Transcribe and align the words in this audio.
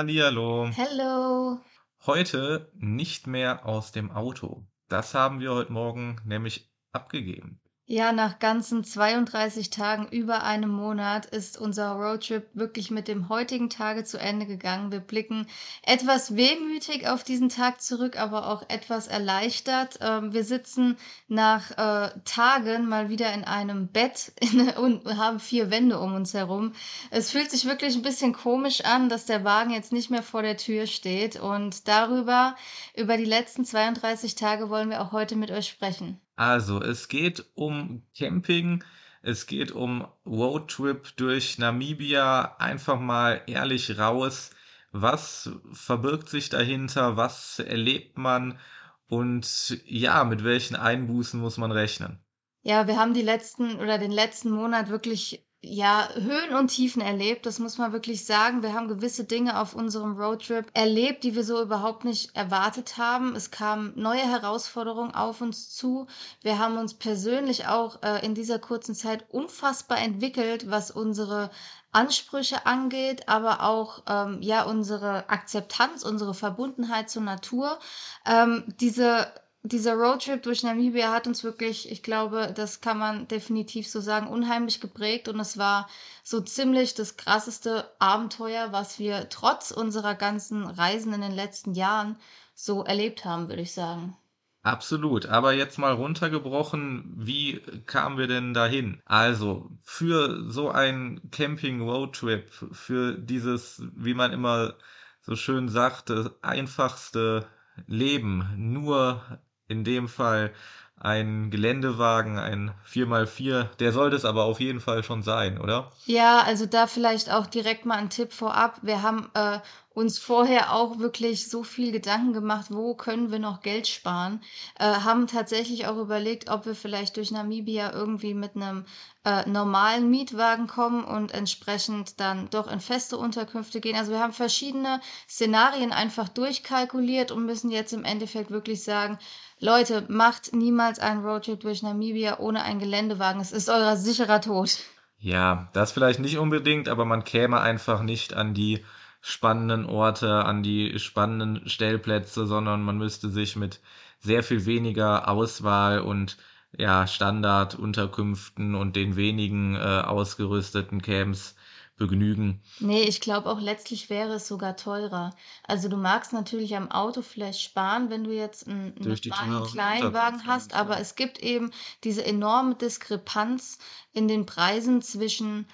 Hallihallo. 0.00 0.70
Hello. 0.72 1.60
Heute 2.06 2.72
nicht 2.74 3.26
mehr 3.26 3.66
aus 3.66 3.92
dem 3.92 4.10
Auto. 4.10 4.64
Das 4.88 5.12
haben 5.12 5.40
wir 5.40 5.52
heute 5.52 5.74
Morgen 5.74 6.16
nämlich 6.24 6.72
abgegeben. 6.90 7.60
Ja, 7.92 8.12
nach 8.12 8.38
ganzen 8.38 8.84
32 8.84 9.68
Tagen, 9.70 10.06
über 10.12 10.44
einem 10.44 10.70
Monat, 10.70 11.26
ist 11.26 11.58
unser 11.58 11.90
Roadtrip 11.94 12.46
wirklich 12.54 12.92
mit 12.92 13.08
dem 13.08 13.28
heutigen 13.28 13.68
Tage 13.68 14.04
zu 14.04 14.16
Ende 14.16 14.46
gegangen. 14.46 14.92
Wir 14.92 15.00
blicken 15.00 15.48
etwas 15.82 16.36
wehmütig 16.36 17.08
auf 17.08 17.24
diesen 17.24 17.48
Tag 17.48 17.82
zurück, 17.82 18.16
aber 18.16 18.46
auch 18.46 18.62
etwas 18.68 19.08
erleichtert. 19.08 19.98
Ähm, 20.02 20.32
wir 20.32 20.44
sitzen 20.44 20.98
nach 21.26 21.72
äh, 21.72 22.12
Tagen 22.24 22.88
mal 22.88 23.08
wieder 23.08 23.34
in 23.34 23.42
einem 23.42 23.88
Bett 23.88 24.34
in, 24.40 24.68
und 24.68 25.04
haben 25.16 25.40
vier 25.40 25.72
Wände 25.72 25.98
um 25.98 26.14
uns 26.14 26.32
herum. 26.32 26.74
Es 27.10 27.32
fühlt 27.32 27.50
sich 27.50 27.64
wirklich 27.64 27.96
ein 27.96 28.02
bisschen 28.02 28.34
komisch 28.34 28.84
an, 28.84 29.08
dass 29.08 29.26
der 29.26 29.42
Wagen 29.42 29.70
jetzt 29.72 29.92
nicht 29.92 30.10
mehr 30.10 30.22
vor 30.22 30.42
der 30.42 30.56
Tür 30.56 30.86
steht. 30.86 31.40
Und 31.40 31.88
darüber, 31.88 32.54
über 32.94 33.16
die 33.16 33.24
letzten 33.24 33.64
32 33.64 34.36
Tage, 34.36 34.70
wollen 34.70 34.90
wir 34.90 35.02
auch 35.02 35.10
heute 35.10 35.34
mit 35.34 35.50
euch 35.50 35.66
sprechen. 35.66 36.20
Also, 36.40 36.80
es 36.80 37.08
geht 37.08 37.44
um 37.54 38.02
Camping, 38.16 38.82
es 39.20 39.46
geht 39.46 39.72
um 39.72 40.08
Roadtrip 40.24 41.14
durch 41.16 41.58
Namibia, 41.58 42.56
einfach 42.56 42.98
mal 42.98 43.42
ehrlich 43.46 43.98
raus. 43.98 44.48
Was 44.90 45.50
verbirgt 45.70 46.30
sich 46.30 46.48
dahinter? 46.48 47.18
Was 47.18 47.58
erlebt 47.58 48.16
man? 48.16 48.58
Und 49.06 49.82
ja, 49.84 50.24
mit 50.24 50.42
welchen 50.42 50.76
Einbußen 50.76 51.38
muss 51.38 51.58
man 51.58 51.72
rechnen? 51.72 52.24
Ja, 52.62 52.86
wir 52.86 52.96
haben 52.96 53.12
die 53.12 53.20
letzten 53.20 53.76
oder 53.76 53.98
den 53.98 54.10
letzten 54.10 54.50
Monat 54.50 54.88
wirklich 54.88 55.46
ja, 55.62 56.08
Höhen 56.14 56.54
und 56.54 56.68
Tiefen 56.68 57.02
erlebt, 57.02 57.44
das 57.44 57.58
muss 57.58 57.76
man 57.76 57.92
wirklich 57.92 58.24
sagen. 58.24 58.62
Wir 58.62 58.72
haben 58.72 58.88
gewisse 58.88 59.24
Dinge 59.24 59.60
auf 59.60 59.74
unserem 59.74 60.16
Roadtrip 60.16 60.66
erlebt, 60.72 61.22
die 61.22 61.34
wir 61.34 61.44
so 61.44 61.60
überhaupt 61.60 62.04
nicht 62.04 62.34
erwartet 62.34 62.96
haben. 62.96 63.36
Es 63.36 63.50
kamen 63.50 63.92
neue 63.94 64.22
Herausforderungen 64.22 65.14
auf 65.14 65.42
uns 65.42 65.68
zu. 65.68 66.06
Wir 66.40 66.58
haben 66.58 66.78
uns 66.78 66.94
persönlich 66.94 67.66
auch 67.66 68.02
äh, 68.02 68.24
in 68.24 68.34
dieser 68.34 68.58
kurzen 68.58 68.94
Zeit 68.94 69.26
unfassbar 69.28 69.98
entwickelt, 69.98 70.70
was 70.70 70.90
unsere 70.90 71.50
Ansprüche 71.92 72.64
angeht, 72.64 73.28
aber 73.28 73.62
auch 73.62 74.02
ähm, 74.08 74.40
ja 74.40 74.62
unsere 74.62 75.28
Akzeptanz, 75.28 76.04
unsere 76.04 76.32
Verbundenheit 76.32 77.10
zur 77.10 77.22
Natur. 77.22 77.78
Ähm, 78.24 78.64
diese 78.80 79.30
dieser 79.62 79.94
Roadtrip 79.94 80.42
durch 80.42 80.62
Namibia 80.62 81.12
hat 81.12 81.26
uns 81.26 81.44
wirklich, 81.44 81.90
ich 81.90 82.02
glaube, 82.02 82.52
das 82.54 82.80
kann 82.80 82.98
man 82.98 83.28
definitiv 83.28 83.88
so 83.88 84.00
sagen, 84.00 84.26
unheimlich 84.26 84.80
geprägt 84.80 85.28
und 85.28 85.38
es 85.38 85.58
war 85.58 85.88
so 86.24 86.40
ziemlich 86.40 86.94
das 86.94 87.16
krasseste 87.16 87.90
Abenteuer, 87.98 88.72
was 88.72 88.98
wir 88.98 89.28
trotz 89.28 89.70
unserer 89.70 90.14
ganzen 90.14 90.64
Reisen 90.64 91.12
in 91.12 91.20
den 91.20 91.32
letzten 91.32 91.74
Jahren 91.74 92.16
so 92.54 92.84
erlebt 92.84 93.24
haben, 93.24 93.48
würde 93.48 93.62
ich 93.62 93.72
sagen. 93.72 94.16
Absolut, 94.62 95.24
aber 95.26 95.54
jetzt 95.54 95.78
mal 95.78 95.92
runtergebrochen, 95.94 97.14
wie 97.16 97.60
kamen 97.86 98.18
wir 98.18 98.26
denn 98.26 98.52
dahin? 98.52 99.00
Also, 99.06 99.70
für 99.82 100.50
so 100.50 100.70
ein 100.70 101.20
Camping 101.30 101.80
Roadtrip, 101.80 102.50
für 102.50 103.16
dieses, 103.16 103.82
wie 103.94 104.12
man 104.12 104.32
immer 104.32 104.74
so 105.22 105.34
schön 105.34 105.70
sagt, 105.70 106.12
einfachste 106.42 107.46
Leben, 107.86 108.50
nur 108.56 109.40
in 109.70 109.84
dem 109.84 110.08
Fall 110.08 110.52
ein 111.00 111.50
Geländewagen, 111.50 112.38
ein 112.38 112.72
4x4. 112.86 113.64
Der 113.78 113.92
sollte 113.92 114.16
es 114.16 114.26
aber 114.26 114.44
auf 114.44 114.60
jeden 114.60 114.80
Fall 114.80 115.02
schon 115.02 115.22
sein, 115.22 115.58
oder? 115.58 115.90
Ja, 116.04 116.42
also 116.42 116.66
da 116.66 116.86
vielleicht 116.86 117.32
auch 117.32 117.46
direkt 117.46 117.86
mal 117.86 117.96
ein 117.96 118.10
Tipp 118.10 118.34
vorab. 118.34 118.78
Wir 118.82 119.02
haben 119.02 119.30
äh, 119.32 119.60
uns 119.94 120.18
vorher 120.18 120.74
auch 120.74 120.98
wirklich 120.98 121.48
so 121.48 121.62
viel 121.62 121.90
Gedanken 121.90 122.34
gemacht, 122.34 122.66
wo 122.68 122.94
können 122.94 123.30
wir 123.30 123.38
noch 123.38 123.62
Geld 123.62 123.88
sparen. 123.88 124.42
Äh, 124.78 124.84
haben 124.84 125.26
tatsächlich 125.26 125.86
auch 125.86 125.96
überlegt, 125.96 126.50
ob 126.50 126.66
wir 126.66 126.74
vielleicht 126.74 127.16
durch 127.16 127.30
Namibia 127.30 127.92
irgendwie 127.92 128.34
mit 128.34 128.54
einem 128.54 128.84
äh, 129.24 129.48
normalen 129.48 130.10
Mietwagen 130.10 130.66
kommen 130.66 131.04
und 131.04 131.32
entsprechend 131.32 132.20
dann 132.20 132.50
doch 132.50 132.70
in 132.70 132.80
feste 132.80 133.16
Unterkünfte 133.16 133.80
gehen. 133.80 133.96
Also 133.96 134.12
wir 134.12 134.20
haben 134.20 134.34
verschiedene 134.34 135.00
Szenarien 135.28 135.92
einfach 135.92 136.28
durchkalkuliert 136.28 137.32
und 137.32 137.46
müssen 137.46 137.70
jetzt 137.70 137.94
im 137.94 138.04
Endeffekt 138.04 138.50
wirklich 138.50 138.84
sagen, 138.84 139.18
Leute, 139.60 140.06
macht 140.08 140.54
niemals 140.54 140.98
einen 140.98 141.22
Roadtrip 141.22 141.60
durch 141.60 141.82
Namibia 141.82 142.38
ohne 142.38 142.62
einen 142.62 142.80
Geländewagen. 142.80 143.42
Es 143.42 143.52
ist 143.52 143.68
euer 143.68 143.94
sicherer 143.94 144.40
Tod. 144.40 144.78
Ja, 145.18 145.68
das 145.74 145.92
vielleicht 145.92 146.18
nicht 146.18 146.38
unbedingt, 146.38 146.88
aber 146.88 147.04
man 147.04 147.24
käme 147.24 147.60
einfach 147.60 148.02
nicht 148.02 148.32
an 148.32 148.54
die 148.54 148.82
spannenden 149.20 149.84
Orte, 149.84 150.46
an 150.46 150.62
die 150.62 150.98
spannenden 150.98 151.68
Stellplätze, 151.68 152.46
sondern 152.46 152.82
man 152.82 152.96
müsste 152.96 153.28
sich 153.28 153.54
mit 153.54 153.80
sehr 154.18 154.42
viel 154.42 154.64
weniger 154.64 155.28
Auswahl 155.28 156.00
und 156.00 156.38
ja, 156.78 157.06
Standardunterkünften 157.06 158.74
und 158.74 158.96
den 158.96 159.16
wenigen 159.16 159.76
äh, 159.76 159.78
ausgerüsteten 159.78 161.02
Camps 161.02 161.54
begnügen. 162.00 162.62
Nee, 162.80 163.02
ich 163.02 163.20
glaube 163.20 163.50
auch 163.50 163.60
letztlich 163.60 164.08
wäre 164.08 164.34
es 164.34 164.48
sogar 164.48 164.76
teurer. 164.76 165.36
Also 165.64 165.88
du 165.88 165.98
magst 165.98 166.32
natürlich 166.32 166.74
am 166.74 166.90
Auto 166.90 167.20
vielleicht 167.20 167.60
sparen, 167.60 168.08
wenn 168.08 168.24
du 168.24 168.32
jetzt 168.32 168.66
einen, 168.66 168.96
teure 168.96 169.66
Kleinwagen 169.66 170.46
hast, 170.46 170.74
aber 170.74 170.98
es 170.98 171.14
gibt 171.14 171.38
eben 171.40 171.70
diese 172.02 172.24
enorme 172.24 172.74
Diskrepanz 172.74 173.78
in 174.12 174.28
den 174.28 174.46
Preisen 174.46 175.02
zwischen 175.02 175.66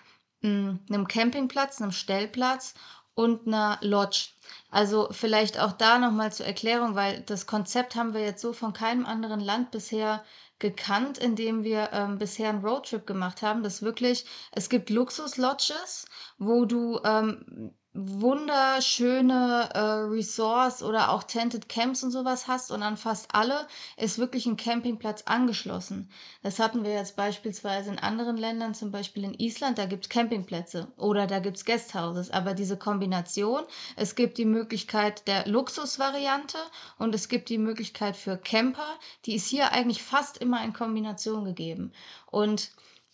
mm, 0.43 0.71
einem 0.91 1.07
Campingplatz, 1.07 1.81
einem 1.81 1.93
Stellplatz 1.93 2.75
und 3.15 3.47
einer 3.47 3.79
Lodge. 3.81 4.31
Also 4.69 5.09
vielleicht 5.13 5.61
auch 5.61 5.73
da 5.73 5.99
nochmal 5.99 6.33
zur 6.33 6.47
Erklärung, 6.47 6.97
weil 6.97 7.21
das 7.21 7.47
Konzept 7.47 7.95
haben 7.95 8.15
wir 8.15 8.23
jetzt 8.23 8.43
so 8.43 8.53
von 8.53 8.73
keinem 8.73 9.07
anderen 9.07 9.41
Land 9.41 9.71
bisher 9.71 10.25
gekannt, 10.59 11.19
in 11.19 11.37
dem 11.37 11.65
wir 11.65 11.91
ähm, 11.93 12.19
bisher 12.19 12.49
einen 12.49 12.65
Roadtrip 12.65 13.07
gemacht 13.07 13.43
haben, 13.43 13.63
dass 13.63 13.83
wirklich, 13.83 14.25
es 14.53 14.69
gibt 14.69 14.91
Luxus-Lodges, 14.91 16.07
wo 16.39 16.65
du 16.65 17.01
ähm, 17.05 17.75
wunderschöne 17.97 19.71
äh, 19.73 19.79
Resorts 19.81 20.83
oder 20.83 21.11
auch 21.11 21.23
Tented 21.23 21.69
Camps 21.69 22.03
und 22.03 22.11
sowas 22.11 22.47
hast 22.47 22.71
und 22.71 22.83
an 22.83 22.97
fast 22.97 23.35
alle 23.35 23.67
ist 23.97 24.19
wirklich 24.19 24.45
ein 24.47 24.57
Campingplatz 24.59 25.23
angeschlossen. 25.23 26.11
Das 26.43 26.59
hatten 26.59 26.85
wir 26.85 26.93
jetzt 26.93 27.17
beispielsweise 27.17 27.91
in 27.91 27.99
anderen 27.99 28.37
Ländern, 28.37 28.75
zum 28.75 28.91
Beispiel 28.91 29.25
in 29.25 29.35
Island, 29.35 29.79
da 29.79 29.87
gibt's 29.87 30.11
Campingplätze 30.11 30.89
oder 30.97 31.27
da 31.27 31.39
gibt's 31.39 31.65
Guesthouses. 31.65 32.31
Aber 32.31 32.55
diese 32.55 32.77
Kombination, 32.77 33.63
es 33.97 34.15
gibt 34.15 34.37
die 34.39 34.45
Möglichkeit 34.45 35.27
der 35.27 35.49
Luxusvariante 35.49 36.59
und 36.99 37.15
es 37.15 37.29
gibt 37.29 37.49
die 37.49 37.59
Möglichkeit 37.59 38.17
für 38.17 38.37
Camper, 38.37 38.99
die 39.25 39.35
ist 39.35 39.49
hier 39.49 39.73
eigentlich 39.73 40.03
fast 40.03 40.37
immer 40.39 40.63
in 40.65 40.73
Kombination 40.73 41.45
gegeben. 41.45 41.93
Und 42.31 42.71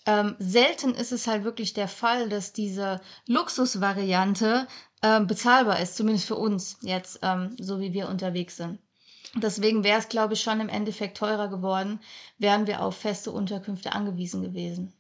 ähm, 0.07 0.37
selten 0.39 0.95
ist 0.95 1.13
es 1.13 1.27
halt 1.27 1.45
wirklich 1.45 1.75
der 1.75 1.89
Fall, 1.89 2.29
dass 2.29 2.53
diese 2.53 3.01
Luxusvariante 3.27 4.67
ähm, 5.03 5.27
bezahlbar 5.27 5.81
ist, 5.81 5.97
zumindest 5.97 6.27
für 6.27 6.37
uns 6.37 6.79
jetzt, 6.83 7.21
ähm, 7.23 7.57
so 7.59 7.81
wie 7.81 7.93
wir 7.93 8.09
unterwegs 8.09 8.57
sind. 8.57 8.79
Deswegen 9.35 9.83
wäre 9.83 9.99
es, 9.99 10.09
glaube 10.09 10.35
ich, 10.35 10.43
schon 10.43 10.61
im 10.61 10.69
Endeffekt 10.69 11.17
teurer 11.17 11.49
geworden, 11.49 12.01
wären 12.39 12.67
wir 12.67 12.83
auf 12.83 12.97
feste 12.97 13.31
Unterkünfte 13.31 13.93
angewiesen 13.93 14.43
gewesen. 14.43 14.93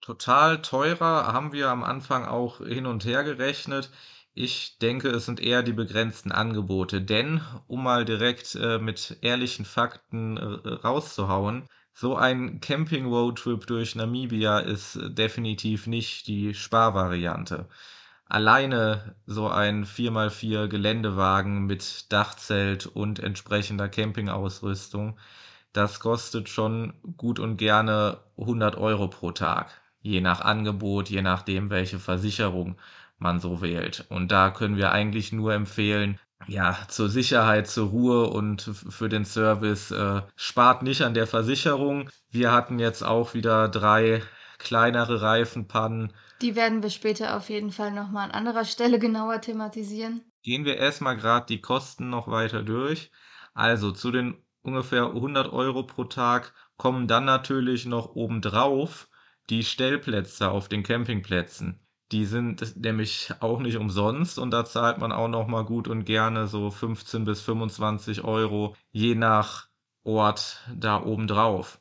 Total 0.00 0.60
teurer 0.62 1.32
haben 1.32 1.52
wir 1.52 1.68
am 1.68 1.84
Anfang 1.84 2.24
auch 2.24 2.58
hin 2.58 2.86
und 2.86 3.04
her 3.04 3.22
gerechnet. 3.22 3.90
Ich 4.34 4.78
denke, 4.78 5.08
es 5.08 5.26
sind 5.26 5.40
eher 5.40 5.62
die 5.62 5.72
begrenzten 5.72 6.32
Angebote, 6.32 7.02
denn 7.02 7.40
um 7.66 7.82
mal 7.82 8.04
direkt 8.04 8.54
äh, 8.54 8.78
mit 8.78 9.18
ehrlichen 9.22 9.64
Fakten 9.64 10.36
äh, 10.36 10.68
rauszuhauen, 10.68 11.68
so 11.92 12.16
ein 12.16 12.60
Camping-Roadtrip 12.60 13.66
durch 13.66 13.94
Namibia 13.94 14.60
ist 14.60 14.98
definitiv 15.02 15.86
nicht 15.86 16.26
die 16.26 16.54
Sparvariante. 16.54 17.68
Alleine 18.26 19.16
so 19.26 19.48
ein 19.48 19.84
4x4 19.84 20.68
Geländewagen 20.68 21.66
mit 21.66 22.12
Dachzelt 22.12 22.86
und 22.86 23.18
entsprechender 23.18 23.88
Campingausrüstung, 23.88 25.18
das 25.72 26.00
kostet 26.00 26.48
schon 26.48 26.94
gut 27.16 27.38
und 27.38 27.56
gerne 27.56 28.18
100 28.38 28.76
Euro 28.76 29.08
pro 29.08 29.32
Tag. 29.32 29.70
Je 30.00 30.20
nach 30.20 30.40
Angebot, 30.40 31.08
je 31.10 31.22
nachdem, 31.22 31.70
welche 31.70 31.98
Versicherung 31.98 32.76
man 33.18 33.40
so 33.40 33.62
wählt. 33.62 34.06
Und 34.08 34.32
da 34.32 34.50
können 34.50 34.76
wir 34.76 34.92
eigentlich 34.92 35.32
nur 35.32 35.52
empfehlen, 35.52 36.18
ja, 36.46 36.76
zur 36.88 37.08
Sicherheit, 37.08 37.68
zur 37.68 37.88
Ruhe 37.88 38.26
und 38.28 38.62
für 38.62 39.08
den 39.08 39.24
Service, 39.24 39.90
äh, 39.90 40.22
spart 40.36 40.82
nicht 40.82 41.02
an 41.02 41.14
der 41.14 41.26
Versicherung. 41.26 42.08
Wir 42.30 42.52
hatten 42.52 42.78
jetzt 42.78 43.02
auch 43.02 43.34
wieder 43.34 43.68
drei 43.68 44.22
kleinere 44.58 45.22
Reifenpannen. 45.22 46.12
Die 46.42 46.54
werden 46.56 46.82
wir 46.82 46.90
später 46.90 47.36
auf 47.36 47.50
jeden 47.50 47.70
Fall 47.70 47.92
nochmal 47.92 48.26
an 48.26 48.30
anderer 48.32 48.64
Stelle 48.64 48.98
genauer 49.00 49.40
thematisieren. 49.40 50.22
Gehen 50.42 50.64
wir 50.64 50.76
erstmal 50.76 51.16
gerade 51.16 51.46
die 51.46 51.60
Kosten 51.60 52.10
noch 52.10 52.28
weiter 52.28 52.62
durch. 52.62 53.10
Also 53.54 53.92
zu 53.92 54.10
den 54.10 54.42
ungefähr 54.62 55.06
100 55.06 55.52
Euro 55.52 55.82
pro 55.82 56.04
Tag 56.04 56.54
kommen 56.76 57.08
dann 57.08 57.24
natürlich 57.24 57.86
noch 57.86 58.14
obendrauf 58.14 59.08
die 59.50 59.64
Stellplätze 59.64 60.50
auf 60.50 60.68
den 60.68 60.82
Campingplätzen. 60.82 61.80
Die 62.12 62.24
sind 62.24 62.76
nämlich 62.76 63.32
auch 63.40 63.60
nicht 63.60 63.76
umsonst 63.76 64.38
und 64.38 64.50
da 64.50 64.64
zahlt 64.64 64.98
man 64.98 65.12
auch 65.12 65.28
noch 65.28 65.46
mal 65.46 65.64
gut 65.64 65.86
und 65.86 66.04
gerne 66.04 66.48
so 66.48 66.70
15 66.70 67.24
bis 67.24 67.40
25 67.42 68.24
Euro 68.24 68.74
je 68.90 69.14
nach 69.14 69.68
Ort 70.02 70.60
da 70.74 71.02
oben 71.02 71.26
drauf. 71.28 71.80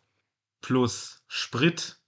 Plus 0.62 1.24
Sprit. 1.28 2.00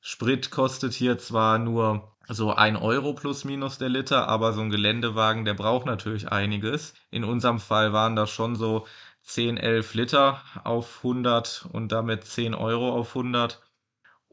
Sprit 0.00 0.50
kostet 0.50 0.92
hier 0.92 1.16
zwar 1.18 1.58
nur 1.58 2.14
so 2.28 2.52
ein 2.52 2.76
Euro 2.76 3.14
plus 3.14 3.44
minus 3.44 3.78
der 3.78 3.88
Liter, 3.88 4.28
aber 4.28 4.52
so 4.52 4.60
ein 4.60 4.70
Geländewagen, 4.70 5.44
der 5.44 5.54
braucht 5.54 5.86
natürlich 5.86 6.30
einiges. 6.30 6.94
In 7.10 7.24
unserem 7.24 7.60
Fall 7.60 7.92
waren 7.92 8.16
das 8.16 8.30
schon 8.30 8.56
so 8.56 8.86
10, 9.22 9.56
11 9.56 9.94
Liter 9.94 10.42
auf 10.64 10.98
100 10.98 11.68
und 11.72 11.92
damit 11.92 12.24
10 12.24 12.54
Euro 12.54 12.92
auf 12.92 13.16
100. 13.16 13.62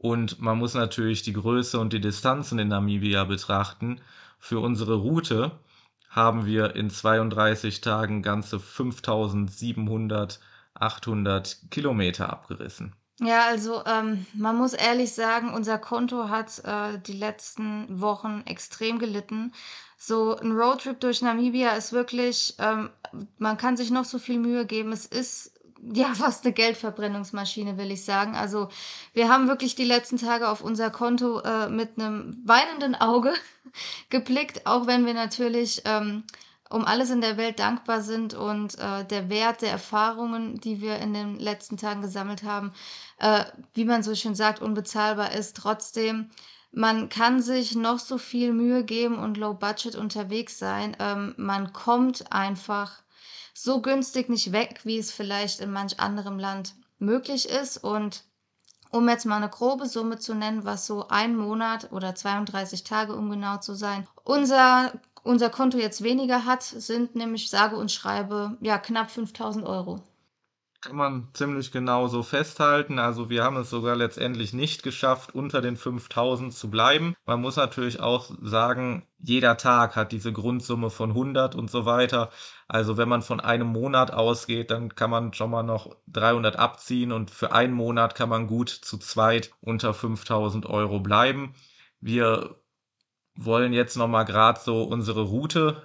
Und 0.02 0.40
man 0.40 0.58
muss 0.58 0.74
natürlich 0.74 1.22
die 1.22 1.32
Größe 1.32 1.78
und 1.78 1.92
die 1.92 2.00
Distanzen 2.00 2.58
in 2.58 2.66
Namibia 2.66 3.22
betrachten. 3.22 4.00
Für 4.40 4.58
unsere 4.58 4.96
Route 4.96 5.52
haben 6.10 6.44
wir 6.44 6.74
in 6.74 6.90
32 6.90 7.80
Tagen 7.80 8.20
ganze 8.20 8.58
5700, 8.58 10.40
800 10.74 11.70
Kilometer 11.70 12.30
abgerissen. 12.30 12.96
Ja, 13.20 13.46
also 13.46 13.84
ähm, 13.86 14.26
man 14.34 14.56
muss 14.56 14.72
ehrlich 14.72 15.12
sagen, 15.12 15.54
unser 15.54 15.78
Konto 15.78 16.28
hat 16.28 16.64
äh, 16.64 16.98
die 16.98 17.12
letzten 17.12 18.00
Wochen 18.00 18.42
extrem 18.46 18.98
gelitten. 18.98 19.52
So 19.96 20.36
ein 20.36 20.50
Roadtrip 20.50 20.98
durch 20.98 21.22
Namibia 21.22 21.76
ist 21.76 21.92
wirklich, 21.92 22.56
ähm, 22.58 22.90
man 23.38 23.56
kann 23.56 23.76
sich 23.76 23.92
noch 23.92 24.04
so 24.04 24.18
viel 24.18 24.40
Mühe 24.40 24.66
geben. 24.66 24.90
Es 24.90 25.06
ist 25.06 25.51
ja 25.82 26.14
fast 26.14 26.44
eine 26.44 26.54
Geldverbrennungsmaschine, 26.54 27.76
will 27.76 27.90
ich 27.90 28.04
sagen. 28.04 28.34
Also 28.34 28.68
wir 29.12 29.28
haben 29.28 29.48
wirklich 29.48 29.74
die 29.74 29.84
letzten 29.84 30.16
Tage 30.16 30.48
auf 30.48 30.62
unser 30.62 30.90
Konto 30.90 31.40
äh, 31.40 31.68
mit 31.68 31.98
einem 31.98 32.40
weinenden 32.44 32.94
Auge 32.94 33.34
geblickt, 34.10 34.66
auch 34.66 34.86
wenn 34.86 35.06
wir 35.06 35.14
natürlich 35.14 35.82
ähm, 35.84 36.24
um 36.70 36.86
alles 36.86 37.10
in 37.10 37.20
der 37.20 37.36
Welt 37.36 37.58
dankbar 37.58 38.00
sind 38.00 38.34
und 38.34 38.78
äh, 38.78 39.04
der 39.04 39.28
Wert 39.28 39.62
der 39.62 39.70
Erfahrungen, 39.70 40.58
die 40.58 40.80
wir 40.80 40.98
in 40.98 41.12
den 41.12 41.38
letzten 41.38 41.76
Tagen 41.76 42.00
gesammelt 42.00 42.42
haben, 42.44 42.72
äh, 43.18 43.44
wie 43.74 43.84
man 43.84 44.02
so 44.02 44.14
schön 44.14 44.34
sagt, 44.34 44.62
unbezahlbar 44.62 45.32
ist. 45.32 45.56
Trotzdem, 45.56 46.30
man 46.72 47.10
kann 47.10 47.42
sich 47.42 47.74
noch 47.74 47.98
so 47.98 48.16
viel 48.16 48.54
Mühe 48.54 48.84
geben 48.84 49.18
und 49.18 49.36
low 49.36 49.52
budget 49.52 49.96
unterwegs 49.96 50.58
sein. 50.58 50.96
Ähm, 50.98 51.34
man 51.36 51.74
kommt 51.74 52.32
einfach 52.32 53.02
so 53.54 53.80
günstig 53.80 54.28
nicht 54.28 54.52
weg, 54.52 54.80
wie 54.84 54.98
es 54.98 55.10
vielleicht 55.12 55.60
in 55.60 55.72
manch 55.72 56.00
anderem 56.00 56.38
Land 56.38 56.74
möglich 56.98 57.48
ist. 57.48 57.78
Und 57.78 58.24
um 58.90 59.08
jetzt 59.08 59.26
mal 59.26 59.36
eine 59.36 59.48
grobe 59.48 59.86
Summe 59.86 60.18
zu 60.18 60.34
nennen, 60.34 60.64
was 60.64 60.86
so 60.86 61.08
ein 61.08 61.36
Monat 61.36 61.92
oder 61.92 62.14
32 62.14 62.84
Tage, 62.84 63.14
um 63.14 63.30
genau 63.30 63.58
zu 63.58 63.74
sein, 63.74 64.06
unser, 64.24 64.92
unser 65.22 65.50
Konto 65.50 65.78
jetzt 65.78 66.02
weniger 66.02 66.44
hat, 66.44 66.62
sind 66.62 67.14
nämlich 67.14 67.50
sage 67.50 67.76
und 67.76 67.90
schreibe 67.90 68.56
ja 68.60 68.78
knapp 68.78 69.10
5000 69.10 69.66
Euro. 69.66 70.00
Kann 70.82 70.96
man 70.96 71.28
ziemlich 71.32 71.70
genau 71.70 72.08
so 72.08 72.24
festhalten. 72.24 72.98
Also 72.98 73.30
wir 73.30 73.44
haben 73.44 73.56
es 73.56 73.70
sogar 73.70 73.94
letztendlich 73.94 74.52
nicht 74.52 74.82
geschafft, 74.82 75.32
unter 75.32 75.60
den 75.60 75.76
5000 75.76 76.52
zu 76.52 76.70
bleiben. 76.70 77.14
Man 77.24 77.40
muss 77.40 77.54
natürlich 77.54 78.00
auch 78.00 78.32
sagen, 78.42 79.06
jeder 79.18 79.56
Tag 79.56 79.94
hat 79.94 80.10
diese 80.10 80.32
Grundsumme 80.32 80.90
von 80.90 81.10
100 81.10 81.54
und 81.54 81.70
so 81.70 81.86
weiter. 81.86 82.30
Also 82.66 82.96
wenn 82.96 83.08
man 83.08 83.22
von 83.22 83.38
einem 83.38 83.68
Monat 83.68 84.12
ausgeht, 84.12 84.72
dann 84.72 84.94
kann 84.96 85.10
man 85.10 85.32
schon 85.34 85.50
mal 85.52 85.62
noch 85.62 85.94
300 86.08 86.56
abziehen 86.56 87.12
und 87.12 87.30
für 87.30 87.52
einen 87.52 87.74
Monat 87.74 88.16
kann 88.16 88.28
man 88.28 88.48
gut 88.48 88.68
zu 88.68 88.98
zweit 88.98 89.52
unter 89.60 89.94
5000 89.94 90.66
Euro 90.66 90.98
bleiben. 90.98 91.54
Wir 92.00 92.56
wollen 93.36 93.72
jetzt 93.72 93.96
noch 93.96 94.08
mal 94.08 94.24
gerade 94.24 94.60
so 94.60 94.82
unsere 94.82 95.22
Route 95.22 95.82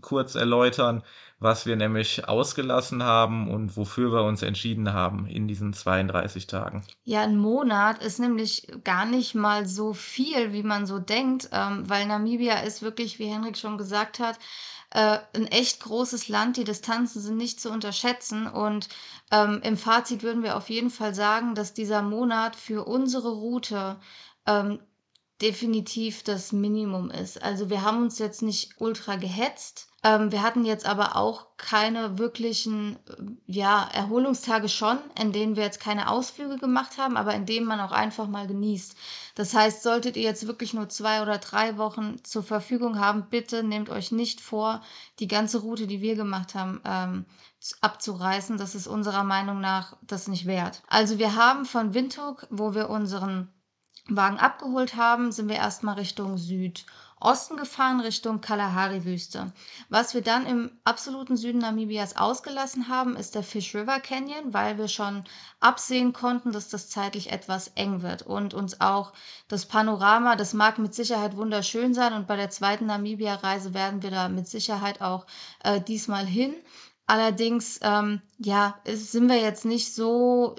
kurz 0.00 0.34
erläutern 0.34 1.02
was 1.40 1.66
wir 1.66 1.74
nämlich 1.74 2.28
ausgelassen 2.28 3.02
haben 3.02 3.50
und 3.50 3.76
wofür 3.76 4.12
wir 4.12 4.22
uns 4.24 4.42
entschieden 4.42 4.92
haben 4.92 5.26
in 5.26 5.48
diesen 5.48 5.72
32 5.72 6.46
Tagen. 6.46 6.84
Ja, 7.04 7.22
ein 7.22 7.38
Monat 7.38 8.02
ist 8.04 8.20
nämlich 8.20 8.68
gar 8.84 9.06
nicht 9.06 9.34
mal 9.34 9.66
so 9.66 9.94
viel, 9.94 10.52
wie 10.52 10.62
man 10.62 10.86
so 10.86 10.98
denkt, 10.98 11.48
ähm, 11.52 11.88
weil 11.88 12.06
Namibia 12.06 12.60
ist 12.60 12.82
wirklich, 12.82 13.18
wie 13.18 13.26
Henrik 13.26 13.56
schon 13.56 13.78
gesagt 13.78 14.20
hat, 14.20 14.38
äh, 14.90 15.18
ein 15.34 15.46
echt 15.46 15.80
großes 15.80 16.28
Land. 16.28 16.56
Die 16.56 16.64
Distanzen 16.64 17.22
sind 17.22 17.36
nicht 17.36 17.60
zu 17.60 17.70
unterschätzen. 17.70 18.46
Und 18.46 18.88
ähm, 19.30 19.60
im 19.62 19.76
Fazit 19.76 20.22
würden 20.22 20.42
wir 20.42 20.56
auf 20.56 20.68
jeden 20.68 20.90
Fall 20.90 21.14
sagen, 21.14 21.54
dass 21.54 21.74
dieser 21.74 22.02
Monat 22.02 22.56
für 22.56 22.86
unsere 22.86 23.30
Route 23.30 23.96
ähm, 24.46 24.80
definitiv 25.40 26.22
das 26.22 26.52
Minimum 26.52 27.10
ist. 27.10 27.42
Also 27.42 27.70
wir 27.70 27.82
haben 27.82 28.02
uns 28.02 28.18
jetzt 28.18 28.42
nicht 28.42 28.74
ultra 28.78 29.16
gehetzt. 29.16 29.89
Ähm, 30.02 30.32
wir 30.32 30.42
hatten 30.42 30.64
jetzt 30.64 30.86
aber 30.86 31.16
auch 31.16 31.46
keine 31.58 32.18
wirklichen, 32.18 32.96
äh, 32.96 33.22
ja, 33.46 33.86
Erholungstage 33.92 34.70
schon, 34.70 34.98
in 35.20 35.32
denen 35.32 35.56
wir 35.56 35.64
jetzt 35.64 35.80
keine 35.80 36.08
Ausflüge 36.08 36.56
gemacht 36.56 36.96
haben, 36.96 37.18
aber 37.18 37.34
in 37.34 37.44
denen 37.44 37.66
man 37.66 37.80
auch 37.80 37.92
einfach 37.92 38.26
mal 38.26 38.46
genießt. 38.46 38.96
Das 39.34 39.52
heißt, 39.52 39.82
solltet 39.82 40.16
ihr 40.16 40.22
jetzt 40.22 40.46
wirklich 40.46 40.72
nur 40.72 40.88
zwei 40.88 41.20
oder 41.20 41.36
drei 41.36 41.76
Wochen 41.76 42.16
zur 42.24 42.42
Verfügung 42.42 42.98
haben, 42.98 43.26
bitte 43.28 43.62
nehmt 43.62 43.90
euch 43.90 44.10
nicht 44.10 44.40
vor, 44.40 44.80
die 45.18 45.28
ganze 45.28 45.58
Route, 45.58 45.86
die 45.86 46.00
wir 46.00 46.16
gemacht 46.16 46.54
haben, 46.54 46.80
ähm, 46.86 47.26
abzureißen. 47.82 48.56
Das 48.56 48.74
ist 48.74 48.86
unserer 48.86 49.24
Meinung 49.24 49.60
nach 49.60 49.96
das 50.00 50.28
nicht 50.28 50.46
wert. 50.46 50.82
Also 50.88 51.18
wir 51.18 51.36
haben 51.36 51.66
von 51.66 51.92
Windhoek, 51.92 52.46
wo 52.48 52.74
wir 52.74 52.88
unseren 52.88 53.52
Wagen 54.08 54.38
abgeholt 54.38 54.96
haben, 54.96 55.30
sind 55.30 55.48
wir 55.48 55.56
erstmal 55.56 55.96
Richtung 55.96 56.38
Südosten 57.20 57.56
gefahren, 57.56 58.00
Richtung 58.00 58.40
Kalahari-Wüste. 58.40 59.52
Was 59.88 60.14
wir 60.14 60.22
dann 60.22 60.46
im 60.46 60.70
absoluten 60.84 61.36
Süden 61.36 61.58
Namibias 61.58 62.16
ausgelassen 62.16 62.88
haben, 62.88 63.16
ist 63.16 63.34
der 63.34 63.42
Fish 63.42 63.74
River 63.74 64.00
Canyon, 64.00 64.54
weil 64.54 64.78
wir 64.78 64.88
schon 64.88 65.24
absehen 65.58 66.12
konnten, 66.12 66.52
dass 66.52 66.68
das 66.68 66.88
zeitlich 66.88 67.30
etwas 67.32 67.68
eng 67.74 68.02
wird 68.02 68.22
und 68.22 68.54
uns 68.54 68.80
auch 68.80 69.12
das 69.48 69.66
Panorama, 69.66 70.36
das 70.36 70.54
mag 70.54 70.78
mit 70.78 70.94
Sicherheit 70.94 71.36
wunderschön 71.36 71.92
sein 71.92 72.12
und 72.14 72.26
bei 72.26 72.36
der 72.36 72.50
zweiten 72.50 72.86
Namibia-Reise 72.86 73.74
werden 73.74 74.02
wir 74.02 74.10
da 74.10 74.28
mit 74.28 74.48
Sicherheit 74.48 75.00
auch 75.00 75.26
äh, 75.64 75.80
diesmal 75.80 76.24
hin. 76.24 76.54
Allerdings, 77.06 77.80
ähm, 77.82 78.22
ja, 78.38 78.80
sind 78.86 79.28
wir 79.28 79.40
jetzt 79.40 79.64
nicht 79.64 79.94
so 79.94 80.56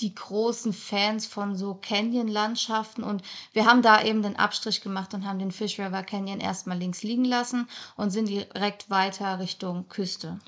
die 0.00 0.14
großen 0.14 0.72
Fans 0.72 1.26
von 1.26 1.56
so 1.56 1.74
Canyon-Landschaften 1.74 3.02
und 3.02 3.22
wir 3.52 3.66
haben 3.66 3.82
da 3.82 4.02
eben 4.02 4.22
den 4.22 4.36
Abstrich 4.36 4.80
gemacht 4.80 5.14
und 5.14 5.26
haben 5.26 5.38
den 5.38 5.52
Fish 5.52 5.78
River 5.78 6.02
Canyon 6.02 6.40
erstmal 6.40 6.78
links 6.78 7.02
liegen 7.02 7.24
lassen 7.24 7.68
und 7.96 8.10
sind 8.10 8.28
direkt 8.28 8.90
weiter 8.90 9.38
Richtung 9.38 9.88
Küste. 9.88 10.38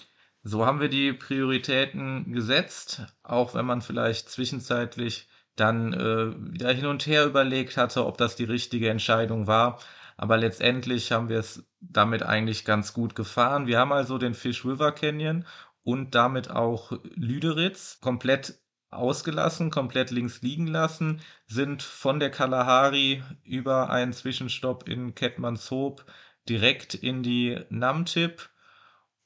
So 0.42 0.64
haben 0.64 0.80
wir 0.80 0.88
die 0.88 1.12
Prioritäten 1.12 2.33
gesetzt, 2.33 3.02
auch 3.23 3.54
wenn 3.54 3.66
man 3.66 3.83
vielleicht 3.83 4.30
zwischenzeitlich 4.30 5.28
dann 5.57 5.92
äh, 5.92 6.54
wieder 6.54 6.73
hin 6.73 6.87
und 6.87 7.07
her 7.07 7.26
überlegt 7.26 7.76
hatte, 7.76 8.07
ob 8.07 8.16
das 8.16 8.37
die 8.37 8.45
richtige 8.45 8.88
Entscheidung 8.88 9.47
war. 9.47 9.78
Aber 10.16 10.37
letztendlich 10.37 11.12
haben 11.12 11.28
wir 11.28 11.38
es 11.38 11.66
damit 11.80 12.23
eigentlich 12.23 12.64
ganz 12.64 12.92
gut 12.95 13.14
gefahren. 13.14 13.66
Wir 13.66 13.78
haben 13.78 13.92
also 13.92 14.19
den 14.19 14.35
Fish 14.35 14.64
River 14.64 14.92
Canyon 14.92 15.47
und 15.83 16.14
damit 16.14 16.50
auch 16.50 16.92
Lüderitz 17.14 18.00
komplett 18.00 18.59
ausgelassen, 18.90 19.70
komplett 19.70 20.11
links 20.11 20.42
liegen 20.42 20.66
lassen, 20.66 21.20
sind 21.47 21.82
von 21.82 22.20
der 22.20 22.30
Kalahari 22.30 23.23
über 23.44 23.90
einen 23.90 24.12
Zwischenstopp 24.12 24.88
in 24.88 25.14
Kettmannshoop 25.14 26.04
direkt 26.49 26.94
in 26.94 27.23
die 27.23 27.61
Namtip, 27.68 28.50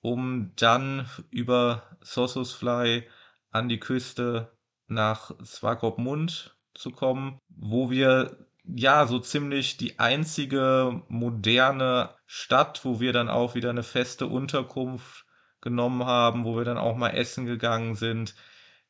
um 0.00 0.52
dann 0.56 1.08
über 1.30 1.82
Sossusfly 2.02 3.08
an 3.50 3.68
die 3.68 3.80
Küste 3.80 4.52
nach 4.86 5.32
Swakopmund 5.44 6.56
zu 6.74 6.90
kommen, 6.90 7.38
wo 7.48 7.90
wir 7.90 8.46
ja 8.64 9.06
so 9.06 9.18
ziemlich 9.18 9.76
die 9.76 9.98
einzige 9.98 11.02
moderne 11.08 12.10
Stadt, 12.26 12.84
wo 12.84 13.00
wir 13.00 13.12
dann 13.12 13.28
auch 13.28 13.54
wieder 13.54 13.70
eine 13.70 13.82
feste 13.82 14.26
Unterkunft 14.26 15.24
genommen 15.60 16.04
haben, 16.04 16.44
wo 16.44 16.56
wir 16.56 16.64
dann 16.64 16.78
auch 16.78 16.96
mal 16.96 17.10
essen 17.10 17.46
gegangen 17.46 17.94
sind, 17.94 18.34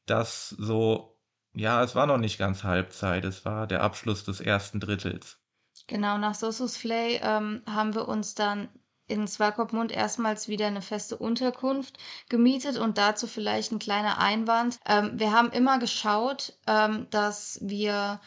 das 0.07 0.51
so, 0.51 1.19
ja, 1.55 1.83
es 1.83 1.95
war 1.95 2.07
noch 2.07 2.19
nicht 2.19 2.39
ganz 2.39 2.65
Halbzeit, 2.65 3.25
es 3.25 3.45
war 3.45 3.67
der 3.67 3.83
Abschluss 3.83 4.25
des 4.25 4.41
ersten 4.41 4.81
Drittels. 4.81 5.39
Genau, 5.87 6.19
nach 6.19 6.35
Sosus 6.35 6.77
Flay 6.77 7.21
ähm, 7.23 7.63
haben 7.67 7.95
wir 7.95 8.09
uns 8.09 8.35
dann 8.35 8.69
in 9.07 9.29
Swakopmund 9.29 9.93
erstmals 9.93 10.49
wieder 10.49 10.67
eine 10.67 10.81
feste 10.81 11.17
Unterkunft 11.17 11.99
gemietet 12.29 12.79
und 12.79 12.97
dazu 12.97 13.27
vielleicht 13.27 13.71
ein 13.73 13.79
kleiner 13.79 14.19
Einwand. 14.19 14.79
Ähm, 14.87 15.19
wir 15.19 15.33
haben 15.33 15.51
immer 15.51 15.79
geschaut, 15.79 16.57
ähm, 16.67 17.07
dass 17.11 17.59
wir 17.61 18.21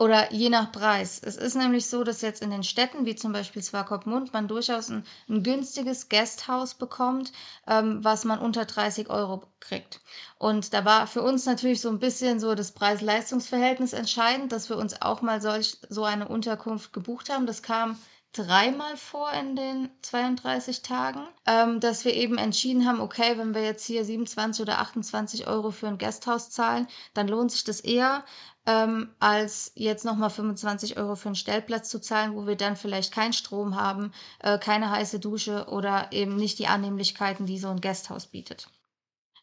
oder 0.00 0.32
je 0.32 0.48
nach 0.48 0.72
Preis. 0.72 1.20
Es 1.22 1.36
ist 1.36 1.56
nämlich 1.56 1.86
so, 1.86 2.04
dass 2.04 2.22
jetzt 2.22 2.40
in 2.40 2.50
den 2.50 2.62
Städten, 2.62 3.04
wie 3.04 3.16
zum 3.16 3.34
Beispiel 3.34 3.62
Swakopmund, 3.62 4.32
man 4.32 4.48
durchaus 4.48 4.88
ein, 4.88 5.04
ein 5.28 5.42
günstiges 5.42 6.08
Guesthouse 6.08 6.72
bekommt, 6.72 7.32
ähm, 7.66 8.02
was 8.02 8.24
man 8.24 8.38
unter 8.38 8.64
30 8.64 9.10
Euro 9.10 9.42
kriegt. 9.60 10.00
Und 10.38 10.72
da 10.72 10.86
war 10.86 11.06
für 11.06 11.20
uns 11.20 11.44
natürlich 11.44 11.82
so 11.82 11.90
ein 11.90 11.98
bisschen 11.98 12.40
so 12.40 12.54
das 12.54 12.72
Preis-Leistungs-Verhältnis 12.72 13.92
entscheidend, 13.92 14.52
dass 14.52 14.70
wir 14.70 14.78
uns 14.78 15.02
auch 15.02 15.20
mal 15.20 15.42
solch, 15.42 15.76
so 15.90 16.04
eine 16.04 16.28
Unterkunft 16.28 16.94
gebucht 16.94 17.28
haben. 17.28 17.44
Das 17.44 17.62
kam 17.62 17.98
dreimal 18.32 18.96
vor 18.96 19.32
in 19.32 19.56
den 19.56 19.90
32 20.02 20.82
Tagen, 20.82 21.26
ähm, 21.46 21.80
dass 21.80 22.04
wir 22.04 22.14
eben 22.14 22.38
entschieden 22.38 22.86
haben, 22.86 23.00
okay, 23.00 23.36
wenn 23.38 23.54
wir 23.54 23.62
jetzt 23.62 23.84
hier 23.84 24.04
27 24.04 24.62
oder 24.62 24.78
28 24.78 25.46
Euro 25.46 25.70
für 25.70 25.88
ein 25.88 25.98
Gasthaus 25.98 26.50
zahlen, 26.50 26.86
dann 27.14 27.28
lohnt 27.28 27.50
sich 27.50 27.64
das 27.64 27.80
eher, 27.80 28.24
ähm, 28.66 29.14
als 29.18 29.72
jetzt 29.74 30.04
nochmal 30.04 30.30
25 30.30 30.96
Euro 30.96 31.16
für 31.16 31.28
einen 31.28 31.34
Stellplatz 31.34 31.88
zu 31.88 32.00
zahlen, 32.00 32.34
wo 32.36 32.46
wir 32.46 32.56
dann 32.56 32.76
vielleicht 32.76 33.12
keinen 33.12 33.32
Strom 33.32 33.74
haben, 33.74 34.12
äh, 34.38 34.58
keine 34.58 34.90
heiße 34.90 35.18
Dusche 35.18 35.66
oder 35.68 36.12
eben 36.12 36.36
nicht 36.36 36.58
die 36.58 36.68
Annehmlichkeiten, 36.68 37.46
die 37.46 37.58
so 37.58 37.68
ein 37.68 37.80
Gasthaus 37.80 38.26
bietet. 38.26 38.68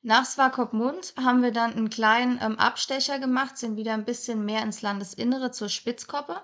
Nach 0.01 0.25
Swakopmund 0.25 1.13
haben 1.17 1.41
wir 1.41 1.51
dann 1.51 1.73
einen 1.73 1.89
kleinen 1.89 2.39
ähm, 2.41 2.57
Abstecher 2.57 3.19
gemacht, 3.19 3.57
sind 3.57 3.75
wieder 3.75 3.93
ein 3.93 4.05
bisschen 4.05 4.45
mehr 4.45 4.61
ins 4.61 4.81
Landesinnere 4.81 5.51
zur 5.51 5.67
Spitzkoppe. 5.67 6.39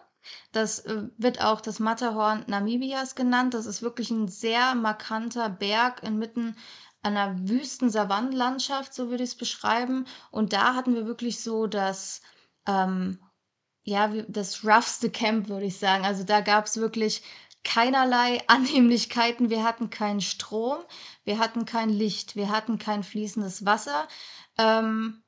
Das 0.52 0.80
äh, 0.80 1.04
wird 1.18 1.42
auch 1.42 1.62
das 1.62 1.80
Matterhorn 1.80 2.44
Namibias 2.48 3.16
genannt. 3.16 3.54
Das 3.54 3.66
ist 3.66 3.82
wirklich 3.82 4.12
ein 4.12 4.28
sehr 4.28 4.76
markanter 4.76 5.50
Berg 5.50 6.04
inmitten 6.04 6.56
einer 7.04 7.50
wüsten 7.50 7.90
Savannenlandschaft, 7.90 8.94
so 8.94 9.10
würde 9.10 9.24
ich 9.24 9.32
es 9.32 9.36
beschreiben. 9.36 10.08
Und 10.32 10.54
da 10.54 10.74
hatten 10.74 10.96
wir 10.96 11.06
wirklich 11.06 11.42
so 11.44 11.68
das, 11.68 12.22
ähm, 12.66 13.20
ja, 13.84 14.08
das 14.08 14.64
roughste 14.64 15.10
Camp, 15.10 15.50
würde 15.50 15.66
ich 15.66 15.78
sagen. 15.78 16.06
Also 16.06 16.24
da 16.24 16.40
gab 16.42 16.66
es 16.66 16.78
wirklich 16.78 17.22
keinerlei 17.64 18.42
Annehmlichkeiten. 18.48 19.50
Wir 19.50 19.64
hatten 19.64 19.90
keinen 19.90 20.22
Strom, 20.22 20.80
wir 21.26 21.40
hatten 21.40 21.66
kein 21.66 21.90
Licht, 21.90 22.36
wir 22.36 22.50
hatten 22.50 22.78
kein 22.78 23.04
fließendes 23.04 23.66
Wasser. 23.66 24.08
Ähm, 24.58 25.23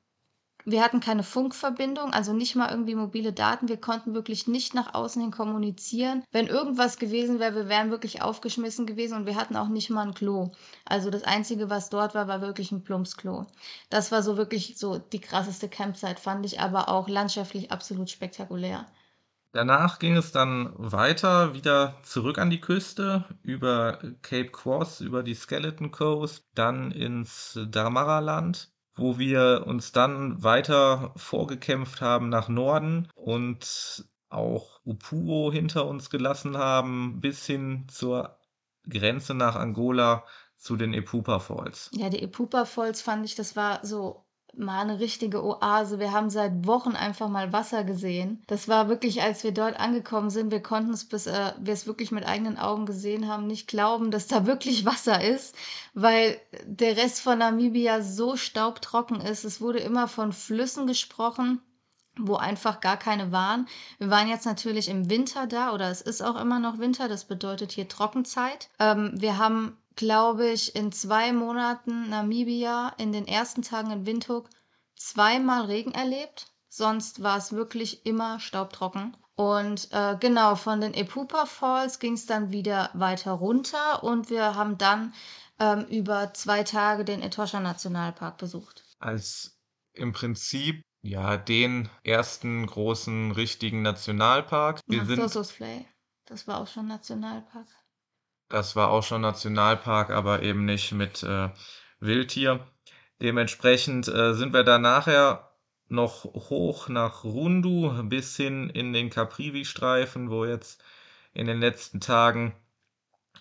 wir 0.68 0.82
hatten 0.82 0.98
keine 0.98 1.22
Funkverbindung, 1.22 2.12
also 2.12 2.32
nicht 2.32 2.56
mal 2.56 2.70
irgendwie 2.70 2.96
mobile 2.96 3.32
Daten. 3.32 3.68
Wir 3.68 3.80
konnten 3.80 4.14
wirklich 4.14 4.48
nicht 4.48 4.74
nach 4.74 4.94
außen 4.94 5.22
hin 5.22 5.30
kommunizieren. 5.30 6.24
Wenn 6.32 6.48
irgendwas 6.48 6.98
gewesen 6.98 7.38
wäre, 7.38 7.54
wir 7.54 7.68
wären 7.68 7.92
wirklich 7.92 8.20
aufgeschmissen 8.20 8.84
gewesen 8.84 9.16
und 9.16 9.26
wir 9.26 9.36
hatten 9.36 9.54
auch 9.54 9.68
nicht 9.68 9.90
mal 9.90 10.02
ein 10.02 10.14
Klo. 10.14 10.50
Also 10.84 11.08
das 11.10 11.22
Einzige, 11.22 11.70
was 11.70 11.88
dort 11.88 12.16
war, 12.16 12.26
war 12.26 12.40
wirklich 12.40 12.72
ein 12.72 12.82
Plumpsklo. 12.82 13.46
Das 13.90 14.10
war 14.10 14.24
so 14.24 14.36
wirklich 14.36 14.76
so 14.76 14.98
die 14.98 15.20
krasseste 15.20 15.68
Campzeit, 15.68 16.18
fand 16.18 16.44
ich, 16.44 16.58
aber 16.58 16.88
auch 16.88 17.08
landschaftlich 17.08 17.70
absolut 17.70 18.10
spektakulär. 18.10 18.86
Danach 19.52 20.00
ging 20.00 20.16
es 20.16 20.32
dann 20.32 20.72
weiter, 20.76 21.54
wieder 21.54 21.94
zurück 22.02 22.38
an 22.38 22.50
die 22.50 22.60
Küste, 22.60 23.24
über 23.42 23.98
Cape 24.22 24.50
Cross, 24.50 25.00
über 25.00 25.22
die 25.22 25.34
Skeleton 25.34 25.92
Coast, 25.92 26.44
dann 26.54 26.90
ins 26.90 27.56
Damara-Land 27.68 28.68
wo 28.96 29.18
wir 29.18 29.64
uns 29.66 29.92
dann 29.92 30.42
weiter 30.42 31.12
vorgekämpft 31.16 32.00
haben 32.00 32.28
nach 32.28 32.48
Norden 32.48 33.08
und 33.14 34.06
auch 34.28 34.80
Upuro 34.84 35.52
hinter 35.52 35.86
uns 35.86 36.10
gelassen 36.10 36.56
haben, 36.56 37.20
bis 37.20 37.46
hin 37.46 37.86
zur 37.88 38.38
Grenze 38.88 39.34
nach 39.34 39.56
Angola 39.56 40.24
zu 40.56 40.76
den 40.76 40.94
Epupa 40.94 41.38
Falls. 41.38 41.90
Ja, 41.92 42.08
die 42.08 42.22
Epupa 42.22 42.64
Falls 42.64 43.02
fand 43.02 43.24
ich, 43.24 43.34
das 43.34 43.54
war 43.56 43.84
so 43.84 44.25
mal 44.54 44.80
eine 44.80 45.00
richtige 45.00 45.44
Oase. 45.44 45.98
Wir 45.98 46.12
haben 46.12 46.30
seit 46.30 46.66
Wochen 46.66 46.96
einfach 46.96 47.28
mal 47.28 47.52
Wasser 47.52 47.84
gesehen. 47.84 48.42
Das 48.46 48.68
war 48.68 48.88
wirklich, 48.88 49.22
als 49.22 49.44
wir 49.44 49.52
dort 49.52 49.78
angekommen 49.78 50.30
sind, 50.30 50.50
wir 50.50 50.62
konnten 50.62 50.92
es, 50.92 51.04
bis 51.04 51.26
äh, 51.26 51.52
wir 51.58 51.74
es 51.74 51.86
wirklich 51.86 52.10
mit 52.10 52.26
eigenen 52.26 52.58
Augen 52.58 52.86
gesehen 52.86 53.28
haben, 53.28 53.46
nicht 53.46 53.68
glauben, 53.68 54.10
dass 54.10 54.26
da 54.26 54.46
wirklich 54.46 54.84
Wasser 54.84 55.22
ist, 55.22 55.54
weil 55.94 56.40
der 56.64 56.96
Rest 56.96 57.20
von 57.20 57.38
Namibia 57.38 58.02
so 58.02 58.36
staubtrocken 58.36 59.20
ist. 59.20 59.44
Es 59.44 59.60
wurde 59.60 59.78
immer 59.80 60.08
von 60.08 60.32
Flüssen 60.32 60.86
gesprochen 60.86 61.60
wo 62.18 62.36
einfach 62.36 62.80
gar 62.80 62.96
keine 62.96 63.30
waren. 63.32 63.68
Wir 63.98 64.10
waren 64.10 64.28
jetzt 64.28 64.46
natürlich 64.46 64.88
im 64.88 65.10
Winter 65.10 65.46
da 65.46 65.72
oder 65.72 65.90
es 65.90 66.00
ist 66.00 66.22
auch 66.22 66.40
immer 66.40 66.58
noch 66.58 66.78
Winter, 66.78 67.08
das 67.08 67.26
bedeutet 67.26 67.72
hier 67.72 67.88
Trockenzeit. 67.88 68.70
Ähm, 68.78 69.12
wir 69.16 69.38
haben 69.38 69.76
glaube 69.96 70.48
ich, 70.50 70.76
in 70.76 70.92
zwei 70.92 71.32
Monaten 71.32 72.10
Namibia 72.10 72.92
in 72.98 73.12
den 73.12 73.26
ersten 73.26 73.62
Tagen 73.62 73.90
in 73.90 74.06
Windhoek 74.06 74.48
zweimal 74.94 75.64
Regen 75.64 75.92
erlebt. 75.92 76.52
Sonst 76.68 77.22
war 77.22 77.38
es 77.38 77.52
wirklich 77.52 78.04
immer 78.06 78.38
staubtrocken. 78.38 79.16
Und 79.34 79.88
äh, 79.92 80.16
genau, 80.18 80.54
von 80.54 80.80
den 80.80 80.94
Epupa 80.94 81.46
Falls 81.46 81.98
ging 81.98 82.14
es 82.14 82.26
dann 82.26 82.52
wieder 82.52 82.90
weiter 82.94 83.32
runter 83.32 84.02
und 84.02 84.30
wir 84.30 84.54
haben 84.54 84.78
dann 84.78 85.12
ähm, 85.58 85.84
über 85.86 86.32
zwei 86.32 86.62
Tage 86.62 87.04
den 87.04 87.22
Etosha 87.22 87.60
Nationalpark 87.60 88.38
besucht. 88.38 88.84
Als 88.98 89.58
im 89.92 90.12
Prinzip 90.12 90.82
ja 91.02 91.36
den 91.36 91.88
ersten 92.02 92.66
großen 92.66 93.32
richtigen 93.32 93.82
Nationalpark. 93.82 94.80
Wir 94.86 95.02
Ach, 95.02 95.06
sind 95.06 95.18
Das 96.26 96.48
war 96.48 96.60
auch 96.60 96.66
schon 96.66 96.88
Nationalpark. 96.88 97.68
Das 98.48 98.76
war 98.76 98.90
auch 98.90 99.02
schon 99.02 99.22
Nationalpark, 99.22 100.10
aber 100.10 100.42
eben 100.42 100.64
nicht 100.64 100.92
mit 100.92 101.22
äh, 101.22 101.50
Wildtier. 102.00 102.60
Dementsprechend 103.20 104.08
äh, 104.08 104.34
sind 104.34 104.52
wir 104.52 104.62
da 104.62 104.78
nachher 104.78 105.50
noch 105.88 106.24
hoch 106.24 106.88
nach 106.88 107.24
Rundu 107.24 108.02
bis 108.04 108.36
hin 108.36 108.70
in 108.70 108.92
den 108.92 109.10
Caprivi-Streifen, 109.10 110.30
wo 110.30 110.44
jetzt 110.44 110.82
in 111.32 111.46
den 111.46 111.60
letzten 111.60 112.00
Tagen 112.00 112.54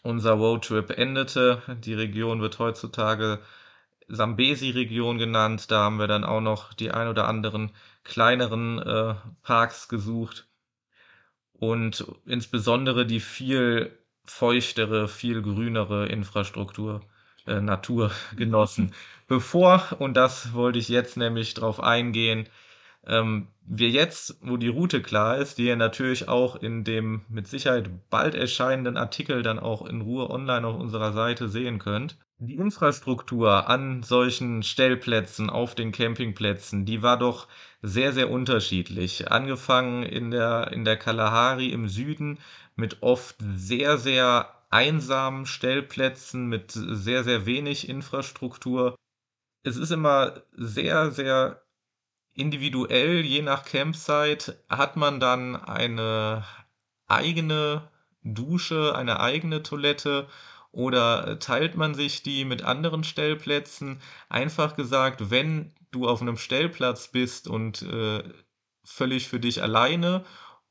unser 0.03 0.33
Roadtrip 0.33 0.91
endete. 0.91 1.61
Die 1.83 1.93
Region 1.93 2.41
wird 2.41 2.59
heutzutage 2.59 3.41
Sambesi-Region 4.07 5.17
genannt. 5.17 5.71
Da 5.71 5.81
haben 5.81 5.97
wir 5.97 6.07
dann 6.07 6.23
auch 6.23 6.41
noch 6.41 6.73
die 6.73 6.91
ein 6.91 7.07
oder 7.07 7.27
anderen 7.27 7.71
kleineren 8.03 8.79
äh, 8.79 9.15
Parks 9.41 9.87
gesucht 9.87 10.47
und 11.53 12.05
insbesondere 12.25 13.05
die 13.05 13.19
viel 13.19 13.97
feuchtere, 14.25 15.07
viel 15.07 15.41
grünere 15.41 16.07
Infrastruktur, 16.07 17.01
äh, 17.47 17.61
Natur 17.61 18.11
genossen. 18.35 18.93
Bevor, 19.27 19.95
und 19.99 20.15
das 20.15 20.53
wollte 20.53 20.79
ich 20.79 20.89
jetzt 20.89 21.17
nämlich 21.17 21.53
drauf 21.53 21.79
eingehen, 21.79 22.47
ähm, 23.07 23.47
wir 23.67 23.89
jetzt, 23.89 24.37
wo 24.41 24.57
die 24.57 24.67
Route 24.67 25.01
klar 25.01 25.37
ist, 25.37 25.57
die 25.57 25.65
ihr 25.65 25.75
natürlich 25.75 26.27
auch 26.27 26.55
in 26.55 26.83
dem 26.83 27.21
mit 27.29 27.47
Sicherheit 27.47 27.89
bald 28.09 28.35
erscheinenden 28.35 28.97
Artikel 28.97 29.41
dann 29.43 29.59
auch 29.59 29.85
in 29.85 30.01
Ruhe 30.01 30.29
online 30.29 30.65
auf 30.67 30.79
unserer 30.79 31.13
Seite 31.13 31.49
sehen 31.49 31.79
könnt. 31.79 32.17
Die 32.37 32.55
Infrastruktur 32.55 33.69
an 33.69 34.03
solchen 34.03 34.61
Stellplätzen 34.61 35.49
auf 35.49 35.73
den 35.73 35.91
Campingplätzen, 35.91 36.85
die 36.85 37.01
war 37.01 37.17
doch 37.17 37.47
sehr, 37.81 38.11
sehr 38.11 38.29
unterschiedlich. 38.29 39.31
Angefangen 39.31 40.03
in 40.03 40.31
der, 40.31 40.71
in 40.71 40.83
der 40.83 40.97
Kalahari 40.97 41.69
im 41.69 41.87
Süden 41.87 42.39
mit 42.75 43.01
oft 43.01 43.37
sehr, 43.55 43.97
sehr 43.97 44.51
einsamen 44.69 45.45
Stellplätzen, 45.45 46.47
mit 46.47 46.71
sehr, 46.71 47.23
sehr 47.23 47.45
wenig 47.45 47.87
Infrastruktur. 47.87 48.95
Es 49.63 49.77
ist 49.77 49.91
immer 49.91 50.43
sehr, 50.51 51.11
sehr 51.11 51.63
individuell, 52.33 53.21
je 53.21 53.41
nach 53.41 53.63
Campsite 53.63 54.61
hat 54.69 54.97
man 54.97 55.19
dann 55.19 55.55
eine 55.55 56.45
eigene 57.07 57.89
Dusche, 58.23 58.95
eine 58.95 59.19
eigene 59.19 59.63
Toilette 59.63 60.27
oder 60.71 61.39
teilt 61.39 61.77
man 61.77 61.95
sich 61.95 62.23
die 62.23 62.43
mit 62.43 62.63
anderen 62.63 63.05
Stellplätzen? 63.05 64.01
Einfach 64.27 64.75
gesagt, 64.75 65.31
wenn 65.31 65.73
du 65.91 66.07
auf 66.07 66.21
einem 66.21 66.37
Stellplatz 66.37 67.07
bist 67.07 67.47
und 67.47 67.83
äh, 67.83 68.23
völlig 68.83 69.29
für 69.29 69.39
dich 69.39 69.61
alleine 69.61 70.25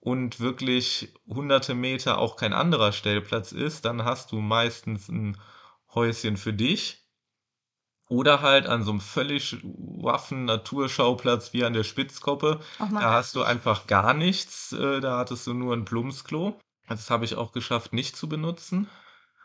und 0.04 0.38
wirklich 0.38 1.14
hunderte 1.26 1.74
Meter 1.74 2.18
auch 2.18 2.36
kein 2.36 2.52
anderer 2.52 2.92
Stellplatz 2.92 3.52
ist, 3.52 3.86
dann 3.86 4.04
hast 4.04 4.32
du 4.32 4.36
meistens 4.36 5.08
ein 5.08 5.38
Häuschen 5.94 6.36
für 6.36 6.52
dich. 6.52 7.02
Oder 8.10 8.42
halt 8.42 8.66
an 8.66 8.82
so 8.82 8.90
einem 8.90 9.00
völlig 9.00 9.56
waffen 9.62 10.44
Naturschauplatz 10.44 11.54
wie 11.54 11.64
an 11.64 11.72
der 11.72 11.84
Spitzkoppe. 11.84 12.60
Da 12.78 13.14
hast 13.14 13.34
du 13.34 13.42
einfach 13.42 13.86
gar 13.86 14.12
nichts. 14.12 14.72
Äh, 14.72 15.00
da 15.00 15.16
hattest 15.16 15.46
du 15.46 15.54
nur 15.54 15.74
ein 15.74 15.86
Plumpsklo. 15.86 16.60
Das 16.86 17.08
habe 17.08 17.24
ich 17.24 17.36
auch 17.36 17.52
geschafft, 17.52 17.94
nicht 17.94 18.14
zu 18.14 18.28
benutzen. 18.28 18.90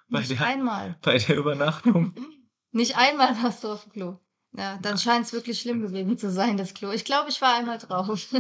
Bei 0.10 0.20
nicht 0.20 0.32
der, 0.32 0.46
einmal. 0.46 0.98
Bei 1.02 1.20
der 1.20 1.38
Übernachtung. 1.38 2.14
Nicht 2.74 2.98
einmal 2.98 3.42
warst 3.42 3.64
du 3.64 3.70
auf 3.70 3.84
dem 3.84 3.94
Klo. 3.94 4.20
Ja, 4.52 4.78
dann 4.82 4.98
scheint 4.98 5.26
es 5.26 5.32
wirklich 5.32 5.62
schlimm 5.62 5.82
gewesen 5.82 6.18
zu 6.18 6.30
sein, 6.30 6.58
das 6.58 6.74
Klo. 6.74 6.92
Ich 6.92 7.06
glaube, 7.06 7.30
ich 7.30 7.40
war 7.42 7.56
einmal 7.56 7.78
drauf. 7.78 8.10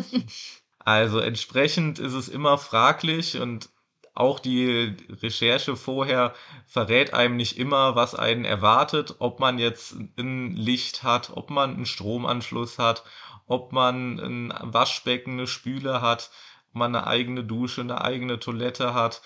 Also 0.90 1.20
entsprechend 1.20 2.00
ist 2.00 2.14
es 2.14 2.30
immer 2.30 2.58
fraglich 2.58 3.40
und 3.40 3.70
auch 4.16 4.40
die 4.40 4.96
Recherche 5.22 5.76
vorher 5.76 6.34
verrät 6.66 7.14
einem 7.14 7.38
nicht 7.38 7.60
immer, 7.60 7.96
was 7.96 8.16
einen 8.16 8.44
erwartet, 8.44 9.18
ob 9.20 9.40
man 9.40 9.60
jetzt 9.60 9.96
ein 10.18 10.56
Licht 10.56 11.04
hat, 11.04 11.30
ob 11.36 11.52
man 11.52 11.76
einen 11.76 11.86
Stromanschluss 11.86 12.80
hat, 12.80 13.04
ob 13.46 13.72
man 13.72 14.20
ein 14.20 14.54
Waschbecken, 14.64 15.34
eine 15.34 15.46
Spüle 15.46 16.02
hat, 16.02 16.32
ob 16.70 16.78
man 16.78 16.96
eine 16.96 17.06
eigene 17.06 17.44
Dusche, 17.44 17.82
eine 17.82 18.02
eigene 18.02 18.40
Toilette 18.40 18.96
hat. 18.96 19.22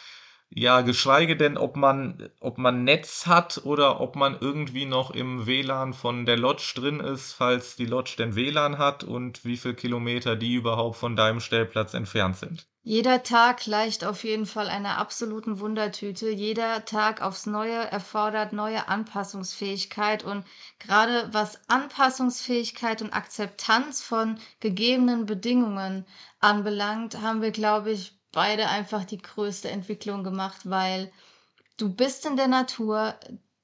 Ja, 0.56 0.82
geschweige 0.82 1.36
denn, 1.36 1.58
ob 1.58 1.76
man, 1.76 2.30
ob 2.40 2.60
man 2.60 2.84
Netz 2.84 3.26
hat 3.26 3.62
oder 3.66 4.00
ob 4.00 4.16
man 4.16 4.38
irgendwie 4.40 4.86
noch 4.86 5.10
im 5.10 5.48
WLAN 5.48 5.94
von 5.94 6.28
der 6.28 6.38
Lodge 6.38 6.74
drin 6.76 7.00
ist, 7.00 7.34
falls 7.34 7.76
die 7.76 7.88
Lodge 7.88 8.14
denn 8.20 8.36
WLAN 8.36 8.78
hat 8.78 9.04
und 9.04 9.46
wie 9.46 9.58
viele 9.58 9.74
Kilometer 9.74 10.36
die 10.36 10.54
überhaupt 10.54 10.98
von 10.98 11.16
deinem 11.16 11.40
Stellplatz 11.40 11.96
entfernt 11.96 12.38
sind. 12.38 12.68
Jeder 12.84 13.24
Tag 13.24 13.62
gleicht 13.62 14.06
auf 14.06 14.24
jeden 14.24 14.46
Fall 14.46 14.68
einer 14.68 15.00
absoluten 15.00 15.60
Wundertüte. 15.60 16.30
Jeder 16.30 16.86
Tag 16.86 17.24
aufs 17.24 17.48
Neue 17.48 17.90
erfordert 17.92 18.54
neue 18.54 18.88
Anpassungsfähigkeit 18.88 20.24
und 20.24 20.46
gerade 20.78 21.30
was 21.32 21.68
Anpassungsfähigkeit 21.68 23.02
und 23.02 23.12
Akzeptanz 23.12 24.04
von 24.04 24.38
gegebenen 24.60 25.26
Bedingungen 25.26 26.06
anbelangt, 26.42 27.22
haben 27.22 27.42
wir, 27.42 27.52
glaube 27.52 27.92
ich, 27.92 28.20
beide 28.34 28.68
einfach 28.68 29.06
die 29.06 29.22
größte 29.22 29.70
Entwicklung 29.70 30.26
gemacht, 30.26 30.62
weil 30.66 31.12
du 31.78 31.94
bist 31.94 32.26
in 32.26 32.36
der 32.36 32.50
Natur, 32.50 33.16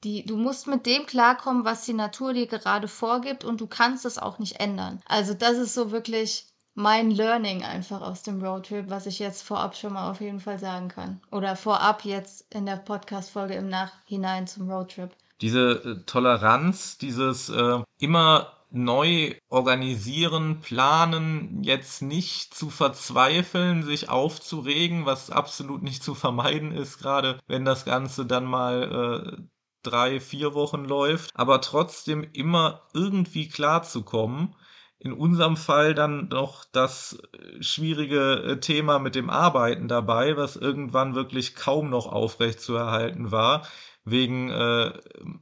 die, 0.06 0.26
du 0.26 0.38
musst 0.38 0.68
mit 0.68 0.86
dem 0.86 1.06
klarkommen, 1.06 1.66
was 1.66 1.84
die 1.84 1.94
Natur 1.94 2.34
dir 2.34 2.48
gerade 2.48 2.88
vorgibt 2.88 3.44
und 3.44 3.60
du 3.60 3.68
kannst 3.68 4.06
es 4.06 4.18
auch 4.18 4.40
nicht 4.40 4.62
ändern. 4.62 5.02
Also 5.06 5.34
das 5.34 5.58
ist 5.58 5.74
so 5.74 5.92
wirklich 5.92 6.46
mein 6.76 7.12
Learning 7.12 7.64
einfach 7.64 8.02
aus 8.02 8.24
dem 8.24 8.42
Roadtrip, 8.42 8.90
was 8.90 9.06
ich 9.06 9.20
jetzt 9.20 9.42
vorab 9.42 9.76
schon 9.76 9.94
mal 9.94 10.10
auf 10.10 10.22
jeden 10.22 10.40
Fall 10.40 10.60
sagen 10.60 10.88
kann. 10.88 11.20
Oder 11.30 11.58
vorab 11.58 12.06
jetzt 12.06 12.46
in 12.54 12.66
der 12.66 12.78
Podcast-Folge 12.78 13.56
im 13.56 13.68
Nachhinein 13.68 14.48
zum 14.48 14.72
Roadtrip. 14.72 15.12
Diese 15.42 15.72
äh, 15.84 16.06
Toleranz, 16.06 16.98
dieses 16.98 17.50
äh, 17.50 17.80
immer 18.00 18.59
neu 18.72 19.36
organisieren, 19.50 20.62
planen, 20.62 21.64
jetzt 21.64 22.02
nicht 22.02 22.54
zu 22.54 22.70
verzweifeln, 22.70 23.84
sich 23.84 24.10
aufzuregen, 24.10 25.06
was 25.06 25.32
absolut 25.32 25.82
nicht 25.84 26.04
zu 26.04 26.16
vermeiden 26.16 26.72
ist, 26.72 27.00
gerade 27.00 27.40
wenn 27.48 27.66
das 27.66 27.86
Ganze 27.86 28.26
dann 28.26 28.46
mal 28.46 29.38
äh, 29.38 29.44
drei, 29.84 30.20
vier 30.20 30.54
Wochen 30.54 30.86
läuft, 30.86 31.32
aber 31.36 31.62
trotzdem 31.62 32.28
immer 32.34 32.88
irgendwie 32.94 33.48
klarzukommen 33.50 34.56
in 35.00 35.14
unserem 35.14 35.56
Fall 35.56 35.94
dann 35.94 36.28
noch 36.28 36.66
das 36.66 37.18
äh, 37.34 37.64
schwierige 37.64 38.44
äh, 38.44 38.60
Thema 38.60 39.00
mit 39.00 39.16
dem 39.16 39.30
Arbeiten 39.30 39.88
dabei, 39.88 40.36
was 40.38 40.58
irgendwann 40.58 41.16
wirklich 41.16 41.56
kaum 41.56 41.90
noch 41.90 42.08
aufrecht 42.08 42.60
zu 42.60 42.76
erhalten 42.76 43.32
war, 43.32 43.66
wegen 44.12 44.50
äh, 44.50 44.94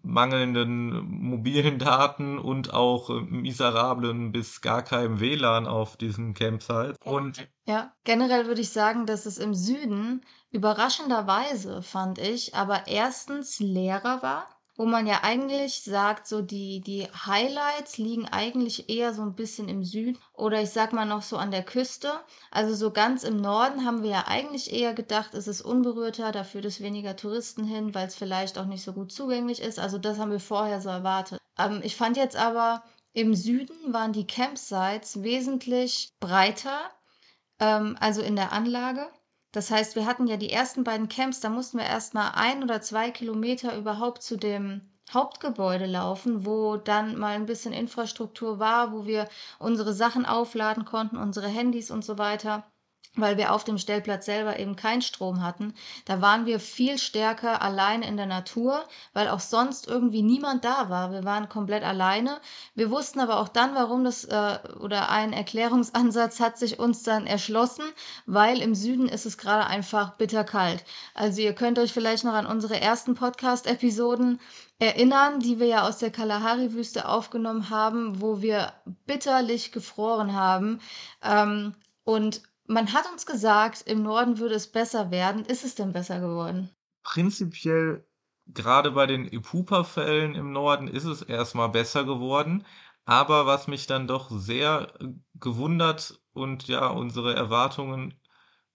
mangelnden 0.01 1.07
mobilen 1.09 1.79
Daten 1.79 2.39
und 2.39 2.73
auch 2.73 3.09
äh, 3.09 3.21
miserablen 3.21 4.31
bis 4.31 4.61
gar 4.61 4.81
keinem 4.83 5.19
WLAN 5.19 5.67
auf 5.67 5.97
diesen 5.97 6.33
Campsites. 6.33 6.97
Und 7.03 7.47
ja, 7.65 7.93
generell 8.03 8.47
würde 8.47 8.61
ich 8.61 8.69
sagen, 8.69 9.05
dass 9.05 9.25
es 9.25 9.37
im 9.37 9.53
Süden 9.53 10.21
überraschenderweise, 10.51 11.81
fand 11.81 12.19
ich, 12.19 12.55
aber 12.55 12.87
erstens 12.87 13.59
leerer 13.59 14.21
war 14.21 14.56
wo 14.77 14.85
man 14.85 15.07
ja 15.07 15.23
eigentlich 15.23 15.81
sagt, 15.81 16.27
so 16.27 16.41
die, 16.41 16.81
die 16.81 17.07
Highlights 17.25 17.97
liegen 17.97 18.27
eigentlich 18.27 18.89
eher 18.89 19.13
so 19.13 19.23
ein 19.23 19.35
bisschen 19.35 19.67
im 19.67 19.83
Süden 19.83 20.19
oder 20.33 20.61
ich 20.61 20.69
sag 20.69 20.93
mal 20.93 21.05
noch 21.05 21.23
so 21.23 21.35
an 21.37 21.51
der 21.51 21.63
Küste. 21.63 22.13
Also 22.51 22.75
so 22.75 22.91
ganz 22.91 23.23
im 23.23 23.37
Norden 23.37 23.85
haben 23.85 24.03
wir 24.03 24.11
ja 24.11 24.27
eigentlich 24.27 24.71
eher 24.71 24.93
gedacht, 24.93 25.33
es 25.33 25.47
ist 25.47 25.61
unberührter, 25.61 26.31
da 26.31 26.43
führt 26.43 26.65
es 26.65 26.79
weniger 26.79 27.15
Touristen 27.15 27.63
hin, 27.63 27.95
weil 27.95 28.07
es 28.07 28.15
vielleicht 28.15 28.59
auch 28.59 28.67
nicht 28.67 28.83
so 28.83 28.93
gut 28.93 29.11
zugänglich 29.11 29.59
ist. 29.61 29.79
Also 29.79 29.97
das 29.97 30.19
haben 30.19 30.31
wir 30.31 30.39
vorher 30.39 30.79
so 30.79 30.89
erwartet. 30.89 31.39
Ähm, 31.57 31.81
ich 31.83 31.95
fand 31.95 32.15
jetzt 32.15 32.35
aber, 32.35 32.83
im 33.13 33.33
Süden 33.33 33.93
waren 33.93 34.13
die 34.13 34.27
Campsites 34.27 35.23
wesentlich 35.23 36.11
breiter, 36.19 36.91
ähm, 37.59 37.97
also 37.99 38.21
in 38.21 38.35
der 38.35 38.51
Anlage. 38.51 39.09
Das 39.57 39.71
heißt, 39.71 39.95
wir 39.95 40.05
hatten 40.05 40.27
ja 40.27 40.37
die 40.37 40.51
ersten 40.51 40.83
beiden 40.83 41.09
Camps, 41.09 41.39
da 41.39 41.49
mussten 41.49 41.79
wir 41.79 41.85
erst 41.87 42.13
mal 42.13 42.29
ein 42.35 42.61
oder 42.61 42.79
zwei 42.79 43.09
Kilometer 43.09 43.75
überhaupt 43.75 44.21
zu 44.21 44.37
dem 44.37 44.81
Hauptgebäude 45.11 45.87
laufen, 45.87 46.45
wo 46.45 46.77
dann 46.77 47.17
mal 47.17 47.33
ein 47.33 47.47
bisschen 47.47 47.73
Infrastruktur 47.73 48.59
war, 48.59 48.91
wo 48.93 49.07
wir 49.07 49.27
unsere 49.57 49.93
Sachen 49.93 50.27
aufladen 50.27 50.85
konnten, 50.85 51.17
unsere 51.17 51.47
Handys 51.47 51.89
und 51.89 52.05
so 52.05 52.19
weiter 52.19 52.67
weil 53.21 53.37
wir 53.37 53.53
auf 53.53 53.63
dem 53.63 53.77
Stellplatz 53.77 54.25
selber 54.25 54.59
eben 54.59 54.75
keinen 54.75 55.01
Strom 55.01 55.43
hatten. 55.43 55.73
Da 56.05 56.21
waren 56.21 56.45
wir 56.45 56.59
viel 56.59 56.97
stärker 56.97 57.61
allein 57.61 58.01
in 58.01 58.17
der 58.17 58.25
Natur, 58.25 58.83
weil 59.13 59.27
auch 59.27 59.39
sonst 59.39 59.87
irgendwie 59.87 60.21
niemand 60.21 60.63
da 60.63 60.89
war. 60.89 61.11
Wir 61.11 61.23
waren 61.23 61.49
komplett 61.49 61.83
alleine. 61.83 62.39
Wir 62.75 62.89
wussten 62.89 63.19
aber 63.19 63.39
auch 63.39 63.47
dann, 63.47 63.75
warum 63.75 64.03
das 64.03 64.25
äh, 64.25 64.59
oder 64.79 65.09
ein 65.09 65.33
Erklärungsansatz 65.33 66.39
hat 66.39 66.57
sich 66.57 66.79
uns 66.79 67.03
dann 67.03 67.27
erschlossen, 67.27 67.85
weil 68.25 68.61
im 68.61 68.75
Süden 68.75 69.07
ist 69.07 69.25
es 69.25 69.37
gerade 69.37 69.67
einfach 69.67 70.15
bitterkalt. 70.15 70.83
Also 71.13 71.41
ihr 71.41 71.53
könnt 71.53 71.79
euch 71.79 71.93
vielleicht 71.93 72.23
noch 72.23 72.33
an 72.33 72.45
unsere 72.45 72.79
ersten 72.79 73.15
Podcast-Episoden 73.15 74.39
erinnern, 74.79 75.39
die 75.39 75.59
wir 75.59 75.67
ja 75.67 75.87
aus 75.87 75.97
der 75.97 76.11
Kalahari-Wüste 76.11 77.07
aufgenommen 77.07 77.69
haben, 77.69 78.21
wo 78.21 78.41
wir 78.41 78.73
bitterlich 79.05 79.71
gefroren 79.71 80.33
haben. 80.33 80.79
Ähm, 81.23 81.73
und 82.03 82.41
man 82.67 82.93
hat 82.93 83.09
uns 83.11 83.25
gesagt, 83.25 83.83
im 83.87 84.03
Norden 84.03 84.37
würde 84.37 84.55
es 84.55 84.71
besser 84.71 85.09
werden. 85.11 85.45
Ist 85.45 85.63
es 85.63 85.75
denn 85.75 85.93
besser 85.93 86.19
geworden? 86.19 86.69
Prinzipiell, 87.03 88.05
gerade 88.45 88.91
bei 88.91 89.07
den 89.07 89.25
Ipupa-Fällen 89.25 90.35
im 90.35 90.51
Norden 90.51 90.87
ist 90.87 91.05
es 91.05 91.21
erstmal 91.21 91.69
besser 91.69 92.03
geworden. 92.03 92.65
Aber 93.05 93.45
was 93.45 93.67
mich 93.67 93.87
dann 93.87 94.05
doch 94.05 94.29
sehr 94.29 94.93
äh, 94.99 95.07
gewundert 95.35 96.21
und 96.33 96.67
ja 96.67 96.87
unsere 96.87 97.33
Erwartungen 97.35 98.19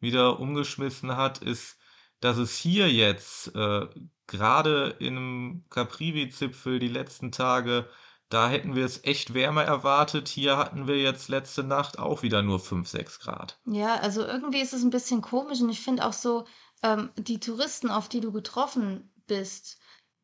wieder 0.00 0.40
umgeschmissen 0.40 1.16
hat, 1.16 1.38
ist, 1.38 1.78
dass 2.20 2.38
es 2.38 2.56
hier 2.56 2.90
jetzt 2.90 3.54
äh, 3.54 3.88
gerade 4.26 4.96
im 5.00 5.64
Caprivi-Zipfel 5.68 6.78
die 6.78 6.88
letzten 6.88 7.30
Tage 7.30 7.88
da 8.32 8.48
hätten 8.48 8.74
wir 8.74 8.84
es 8.84 9.04
echt 9.04 9.34
wärmer 9.34 9.64
erwartet. 9.64 10.28
Hier 10.28 10.56
hatten 10.56 10.86
wir 10.86 10.98
jetzt 10.98 11.28
letzte 11.28 11.62
Nacht 11.62 11.98
auch 11.98 12.22
wieder 12.22 12.42
nur 12.42 12.60
5, 12.60 12.88
6 12.88 13.20
Grad. 13.20 13.58
Ja, 13.66 13.96
also 13.96 14.24
irgendwie 14.24 14.60
ist 14.60 14.72
es 14.72 14.82
ein 14.82 14.90
bisschen 14.90 15.20
komisch 15.20 15.60
und 15.60 15.68
ich 15.68 15.80
finde 15.80 16.06
auch 16.06 16.12
so, 16.12 16.46
ähm, 16.82 17.10
die 17.16 17.40
Touristen, 17.40 17.90
auf 17.90 18.08
die 18.08 18.20
du 18.20 18.32
getroffen 18.32 19.12
bist, 19.26 19.78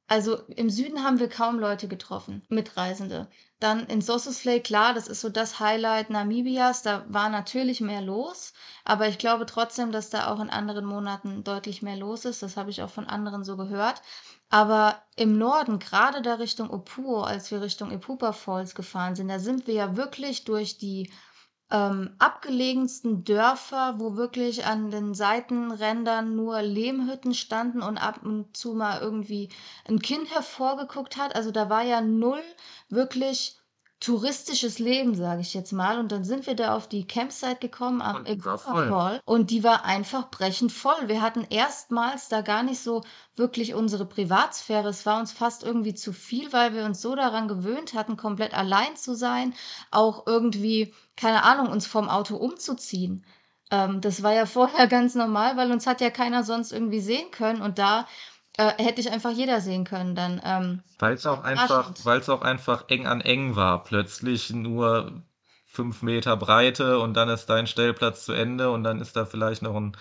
also 0.07 0.39
im 0.57 0.71
Süden 0.71 1.05
haben 1.05 1.21
wir 1.21 1.29
kaum 1.29 1.59
Leute 1.59 1.87
getroffen, 1.87 2.43
Mitreisende. 2.49 3.29
Dann 3.61 3.87
in 3.87 4.01
Sossusvley, 4.01 4.61
klar, 4.61 4.95
das 4.95 5.09
ist 5.09 5.21
so 5.21 5.29
das 5.29 5.59
Highlight 5.61 6.11
Namibias, 6.11 6.83
da 6.83 7.05
war 7.09 7.29
natürlich 7.29 7.81
mehr 7.81 8.01
los, 8.01 8.53
aber 8.85 9.09
ich 9.09 9.19
glaube 9.19 9.47
trotzdem, 9.47 9.91
dass 9.93 10.11
da 10.11 10.29
auch 10.33 10.39
in 10.41 10.51
anderen 10.51 10.85
Monaten 10.85 11.43
deutlich 11.45 11.83
mehr 11.83 11.97
los 11.97 12.25
ist. 12.25 12.43
Das 12.43 12.57
habe 12.57 12.71
ich 12.71 12.83
auch 12.83 12.91
von 12.91 13.07
anderen 13.07 13.43
so 13.45 13.57
gehört. 13.57 14.01
Aber 14.49 15.03
im 15.17 15.37
Norden, 15.39 15.79
gerade 15.79 16.23
da 16.23 16.35
Richtung 16.35 16.71
Opuo, 16.71 17.23
als 17.23 17.51
wir 17.51 17.61
Richtung 17.61 17.91
Epupa 17.91 18.33
Falls 18.33 18.75
gefahren 18.75 19.15
sind, 19.17 19.29
da 19.29 19.39
sind 19.41 19.67
wir 19.67 19.75
ja 19.75 19.97
wirklich 19.97 20.45
durch 20.45 20.79
die 20.79 21.13
ähm, 21.71 22.15
abgelegensten 22.19 23.25
Dörfer, 23.25 23.97
wo 23.99 24.17
wirklich 24.17 24.65
an 24.67 24.91
den 24.91 25.15
Seitenrändern 25.15 26.35
nur 26.35 26.63
Lehmhütten 26.63 27.35
standen 27.35 27.83
und 27.83 27.99
ab 27.99 28.21
und 28.25 28.57
zu 28.57 28.75
mal 28.75 29.01
irgendwie 29.01 29.51
ein 29.87 29.99
Kind 30.01 30.31
hervorgeguckt 30.35 31.17
hat. 31.17 31.35
Also 31.37 31.51
da 31.51 31.69
war 31.69 31.83
ja 31.83 32.01
null 32.01 32.43
wirklich 32.89 33.58
touristisches 34.01 34.79
Leben, 34.79 35.15
sage 35.15 35.41
ich 35.41 35.55
jetzt 35.55 35.73
mal. 35.73 35.99
Und 35.99 36.13
dann 36.13 36.25
sind 36.25 36.47
wir 36.47 36.55
da 36.55 36.77
auf 36.77 36.89
die 36.89 37.07
Campsite 37.07 37.57
gekommen 37.57 38.01
am 38.01 38.25
Fall 38.89 39.21
und 39.25 39.51
die 39.51 39.65
war 39.65 39.85
einfach 39.85 40.31
brechend 40.31 40.71
voll. 40.71 41.09
Wir 41.09 41.21
hatten 41.21 41.47
erstmals 41.51 42.29
da 42.29 42.43
gar 42.43 42.63
nicht 42.63 42.81
so 42.81 43.05
wirklich 43.35 43.75
unsere 43.75 44.07
Privatsphäre. 44.07 44.89
Es 44.89 45.05
war 45.05 45.19
uns 45.19 45.33
fast 45.33 45.65
irgendwie 45.65 45.95
zu 45.95 46.13
viel, 46.13 46.53
weil 46.53 46.75
wir 46.75 46.85
uns 46.85 47.01
so 47.03 47.17
daran 47.17 47.49
gewöhnt 47.49 47.95
hatten, 47.95 48.17
komplett 48.17 48.55
allein 48.55 48.97
zu 48.97 49.15
sein, 49.15 49.55
auch 49.91 50.27
irgendwie, 50.27 50.95
keine 51.17 51.43
Ahnung, 51.43 51.69
uns 51.69 51.87
vom 51.87 52.09
Auto 52.09 52.37
umzuziehen. 52.37 53.25
Ähm, 53.71 54.01
das 54.01 54.23
war 54.23 54.33
ja 54.33 54.47
vorher 54.59 54.87
ganz 54.87 55.17
normal, 55.17 55.57
weil 55.57 55.73
uns 55.73 55.87
hat 55.87 56.01
ja 56.01 56.11
keiner 56.11 56.45
sonst 56.45 56.73
irgendwie 56.73 57.01
sehen 57.01 57.31
können 57.33 57.63
und 57.63 57.79
da 57.79 58.07
äh, 58.59 58.83
hätte 58.83 59.01
ich 59.01 59.11
einfach 59.11 59.31
jeder 59.31 59.61
sehen 59.61 59.85
können 59.85 60.15
dann. 60.15 60.43
Ähm, 60.45 60.83
weil 60.99 61.15
es 61.15 61.25
auch 61.27 61.43
einfach, 61.43 61.93
weil 62.03 62.19
es 62.19 62.29
auch 62.29 62.43
einfach 62.43 62.85
eng 62.89 63.07
an 63.07 63.21
eng 63.21 63.57
war. 63.57 63.85
Plötzlich 63.85 64.51
nur 64.51 65.23
fünf 65.65 66.03
Meter 66.03 66.37
Breite 66.37 66.99
und 66.99 67.15
dann 67.15 67.29
ist 67.29 67.47
dein 67.47 67.67
Stellplatz 67.69 68.25
zu 68.25 68.33
Ende 68.33 68.71
und 68.71 68.83
dann 68.83 69.01
ist 69.01 69.15
da 69.17 69.25
vielleicht 69.27 69.63
noch 69.63 69.77
ein, 69.77 69.97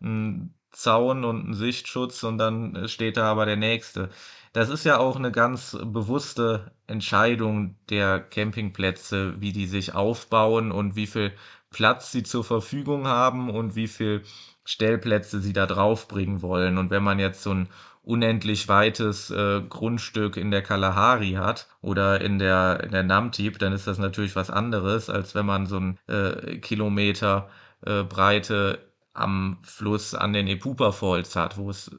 ein 0.00 0.54
Zaun 0.70 1.24
und 1.24 1.50
ein 1.50 1.54
Sichtschutz 1.54 2.22
und 2.22 2.38
dann 2.38 2.88
steht 2.88 3.18
da 3.18 3.30
aber 3.30 3.44
der 3.44 3.56
nächste. 3.56 4.10
Das 4.52 4.68
ist 4.70 4.84
ja 4.84 4.98
auch 4.98 5.16
eine 5.16 5.32
ganz 5.32 5.76
bewusste 5.82 6.72
Entscheidung 6.86 7.76
der 7.90 8.20
Campingplätze, 8.20 9.40
wie 9.40 9.52
die 9.52 9.66
sich 9.66 9.94
aufbauen 9.94 10.72
und 10.72 10.96
wie 10.96 11.06
viel 11.06 11.32
Platz 11.70 12.12
sie 12.12 12.22
zur 12.22 12.44
Verfügung 12.44 13.06
haben 13.06 13.50
und 13.50 13.76
wie 13.76 13.88
viel 13.88 14.22
Stellplätze 14.64 15.40
sie 15.40 15.52
da 15.52 15.66
draufbringen 15.66 16.42
wollen. 16.42 16.78
Und 16.78 16.90
wenn 16.90 17.02
man 17.02 17.18
jetzt 17.18 17.42
so 17.42 17.52
ein 17.52 17.68
unendlich 18.02 18.68
weites 18.68 19.30
äh, 19.30 19.60
Grundstück 19.68 20.38
in 20.38 20.50
der 20.50 20.62
Kalahari 20.62 21.32
hat 21.32 21.68
oder 21.82 22.20
in 22.22 22.38
der, 22.38 22.82
in 22.84 22.90
der 22.92 23.02
Namtib, 23.02 23.58
dann 23.58 23.74
ist 23.74 23.86
das 23.86 23.98
natürlich 23.98 24.34
was 24.34 24.50
anderes, 24.50 25.10
als 25.10 25.34
wenn 25.34 25.44
man 25.46 25.66
so 25.66 25.78
ein 25.78 25.98
äh, 26.06 26.56
Kilometer 26.58 27.50
äh, 27.84 28.04
Breite 28.04 28.78
am 29.12 29.58
Fluss 29.62 30.14
an 30.14 30.32
den 30.32 30.46
Epupa 30.48 30.92
Falls 30.92 31.36
hat, 31.36 31.58
wo 31.58 31.70
es 31.70 31.90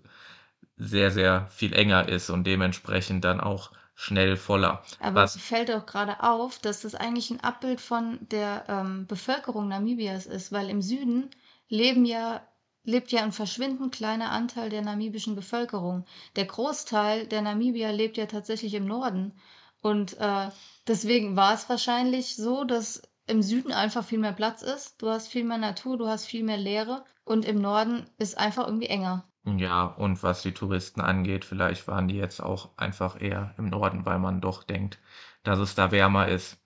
sehr, 0.79 1.11
sehr 1.11 1.47
viel 1.49 1.73
enger 1.73 2.07
ist 2.09 2.29
und 2.29 2.45
dementsprechend 2.45 3.23
dann 3.25 3.39
auch 3.41 3.71
schnell 3.95 4.37
voller. 4.37 4.81
Aber 5.01 5.25
es 5.25 5.35
fällt 5.35 5.69
auch 5.71 5.85
gerade 5.85 6.23
auf, 6.23 6.57
dass 6.59 6.81
das 6.81 6.95
eigentlich 6.95 7.29
ein 7.29 7.41
Abbild 7.41 7.81
von 7.81 8.17
der 8.31 8.63
ähm, 8.69 9.05
Bevölkerung 9.05 9.67
Namibias 9.67 10.25
ist, 10.25 10.53
weil 10.53 10.69
im 10.69 10.81
Süden 10.81 11.29
leben 11.67 12.05
ja 12.05 12.41
lebt 12.85 13.11
ja 13.11 13.21
ein 13.21 13.33
verschwindend 13.33 13.93
kleiner 13.93 14.31
Anteil 14.31 14.69
der 14.69 14.81
namibischen 14.81 15.35
Bevölkerung. 15.35 16.05
Der 16.37 16.45
Großteil 16.45 17.27
der 17.27 17.41
Namibier 17.41 17.91
lebt 17.91 18.17
ja 18.17 18.25
tatsächlich 18.25 18.73
im 18.73 18.85
Norden. 18.85 19.33
Und 19.81 20.17
äh, 20.17 20.49
deswegen 20.87 21.35
war 21.35 21.53
es 21.53 21.69
wahrscheinlich 21.69 22.35
so, 22.35 22.63
dass 22.63 23.01
im 23.27 23.41
Süden 23.43 23.71
einfach 23.71 24.03
viel 24.03 24.17
mehr 24.17 24.33
Platz 24.33 24.61
ist. 24.61 25.01
Du 25.01 25.09
hast 25.09 25.27
viel 25.27 25.43
mehr 25.43 25.57
Natur, 25.57 25.97
du 25.97 26.07
hast 26.07 26.25
viel 26.25 26.43
mehr 26.43 26.57
Leere. 26.57 27.05
Und 27.25 27.45
im 27.45 27.61
Norden 27.61 28.09
ist 28.17 28.37
einfach 28.37 28.65
irgendwie 28.65 28.87
enger. 28.87 29.28
Ja, 29.45 29.83
und 29.85 30.21
was 30.21 30.41
die 30.41 30.53
Touristen 30.53 31.01
angeht, 31.01 31.45
vielleicht 31.45 31.87
waren 31.87 32.07
die 32.07 32.15
jetzt 32.17 32.41
auch 32.41 32.69
einfach 32.77 33.19
eher 33.19 33.53
im 33.57 33.69
Norden, 33.69 34.05
weil 34.05 34.19
man 34.19 34.41
doch 34.41 34.63
denkt, 34.63 34.99
dass 35.43 35.59
es 35.59 35.75
da 35.75 35.91
wärmer 35.91 36.27
ist. 36.27 36.57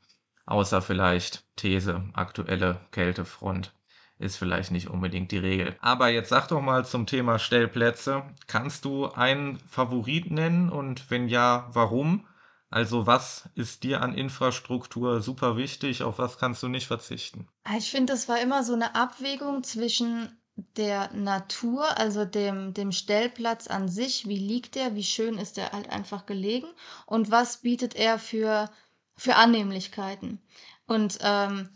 Außer 0.46 0.82
vielleicht 0.82 1.46
These, 1.56 2.04
aktuelle 2.14 2.82
Kältefront 2.92 3.74
ist 4.20 4.38
vielleicht 4.38 4.72
nicht 4.72 4.90
unbedingt 4.90 5.32
die 5.32 5.38
Regel. 5.38 5.76
Aber 5.80 6.10
jetzt 6.10 6.30
sag 6.30 6.48
doch 6.48 6.62
mal 6.62 6.86
zum 6.86 7.06
Thema 7.06 7.40
Stellplätze. 7.40 8.24
Kannst 8.48 8.86
du 8.86 9.12
einen 9.12 9.60
Favorit 9.60 10.32
nennen 10.32 10.70
und 10.70 11.10
wenn 11.10 11.28
ja, 11.28 11.70
warum? 11.74 12.28
Also 12.70 13.06
was 13.06 13.50
ist 13.56 13.84
dir 13.84 14.02
an 14.02 14.16
Infrastruktur 14.16 15.22
super 15.22 15.58
wichtig? 15.58 16.04
Auf 16.04 16.18
was 16.18 16.38
kannst 16.40 16.64
du 16.64 16.68
nicht 16.68 16.88
verzichten? 16.88 17.48
Ich 17.78 17.92
finde, 17.92 18.14
das 18.14 18.28
war 18.28 18.42
immer 18.42 18.64
so 18.64 18.74
eine 18.74 18.96
Abwägung 18.96 19.64
zwischen 19.64 20.38
der 20.56 21.12
Natur, 21.13 21.98
also 21.98 22.26
dem, 22.26 22.74
dem 22.74 22.92
Stellplatz 22.92 23.68
an 23.68 23.89
sich, 23.89 24.28
wie 24.28 24.38
liegt 24.38 24.76
er, 24.76 24.96
wie 24.96 25.04
schön 25.04 25.38
ist 25.38 25.58
er 25.58 25.72
halt 25.72 25.89
einfach 25.89 26.26
gelegen 26.26 26.68
und 27.06 27.32
was 27.32 27.58
bietet 27.58 27.96
er 27.96 28.20
für, 28.20 28.70
für 29.16 29.36
Annehmlichkeiten. 29.36 30.39
Und 30.86 31.18
ähm, 31.22 31.70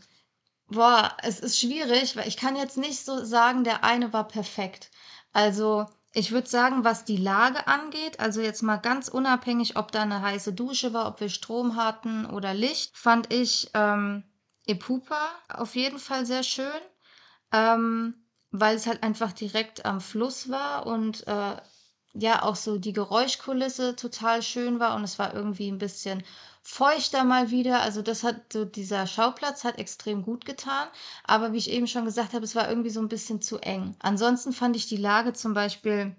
boah, 0.68 1.16
es 1.24 1.40
ist 1.40 1.60
schwierig, 1.60 2.16
weil 2.16 2.28
ich 2.28 2.38
kann 2.38 2.56
jetzt 2.56 2.78
nicht 2.78 3.04
so 3.04 3.24
sagen, 3.24 3.64
der 3.64 3.84
eine 3.84 4.14
war 4.14 4.28
perfekt. 4.28 4.92
Also 5.34 5.88
ich 6.14 6.32
würde 6.32 6.48
sagen, 6.48 6.84
was 6.84 7.04
die 7.04 7.18
Lage 7.18 7.68
angeht, 7.68 8.20
also 8.20 8.42
jetzt 8.42 8.62
mal 8.62 8.78
ganz 8.78 9.08
unabhängig, 9.08 9.76
ob 9.76 9.92
da 9.92 10.04
eine 10.04 10.22
heiße 10.22 10.54
Dusche 10.54 10.94
war, 10.94 11.08
ob 11.08 11.20
wir 11.20 11.30
Strom 11.30 11.76
hatten 11.76 12.26
oder 12.26 12.54
Licht, 12.54 12.96
fand 12.98 13.34
ich 13.34 13.70
ähm, 13.74 14.24
Epupa 14.68 15.30
auf 15.50 15.76
jeden 15.76 16.00
Fall 16.00 16.26
sehr 16.26 16.44
schön. 16.44 16.82
Ähm, 17.52 18.16
weil 18.52 18.76
es 18.76 18.88
halt 18.88 19.04
einfach 19.04 19.34
direkt 19.34 19.86
am 19.86 20.02
Fluss 20.02 20.50
war 20.50 20.86
und 20.86 21.26
äh, 21.28 21.58
ja 22.14 22.44
auch 22.44 22.56
so 22.56 22.78
die 22.78 22.94
Geräuschkulisse 22.94 23.96
total 23.96 24.42
schön 24.42 24.80
war 24.80 24.96
und 24.96 25.04
es 25.04 25.20
war 25.20 25.34
irgendwie 25.34 25.70
ein 25.70 25.78
bisschen 25.78 26.24
feuchter 26.64 27.24
mal 27.24 27.52
wieder. 27.52 27.82
Also 27.82 28.02
das 28.02 28.24
hat 28.24 28.54
so 28.54 28.66
dieser 28.66 29.08
Schauplatz 29.08 29.64
hat 29.64 29.78
extrem 29.78 30.24
gut 30.24 30.46
getan, 30.46 30.88
aber 31.24 31.54
wie 31.54 31.58
ich 31.58 31.70
eben 31.70 31.88
schon 31.88 32.06
gesagt 32.06 32.34
habe, 32.34 32.44
es 32.44 32.56
war 32.56 32.70
irgendwie 32.70 32.90
so 32.90 33.00
ein 33.00 33.10
bisschen 33.10 33.42
zu 33.42 33.60
eng. 33.60 33.96
Ansonsten 34.00 34.54
fand 34.54 34.76
ich 34.76 34.88
die 34.88 34.98
Lage 34.98 35.34
zum 35.34 35.54
Beispiel 35.54 36.16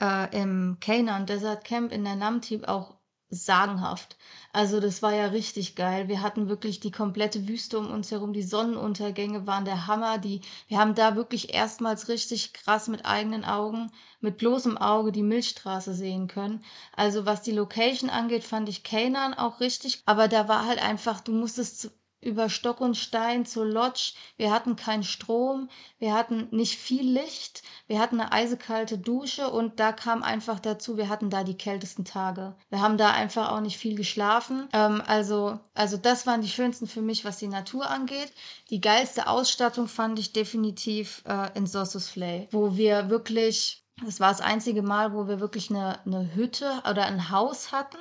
äh, 0.00 0.36
im 0.36 0.78
Canaan 0.80 1.26
Desert 1.26 1.64
Camp 1.64 1.92
in 1.92 2.04
der 2.04 2.16
Namtib 2.16 2.68
auch 2.68 2.93
sagenhaft. 3.34 4.16
Also 4.52 4.78
das 4.80 5.02
war 5.02 5.12
ja 5.12 5.26
richtig 5.26 5.74
geil. 5.74 6.08
Wir 6.08 6.22
hatten 6.22 6.48
wirklich 6.48 6.80
die 6.80 6.90
komplette 6.90 7.48
Wüste 7.48 7.78
um 7.78 7.90
uns 7.90 8.10
herum. 8.10 8.32
Die 8.32 8.42
Sonnenuntergänge 8.42 9.46
waren 9.46 9.64
der 9.64 9.86
Hammer. 9.86 10.18
Die, 10.18 10.42
wir 10.68 10.78
haben 10.78 10.94
da 10.94 11.16
wirklich 11.16 11.52
erstmals 11.52 12.08
richtig 12.08 12.52
krass 12.52 12.88
mit 12.88 13.04
eigenen 13.04 13.44
Augen, 13.44 13.90
mit 14.20 14.38
bloßem 14.38 14.78
Auge 14.78 15.10
die 15.12 15.22
Milchstraße 15.22 15.94
sehen 15.94 16.28
können. 16.28 16.64
Also 16.96 17.26
was 17.26 17.42
die 17.42 17.52
Location 17.52 18.10
angeht, 18.10 18.44
fand 18.44 18.68
ich 18.68 18.84
Canaan 18.84 19.34
auch 19.34 19.60
richtig. 19.60 20.02
Aber 20.06 20.28
da 20.28 20.48
war 20.48 20.66
halt 20.66 20.80
einfach, 20.82 21.20
du 21.20 21.32
musstest 21.32 21.90
über 22.24 22.48
Stock 22.48 22.80
und 22.80 22.96
Stein 22.96 23.46
zur 23.46 23.66
Lodge. 23.66 24.14
Wir 24.36 24.52
hatten 24.52 24.76
keinen 24.76 25.04
Strom, 25.04 25.68
wir 25.98 26.14
hatten 26.14 26.48
nicht 26.50 26.78
viel 26.78 27.08
Licht, 27.08 27.62
wir 27.86 27.98
hatten 27.98 28.20
eine 28.20 28.32
eisekalte 28.32 28.98
Dusche 28.98 29.50
und 29.50 29.78
da 29.78 29.92
kam 29.92 30.22
einfach 30.22 30.58
dazu, 30.58 30.96
wir 30.96 31.08
hatten 31.08 31.30
da 31.30 31.44
die 31.44 31.56
kältesten 31.56 32.04
Tage. 32.04 32.56
Wir 32.70 32.80
haben 32.80 32.98
da 32.98 33.10
einfach 33.10 33.52
auch 33.52 33.60
nicht 33.60 33.78
viel 33.78 33.94
geschlafen. 33.94 34.68
Ähm, 34.72 35.02
also, 35.06 35.60
also 35.74 35.96
das 35.96 36.26
waren 36.26 36.40
die 36.40 36.48
schönsten 36.48 36.86
für 36.86 37.02
mich, 37.02 37.24
was 37.24 37.38
die 37.38 37.48
Natur 37.48 37.88
angeht. 37.90 38.32
Die 38.70 38.80
geilste 38.80 39.28
Ausstattung 39.28 39.88
fand 39.88 40.18
ich 40.18 40.32
definitiv 40.32 41.22
äh, 41.26 41.50
in 41.54 41.66
Sossus 41.66 42.08
Flay, 42.08 42.48
wo 42.50 42.76
wir 42.76 43.10
wirklich 43.10 43.80
das 44.04 44.18
war 44.18 44.30
das 44.30 44.40
einzige 44.40 44.82
Mal, 44.82 45.12
wo 45.12 45.28
wir 45.28 45.38
wirklich 45.38 45.70
eine, 45.70 46.04
eine 46.04 46.34
Hütte 46.34 46.82
oder 46.90 47.04
ein 47.06 47.30
Haus 47.30 47.70
hatten 47.70 47.98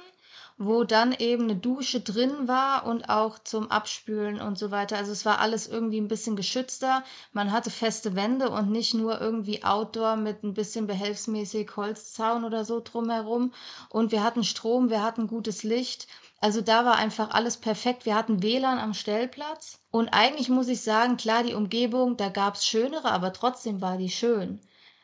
wo 0.57 0.83
dann 0.83 1.11
eben 1.13 1.43
eine 1.43 1.55
Dusche 1.55 2.01
drin 2.01 2.47
war 2.47 2.85
und 2.85 3.09
auch 3.09 3.39
zum 3.39 3.71
Abspülen 3.71 4.39
und 4.39 4.57
so 4.57 4.71
weiter. 4.71 4.97
Also 4.97 5.11
es 5.11 5.25
war 5.25 5.39
alles 5.39 5.67
irgendwie 5.67 5.99
ein 5.99 6.07
bisschen 6.07 6.35
geschützter. 6.35 7.03
Man 7.31 7.51
hatte 7.51 7.69
feste 7.69 8.15
Wände 8.15 8.49
und 8.49 8.71
nicht 8.71 8.93
nur 8.93 9.19
irgendwie 9.19 9.63
Outdoor 9.63 10.15
mit 10.15 10.43
ein 10.43 10.53
bisschen 10.53 10.87
behelfsmäßig 10.87 11.75
Holzzaun 11.75 12.43
oder 12.43 12.65
so 12.65 12.81
drumherum. 12.83 13.53
Und 13.89 14.11
wir 14.11 14.23
hatten 14.23 14.43
Strom, 14.43 14.89
wir 14.89 15.03
hatten 15.03 15.27
gutes 15.27 15.63
Licht. 15.63 16.07
Also 16.39 16.61
da 16.61 16.83
war 16.85 16.95
einfach 16.95 17.31
alles 17.31 17.57
perfekt. 17.57 18.05
Wir 18.05 18.15
hatten 18.15 18.43
WLAN 18.43 18.77
am 18.77 18.93
Stellplatz. 18.93 19.79
Und 19.91 20.09
eigentlich 20.09 20.49
muss 20.49 20.67
ich 20.67 20.81
sagen, 20.81 21.17
klar, 21.17 21.43
die 21.43 21.53
Umgebung, 21.53 22.17
da 22.17 22.29
gab 22.29 22.55
es 22.55 22.65
schönere, 22.65 23.11
aber 23.11 23.31
trotzdem 23.31 23.81
war 23.81 23.97
die 23.97 24.09
schön. 24.09 24.59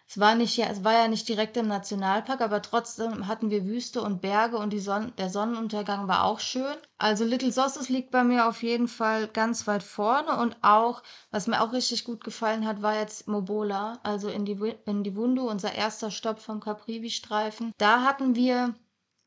Es 0.10 0.19
war 0.19 0.34
nicht 0.34 0.58
ja, 0.58 0.65
es 0.65 0.84
war 0.84 0.93
ja 0.93 1.08
nicht 1.08 1.30
direkt 1.30 1.56
im 1.56 1.67
Nationalpark, 1.67 2.41
aber 2.41 2.63
trotzdem 2.63 3.28
hatten 3.28 3.52
wir 3.52 3.65
Wüste 3.65 4.02
und 4.02 4.22
Berge 4.22 4.58
und 4.58 4.76
Son 4.80 5.13
der 5.19 5.30
Sonnenuntergang 5.30 6.08
war 6.08 6.24
auch 6.24 6.39
schön. 6.39 6.76
Also 6.98 7.26
Little 7.26 7.52
Sosses 7.52 7.89
liegt 7.89 8.10
bei 8.10 8.24
mir 8.24 8.48
auf 8.48 8.63
jeden 8.63 8.88
Fall 8.88 9.28
ganz 9.28 9.67
weit 9.67 9.84
vorne 9.84 10.38
und 10.38 10.58
auch, 10.63 11.04
was 11.30 11.45
mir 11.45 11.62
auch 11.62 11.74
richtig 11.74 12.06
gut 12.06 12.24
gefallen 12.24 12.65
hat, 12.65 12.82
war 12.82 12.95
jetzt 12.95 13.28
Mobola, 13.28 14.00
also 14.02 14.30
in 14.30 14.45
die, 14.45 14.74
in 14.88 15.04
die 15.04 15.15
Wundu, 15.15 15.48
unser 15.48 15.76
erster 15.76 16.10
Stopp 16.10 16.39
vom 16.39 16.60
Caprivi-Streifen. 16.60 17.72
Da 17.78 18.02
hatten 18.02 18.34
wir 18.34 18.74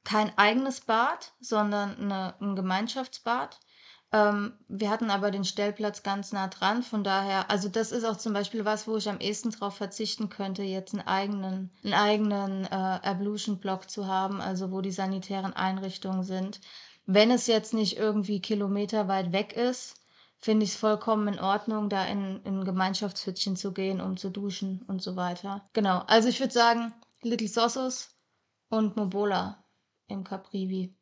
kein 0.02 0.36
eigenes 0.36 0.80
Bad, 0.80 1.32
sondern 1.38 1.96
eine, 1.96 2.34
ein 2.40 2.56
Gemeinschaftsbad. 2.56 3.60
Ähm, 4.12 4.52
wir 4.68 4.90
hatten 4.90 5.10
aber 5.10 5.30
den 5.30 5.44
Stellplatz 5.44 6.02
ganz 6.02 6.32
nah 6.32 6.48
dran, 6.48 6.82
von 6.82 7.02
daher, 7.02 7.50
also 7.50 7.68
das 7.70 7.92
ist 7.92 8.04
auch 8.04 8.18
zum 8.18 8.34
Beispiel 8.34 8.64
was, 8.66 8.86
wo 8.86 8.96
ich 8.98 9.08
am 9.08 9.20
ehesten 9.20 9.50
drauf 9.50 9.76
verzichten 9.76 10.28
könnte, 10.28 10.62
jetzt 10.62 10.92
einen 10.92 11.06
eigenen, 11.06 11.70
einen 11.82 11.94
eigenen 11.94 12.64
äh, 12.64 12.68
Ablution-Block 12.68 13.88
zu 13.88 14.06
haben, 14.06 14.42
also 14.42 14.70
wo 14.70 14.82
die 14.82 14.92
sanitären 14.92 15.54
Einrichtungen 15.54 16.24
sind. 16.24 16.60
Wenn 17.06 17.30
es 17.30 17.46
jetzt 17.46 17.72
nicht 17.72 17.96
irgendwie 17.96 18.40
kilometerweit 18.40 19.32
weg 19.32 19.54
ist, 19.54 19.96
finde 20.38 20.64
ich 20.64 20.72
es 20.72 20.76
vollkommen 20.76 21.28
in 21.28 21.40
Ordnung, 21.40 21.88
da 21.88 22.04
in, 22.04 22.42
in 22.44 22.60
ein 22.60 22.64
Gemeinschaftshütchen 22.64 23.56
zu 23.56 23.72
gehen, 23.72 24.00
um 24.00 24.16
zu 24.18 24.28
duschen 24.28 24.82
und 24.88 25.00
so 25.00 25.16
weiter. 25.16 25.68
Genau, 25.72 26.00
also 26.06 26.28
ich 26.28 26.38
würde 26.38 26.52
sagen, 26.52 26.92
Little 27.22 27.48
Sossos 27.48 28.10
und 28.68 28.96
Mobola 28.96 29.64
im 30.08 30.22
Caprivi. 30.24 30.94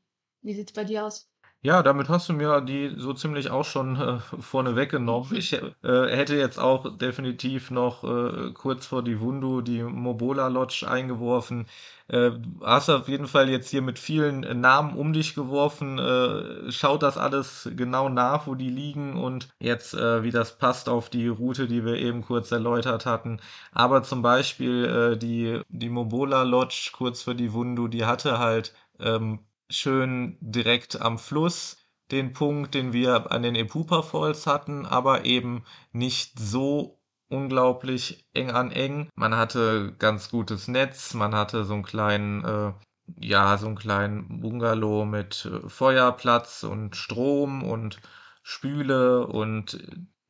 Wie 0.42 0.54
sieht's 0.54 0.72
bei 0.72 0.84
dir 0.84 1.06
aus? 1.06 1.29
Ja, 1.62 1.82
damit 1.82 2.08
hast 2.08 2.26
du 2.30 2.32
mir 2.32 2.62
die 2.62 2.94
so 2.96 3.12
ziemlich 3.12 3.50
auch 3.50 3.64
schon 3.66 3.96
äh, 3.96 4.18
vorne 4.40 4.76
weggenommen. 4.76 5.34
Ich 5.36 5.52
äh, 5.52 5.60
hätte 5.82 6.34
jetzt 6.36 6.58
auch 6.58 6.96
definitiv 6.96 7.70
noch 7.70 8.02
äh, 8.02 8.52
kurz 8.54 8.86
vor 8.86 9.02
die 9.04 9.20
Wundu 9.20 9.60
die 9.60 9.82
Mobola 9.82 10.48
Lodge 10.48 10.86
eingeworfen. 10.88 11.66
Äh, 12.08 12.30
hast 12.62 12.88
auf 12.88 13.08
jeden 13.08 13.26
Fall 13.26 13.50
jetzt 13.50 13.68
hier 13.68 13.82
mit 13.82 13.98
vielen 13.98 14.40
Namen 14.62 14.96
um 14.96 15.12
dich 15.12 15.34
geworfen. 15.34 15.98
Äh, 15.98 16.72
schaut 16.72 17.02
das 17.02 17.18
alles 17.18 17.68
genau 17.76 18.08
nach, 18.08 18.46
wo 18.46 18.54
die 18.54 18.70
liegen 18.70 19.16
und 19.22 19.50
jetzt, 19.60 19.92
äh, 19.92 20.22
wie 20.22 20.30
das 20.30 20.56
passt 20.56 20.88
auf 20.88 21.10
die 21.10 21.28
Route, 21.28 21.68
die 21.68 21.84
wir 21.84 21.96
eben 21.96 22.22
kurz 22.22 22.50
erläutert 22.52 23.04
hatten. 23.04 23.38
Aber 23.72 24.02
zum 24.02 24.22
Beispiel 24.22 24.84
äh, 25.14 25.16
die, 25.18 25.60
die 25.68 25.90
Mobola 25.90 26.42
Lodge 26.42 26.88
kurz 26.94 27.22
vor 27.22 27.34
die 27.34 27.52
Wundu, 27.52 27.86
die 27.86 28.06
hatte 28.06 28.38
halt 28.38 28.72
ähm, 28.98 29.40
schön 29.70 30.36
direkt 30.40 31.00
am 31.00 31.18
Fluss 31.18 31.76
den 32.10 32.32
Punkt, 32.32 32.74
den 32.74 32.92
wir 32.92 33.30
an 33.30 33.42
den 33.42 33.54
Epupa 33.54 34.02
Falls 34.02 34.46
hatten, 34.46 34.84
aber 34.84 35.24
eben 35.24 35.64
nicht 35.92 36.38
so 36.38 37.00
unglaublich 37.28 38.26
eng 38.34 38.50
an 38.50 38.72
eng. 38.72 39.08
Man 39.14 39.36
hatte 39.36 39.94
ganz 39.98 40.30
gutes 40.30 40.68
Netz, 40.68 41.14
man 41.14 41.34
hatte 41.34 41.64
so 41.64 41.74
einen 41.74 41.84
kleinen, 41.84 42.44
äh, 42.44 42.72
ja, 43.20 43.56
so 43.58 43.66
einen 43.66 43.76
kleinen 43.76 44.40
Bungalow 44.40 45.04
mit 45.04 45.46
äh, 45.46 45.68
Feuerplatz 45.68 46.64
und 46.64 46.96
Strom 46.96 47.62
und 47.62 48.00
Spüle 48.42 49.26
und 49.26 49.78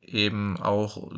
eben 0.01 0.57
auch 0.61 1.11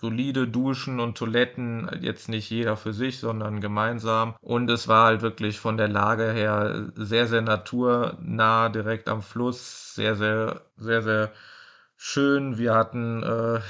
solide 0.00 0.48
Duschen 0.48 0.98
und 0.98 1.18
Toiletten, 1.18 1.90
jetzt 2.00 2.28
nicht 2.30 2.48
jeder 2.48 2.76
für 2.76 2.94
sich, 2.94 3.18
sondern 3.18 3.60
gemeinsam. 3.60 4.34
Und 4.40 4.70
es 4.70 4.88
war 4.88 5.06
halt 5.06 5.20
wirklich 5.20 5.60
von 5.60 5.76
der 5.76 5.88
Lage 5.88 6.32
her 6.32 6.90
sehr, 6.94 7.26
sehr 7.26 7.42
naturnah, 7.42 8.70
direkt 8.70 9.08
am 9.08 9.20
Fluss, 9.20 9.94
sehr, 9.94 10.16
sehr, 10.16 10.62
sehr, 10.78 11.02
sehr 11.02 11.32
schön. 11.96 12.56
Wir 12.56 12.74
hatten 12.74 13.22
äh, 13.22 13.60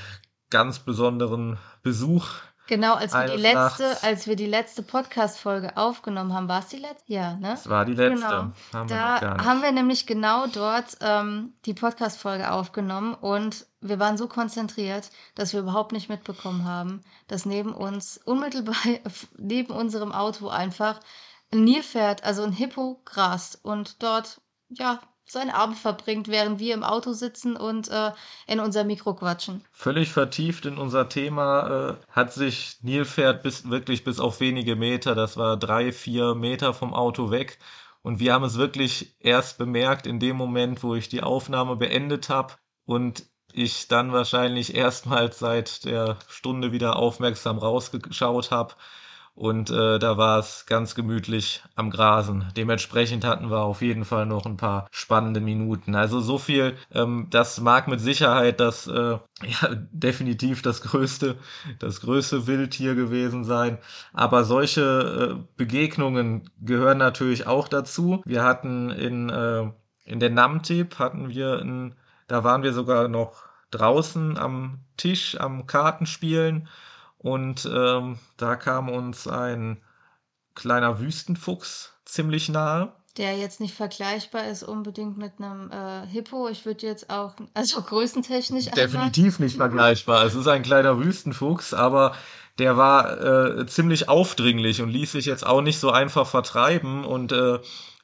ganz 0.51 0.79
besonderen 0.79 1.59
Besuch 1.83 2.29
Genau, 2.71 2.95
als 2.95 3.13
wir 3.13 3.25
die 3.27 3.43
letzte, 3.43 3.83
Nachts. 3.83 4.05
als 4.05 4.27
wir 4.29 4.37
die 4.37 4.47
letzte 4.47 4.85
Podcast-Folge 4.85 5.77
aufgenommen 5.77 6.33
haben, 6.33 6.49
war 6.49 6.61
es 6.61 6.69
die 6.69 6.77
letzte? 6.77 7.13
Ja, 7.13 7.35
ne? 7.35 7.49
Das 7.51 7.69
war 7.69 7.85
die 7.85 7.95
letzte. 7.95 8.15
Genau. 8.15 8.31
Haben 8.73 8.89
wir 8.89 8.97
Da 8.97 9.15
nicht. 9.35 9.45
haben 9.45 9.63
wir 9.63 9.73
nämlich 9.73 10.07
genau 10.07 10.47
dort 10.47 10.97
ähm, 11.01 11.53
die 11.67 11.75
Podcast-Folge 11.75 12.49
aufgenommen 12.53 13.15
und 13.15 13.67
wir 13.81 13.99
waren 13.99 14.17
so 14.17 14.29
konzentriert, 14.29 15.11
dass 15.35 15.53
wir 15.53 15.59
überhaupt 15.61 15.91
nicht 15.91 16.09
mitbekommen 16.09 16.65
haben, 16.65 17.01
dass 17.27 17.45
neben 17.45 17.75
uns, 17.75 18.21
unmittelbar 18.25 18.77
neben 19.37 19.73
unserem 19.73 20.13
Auto 20.13 20.49
einfach 20.49 21.01
ein 21.53 21.65
Nilpferd, 21.65 22.23
also 22.23 22.45
ein 22.45 22.53
Hippo, 22.53 23.01
grast 23.05 23.65
und 23.65 24.01
dort, 24.01 24.41
ja, 24.69 25.01
seinen 25.33 25.51
Abend 25.51 25.79
verbringt, 25.79 26.29
während 26.29 26.59
wir 26.59 26.75
im 26.75 26.83
Auto 26.83 27.13
sitzen 27.13 27.57
und 27.57 27.89
äh, 27.89 28.13
in 28.47 28.61
unser 28.61 28.85
Mikro 28.85 29.15
quatschen. 29.15 29.65
Völlig 29.73 30.13
vertieft 30.13 30.67
in 30.67 30.79
unser 30.79 31.09
Thema 31.09 31.91
äh, 31.91 31.95
hat 32.11 32.33
sich 32.33 32.79
Nilpferd 32.83 33.43
bis, 33.43 33.69
wirklich 33.69 34.05
bis 34.05 34.21
auf 34.21 34.41
wenige 34.41 34.77
Meter, 34.77 35.15
das 35.15 35.37
war 35.37 35.57
drei, 35.57 35.93
vier 35.93 36.35
Meter 36.35 36.75
vom 36.75 36.95
Auto 36.95 37.31
weg. 37.31 37.59
Und 38.03 38.19
wir 38.19 38.33
haben 38.33 38.45
es 38.45 38.57
wirklich 38.57 39.15
erst 39.21 39.59
bemerkt 39.59 40.07
in 40.07 40.21
dem 40.21 40.37
Moment, 40.37 40.83
wo 40.83 40.95
ich 40.95 41.09
die 41.09 41.23
Aufnahme 41.23 41.77
beendet 41.77 42.31
habe 42.31 42.55
und 42.87 43.25
ich 43.53 43.89
dann 43.89 44.13
wahrscheinlich 44.13 44.75
erstmals 44.75 45.39
seit 45.39 45.85
der 45.85 46.19
Stunde 46.29 46.73
wieder 46.73 46.97
aufmerksam 46.97 47.59
rausgeschaut 47.59 48.51
habe. 48.51 48.75
Und 49.35 49.71
äh, 49.71 49.99
da 49.99 50.19
war 50.19 50.39
es 50.39 50.67
ganz 50.67 50.95
gemütlich 50.95 51.63
am 51.75 51.91
Grasen. 51.91 52.53
Dementsprechend 52.57 53.25
hatten 53.25 53.51
wir 53.51 53.61
auf 53.61 53.81
jeden 53.81 54.05
Fall 54.05 54.27
noch 54.27 54.45
ein 54.45 54.57
paar 54.57 54.87
spannende 54.91 55.41
Minuten. 55.41 55.95
Also 55.95 56.21
so 56.21 56.37
viel, 56.37 56.77
ähm, 56.93 57.29
das 57.31 57.61
mag 57.61 57.89
mit 57.89 58.01
Sicherheit 58.01 58.61
das, 58.61 58.87
äh, 58.87 58.93
ja, 59.43 59.69
definitiv 59.93 60.63
das 60.63 60.83
größte, 60.83 61.37
das 61.79 62.01
größte 62.03 62.47
Wildtier 62.47 62.95
gewesen 62.95 63.45
sein. 63.45 63.79
Aber 64.13 64.45
solche 64.45 65.39
äh, 65.39 65.45
Begegnungen 65.57 66.51
gehören 66.61 66.99
natürlich 66.99 67.47
auch 67.47 67.69
dazu. 67.69 68.23
Wir 68.27 68.45
hatten 68.45 68.91
in, 68.91 69.31
äh, 69.31 69.71
in 70.05 70.21
der 70.21 70.31
Namtip 70.31 70.99
hatten 70.99 71.29
wir 71.31 71.61
ein, 71.61 71.95
da 72.29 72.45
waren 72.45 72.63
wir 72.63 72.73
sogar 72.73 73.09
noch 73.09 73.45
draußen 73.71 74.37
am 74.37 74.81
Tisch, 74.97 75.39
am 75.41 75.67
Kartenspielen. 75.67 76.69
Und 77.23 77.69
ähm, 77.71 78.19
da 78.39 78.57
kam 78.57 78.89
uns 78.89 79.29
ein 79.29 79.83
kleiner 80.55 81.01
Wüstenfuchs 81.01 81.93
ziemlich 82.07 82.49
nahe. 82.49 82.93
Der 83.17 83.37
jetzt 83.37 83.61
nicht 83.61 83.75
vergleichbar 83.75 84.47
ist 84.47 84.63
unbedingt 84.63 85.19
mit 85.19 85.33
einem 85.39 85.71
äh, 85.71 86.07
Hippo. 86.07 86.49
Ich 86.49 86.65
würde 86.65 86.87
jetzt 86.87 87.11
auch, 87.11 87.35
also 87.53 87.83
größentechnisch 87.83 88.69
einfach. 88.69 88.81
Definitiv 88.81 89.39
nicht 89.39 89.57
vergleichbar. 89.57 90.25
Es 90.25 90.35
ist 90.35 90.47
ein 90.47 90.63
kleiner 90.63 90.99
Wüstenfuchs, 90.99 91.75
aber 91.75 92.15
der 92.59 92.77
war 92.77 93.21
äh, 93.21 93.67
ziemlich 93.67 94.09
aufdringlich 94.09 94.81
und 94.81 94.91
ließ 94.91 95.13
sich 95.13 95.27
jetzt 95.27 95.45
auch 95.45 95.61
nicht 95.61 95.79
so 95.79 95.91
einfach 95.91 96.27
vertreiben. 96.27 97.05
Und 97.05 97.33
äh, 97.33 97.59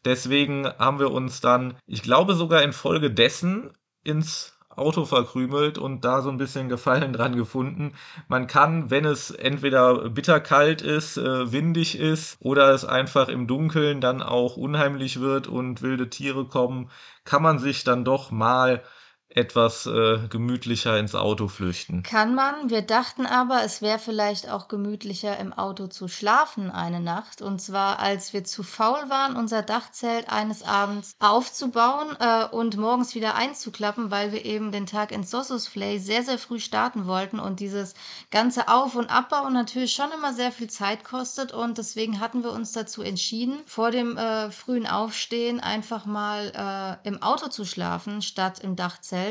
deswegen 0.04 0.68
haben 0.78 0.98
wir 0.98 1.10
uns 1.10 1.40
dann, 1.40 1.78
ich 1.86 2.02
glaube 2.02 2.34
sogar 2.34 2.62
infolge 2.62 3.10
dessen, 3.10 3.70
ins 4.02 4.55
Auto 4.76 5.04
verkrümelt 5.04 5.78
und 5.78 6.04
da 6.04 6.20
so 6.22 6.28
ein 6.28 6.36
bisschen 6.36 6.68
Gefallen 6.68 7.12
dran 7.12 7.34
gefunden. 7.34 7.94
Man 8.28 8.46
kann, 8.46 8.90
wenn 8.90 9.04
es 9.04 9.30
entweder 9.30 10.10
bitterkalt 10.10 10.82
ist, 10.82 11.16
äh, 11.16 11.50
windig 11.52 11.98
ist 11.98 12.36
oder 12.40 12.70
es 12.70 12.84
einfach 12.84 13.28
im 13.28 13.46
Dunkeln 13.46 14.00
dann 14.00 14.22
auch 14.22 14.56
unheimlich 14.56 15.20
wird 15.20 15.48
und 15.48 15.82
wilde 15.82 16.10
Tiere 16.10 16.44
kommen, 16.44 16.90
kann 17.24 17.42
man 17.42 17.58
sich 17.58 17.84
dann 17.84 18.04
doch 18.04 18.30
mal 18.30 18.82
etwas 19.36 19.84
äh, 19.84 20.28
gemütlicher 20.28 20.98
ins 20.98 21.14
Auto 21.14 21.48
flüchten. 21.48 22.02
Kann 22.02 22.34
man. 22.34 22.70
Wir 22.70 22.80
dachten 22.80 23.26
aber, 23.26 23.62
es 23.64 23.82
wäre 23.82 23.98
vielleicht 23.98 24.48
auch 24.48 24.66
gemütlicher 24.66 25.38
im 25.38 25.52
Auto 25.52 25.88
zu 25.88 26.08
schlafen 26.08 26.70
eine 26.70 27.00
Nacht. 27.00 27.42
Und 27.42 27.60
zwar, 27.60 27.98
als 27.98 28.32
wir 28.32 28.44
zu 28.44 28.62
faul 28.62 29.10
waren, 29.10 29.36
unser 29.36 29.60
Dachzelt 29.60 30.30
eines 30.30 30.62
Abends 30.62 31.16
aufzubauen 31.18 32.16
äh, 32.18 32.46
und 32.46 32.78
morgens 32.78 33.14
wieder 33.14 33.34
einzuklappen, 33.34 34.10
weil 34.10 34.32
wir 34.32 34.42
eben 34.46 34.72
den 34.72 34.86
Tag 34.86 35.12
in 35.12 35.22
Sossus 35.22 35.68
Flay 35.68 35.98
sehr, 35.98 36.22
sehr 36.22 36.38
früh 36.38 36.58
starten 36.58 37.06
wollten 37.06 37.38
und 37.38 37.60
dieses 37.60 37.92
ganze 38.30 38.68
Auf- 38.68 38.96
und 38.96 39.10
Abbauen 39.10 39.52
natürlich 39.52 39.92
schon 39.92 40.12
immer 40.12 40.32
sehr 40.32 40.50
viel 40.50 40.70
Zeit 40.70 41.04
kostet. 41.04 41.52
Und 41.52 41.76
deswegen 41.76 42.20
hatten 42.20 42.42
wir 42.42 42.52
uns 42.52 42.72
dazu 42.72 43.02
entschieden, 43.02 43.58
vor 43.66 43.90
dem 43.90 44.16
äh, 44.16 44.50
frühen 44.50 44.86
Aufstehen 44.86 45.60
einfach 45.60 46.06
mal 46.06 46.98
äh, 47.04 47.06
im 47.06 47.22
Auto 47.22 47.48
zu 47.48 47.66
schlafen, 47.66 48.22
statt 48.22 48.60
im 48.60 48.76
Dachzelt. 48.76 49.25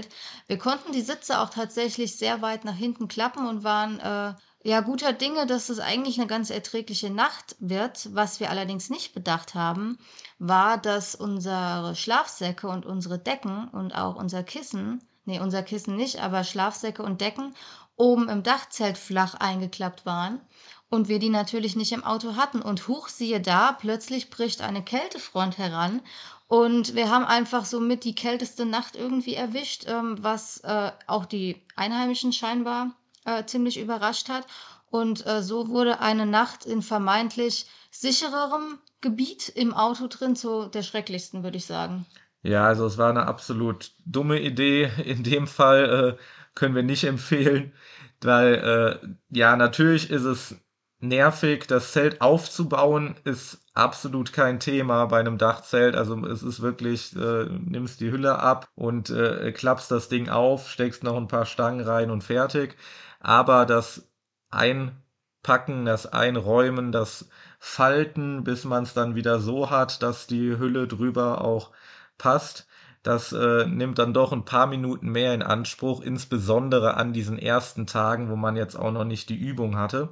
Wir 0.48 0.58
konnten 0.58 0.92
die 0.92 1.02
Sitze 1.02 1.40
auch 1.40 1.50
tatsächlich 1.50 2.18
sehr 2.18 2.42
weit 2.42 2.66
nach 2.66 2.76
hinten 2.76 3.08
klappen 3.08 3.48
und 3.48 3.64
waren 3.64 4.00
äh, 4.00 4.34
ja 4.64 4.82
guter 4.82 5.14
Dinge, 5.14 5.46
dass 5.46 5.70
es 5.70 5.80
eigentlich 5.80 6.18
eine 6.18 6.28
ganz 6.28 6.50
erträgliche 6.50 7.10
Nacht 7.10 7.56
wird. 7.60 8.10
Was 8.14 8.40
wir 8.40 8.50
allerdings 8.50 8.90
nicht 8.90 9.14
bedacht 9.14 9.56
haben, 9.56 9.98
war, 10.40 10.78
dass 10.78 11.16
unsere 11.16 11.96
Schlafsäcke 11.96 12.68
und 12.68 12.86
unsere 12.86 13.20
Decken 13.20 13.70
und 13.70 13.94
auch 13.94 14.16
unser 14.16 14.44
Kissen, 14.44 15.04
nee, 15.26 15.40
unser 15.40 15.64
Kissen 15.64 15.96
nicht, 15.96 16.22
aber 16.22 16.44
Schlafsäcke 16.44 17.04
und 17.04 17.22
Decken 17.22 17.56
oben 17.98 18.28
im 18.28 18.44
Dachzelt 18.44 18.98
flach 18.98 19.36
eingeklappt 19.36 20.06
waren 20.06 20.42
und 20.90 21.08
wir 21.08 21.20
die 21.20 21.30
natürlich 21.30 21.76
nicht 21.76 21.92
im 21.92 22.04
Auto 22.04 22.36
hatten. 22.36 22.62
Und 22.62 22.88
huch, 22.88 23.08
siehe 23.08 23.42
da, 23.42 23.72
plötzlich 23.74 24.30
bricht 24.30 24.62
eine 24.62 24.84
Kältefront 24.84 25.58
heran 25.58 26.02
und 26.48 26.94
wir 26.94 27.10
haben 27.10 27.26
einfach 27.26 27.66
somit 27.66 28.04
die 28.04 28.16
kälteste 28.16 28.66
Nacht 28.66 28.96
irgendwie 28.96 29.34
erwischt, 29.34 29.86
ähm, 29.88 30.18
was 30.22 30.60
äh, 30.60 30.92
auch 31.08 31.26
die 31.26 31.62
Einheimischen 31.76 32.34
scheinbar 32.34 32.96
äh, 33.26 33.44
ziemlich 33.46 33.80
überrascht 33.80 34.30
hat. 34.30 34.46
Und 34.92 35.26
äh, 35.26 35.42
so 35.42 35.70
wurde 35.70 36.00
eine 36.00 36.26
Nacht 36.26 36.66
in 36.66 36.82
vermeintlich 36.82 37.66
sichererem 37.92 38.78
Gebiet 39.02 39.50
im 39.50 39.74
Auto 39.74 40.08
drin 40.08 40.36
zu 40.36 40.68
der 40.68 40.84
schrecklichsten, 40.84 41.44
würde 41.44 41.58
ich 41.58 41.66
sagen. 41.66 42.06
Ja, 42.44 42.66
also 42.66 42.86
es 42.86 43.00
war 43.00 43.10
eine 43.10 43.26
absolut 43.26 43.94
dumme 44.06 44.40
Idee. 44.40 44.92
In 45.04 45.24
dem 45.24 45.48
Fall 45.48 46.18
äh, 46.20 46.24
können 46.54 46.76
wir 46.76 46.84
nicht 46.84 47.04
empfehlen, 47.04 47.74
weil 48.22 49.02
äh, 49.02 49.08
ja, 49.36 49.56
natürlich 49.56 50.12
ist 50.12 50.24
es 50.24 50.56
nervig, 51.00 51.68
das 51.68 51.92
Zelt 51.92 52.22
aufzubauen, 52.22 53.16
ist 53.24 53.60
absolut 53.74 54.34
kein 54.34 54.60
Thema 54.60 55.06
bei 55.06 55.20
einem 55.20 55.38
Dachzelt. 55.38 55.96
Also 55.96 56.26
es 56.26 56.44
ist 56.44 56.62
wirklich, 56.62 57.16
äh, 57.16 57.46
nimmst 57.46 58.00
die 58.02 58.12
Hülle 58.12 58.40
ab 58.40 58.68
und 58.76 59.10
äh, 59.10 59.52
klappst 59.52 59.92
das 59.92 60.10
Ding 60.10 60.30
auf, 60.30 60.70
steckst 60.70 61.04
noch 61.04 61.18
ein 61.18 61.28
paar 61.28 61.46
Stangen 61.46 61.86
rein 61.86 62.12
und 62.12 62.24
fertig. 62.24 62.78
Aber 63.20 63.66
das 63.66 64.08
Einpacken, 64.50 65.86
das 65.86 66.08
Einräumen, 66.08 66.92
das 66.92 67.30
Falten, 67.60 68.44
bis 68.44 68.64
man 68.66 68.84
es 68.84 68.94
dann 68.94 69.16
wieder 69.16 69.40
so 69.40 69.70
hat, 69.70 70.04
dass 70.04 70.28
die 70.28 70.58
Hülle 70.58 70.88
drüber 70.88 71.42
auch 71.44 71.72
passt, 72.18 72.68
das 73.04 73.34
äh, 73.34 73.66
nimmt 73.68 74.00
dann 74.00 74.14
doch 74.14 74.32
ein 74.32 74.46
paar 74.46 74.66
Minuten 74.68 75.10
mehr 75.12 75.34
in 75.34 75.44
Anspruch, 75.44 76.02
insbesondere 76.02 76.96
an 76.96 77.14
diesen 77.14 77.38
ersten 77.38 77.86
Tagen, 77.86 78.30
wo 78.30 78.36
man 78.36 78.56
jetzt 78.56 78.76
auch 78.76 78.92
noch 78.92 79.04
nicht 79.04 79.30
die 79.30 79.36
Übung 79.38 79.78
hatte. 79.78 80.10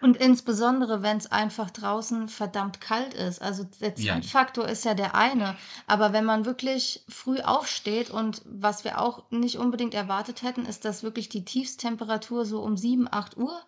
Und 0.00 0.16
insbesondere, 0.16 1.02
wenn 1.02 1.16
es 1.16 1.30
einfach 1.30 1.70
draußen 1.70 2.28
verdammt 2.28 2.80
kalt 2.80 3.14
ist. 3.14 3.42
Also 3.42 3.64
der 3.80 3.94
Ja. 3.96 4.14
Zeitfaktor 4.14 4.68
ist 4.68 4.84
ja 4.84 4.94
der 4.94 5.14
eine. 5.14 5.56
Aber 5.86 6.12
wenn 6.12 6.24
man 6.24 6.44
wirklich 6.44 7.02
früh 7.08 7.40
aufsteht 7.40 8.10
und 8.10 8.42
was 8.44 8.84
wir 8.84 9.00
auch 9.00 9.24
nicht 9.30 9.58
unbedingt 9.58 9.94
erwartet 9.94 10.42
hätten, 10.42 10.66
ist, 10.66 10.84
dass 10.84 11.02
wirklich 11.02 11.28
die 11.28 11.44
Tiefstemperatur 11.44 12.44
so 12.44 12.60
um 12.62 12.76
7, 12.76 13.08
8 13.10 13.36
Uhr 13.36 13.58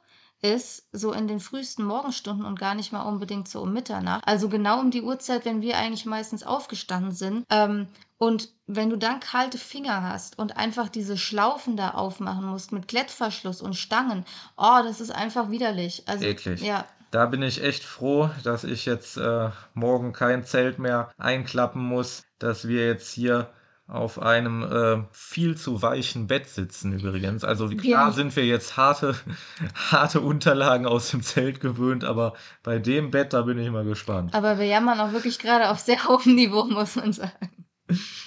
ist, 0.43 0.85
so 0.93 1.13
in 1.13 1.29
den 1.29 1.41
frühesten 1.41 1.85
Morgenstunden 1.85 2.47
und 2.47 2.59
gar 2.59 2.75
nicht 2.75 2.93
mal 2.93 3.03
unbedingt 3.03 3.49
so 3.49 3.61
um 3.61 3.73
Mitternacht. 3.73 4.27
Also 4.27 4.49
genau 4.49 4.81
um 4.81 4.91
die 4.91 5.03
Uhrzeit, 5.03 5.45
wenn 5.45 5.61
wir 5.61 5.77
eigentlich 5.77 6.07
meistens 6.07 6.43
aufgestanden 6.45 7.13
sind. 7.13 7.45
Ähm, 7.51 7.89
und 8.21 8.51
wenn 8.67 8.91
du 8.91 8.97
dann 8.97 9.19
kalte 9.19 9.57
Finger 9.57 10.03
hast 10.03 10.39
und 10.39 10.59
einfach 10.59 10.91
diese 10.91 11.17
Schlaufen 11.17 11.79
da 11.79 11.93
aufmachen 11.93 12.45
musst 12.45 12.71
mit 12.71 12.87
Klettverschluss 12.87 13.63
und 13.63 13.75
Stangen, 13.77 14.27
oh, 14.59 14.81
das 14.85 15.01
ist 15.01 15.11
einfach 15.11 15.51
widerlich. 15.51 16.03
Also, 16.07 16.27
Eklig. 16.27 16.61
Ja, 16.61 16.85
Da 17.13 17.25
bin 17.27 17.43
ich 17.43 17.65
echt 17.65 17.83
froh, 17.83 18.29
dass 18.45 18.63
ich 18.65 18.85
jetzt 18.85 19.17
äh, 19.17 19.49
morgen 19.73 20.13
kein 20.13 20.45
Zelt 20.45 20.79
mehr 20.79 21.11
einklappen 21.17 21.83
muss, 21.83 22.23
dass 22.39 22.69
wir 22.69 22.87
jetzt 22.87 23.11
hier 23.11 23.49
auf 23.89 24.21
einem 24.21 24.63
äh, 24.63 25.03
viel 25.13 25.57
zu 25.57 25.81
weichen 25.81 26.27
Bett 26.27 26.47
sitzen 26.47 26.93
übrigens. 26.93 27.43
Also 27.43 27.69
klar 27.69 28.09
Ja. 28.09 28.13
sind 28.13 28.37
wir 28.37 28.45
jetzt 28.45 28.77
harte, 28.77 29.17
harte 29.91 30.21
Unterlagen 30.21 30.87
aus 30.87 31.11
dem 31.11 31.23
Zelt 31.23 31.61
gewöhnt, 31.61 32.05
aber 32.05 32.35
bei 32.63 32.79
dem 32.79 33.11
Bett, 33.11 33.33
da 33.33 33.43
bin 33.43 33.59
ich 33.59 33.71
mal 33.71 33.85
gespannt. 33.85 34.35
aber 34.35 34.59
wir 34.59 34.67
jammern 34.67 35.01
auch 35.01 35.13
wirklich 35.13 35.39
gerade 35.39 35.71
auf 35.71 35.79
sehr 35.81 36.05
hohem 36.07 36.35
Niveau, 36.35 36.65
muss 36.67 36.97
man 36.97 37.15
sagen. 37.15 37.51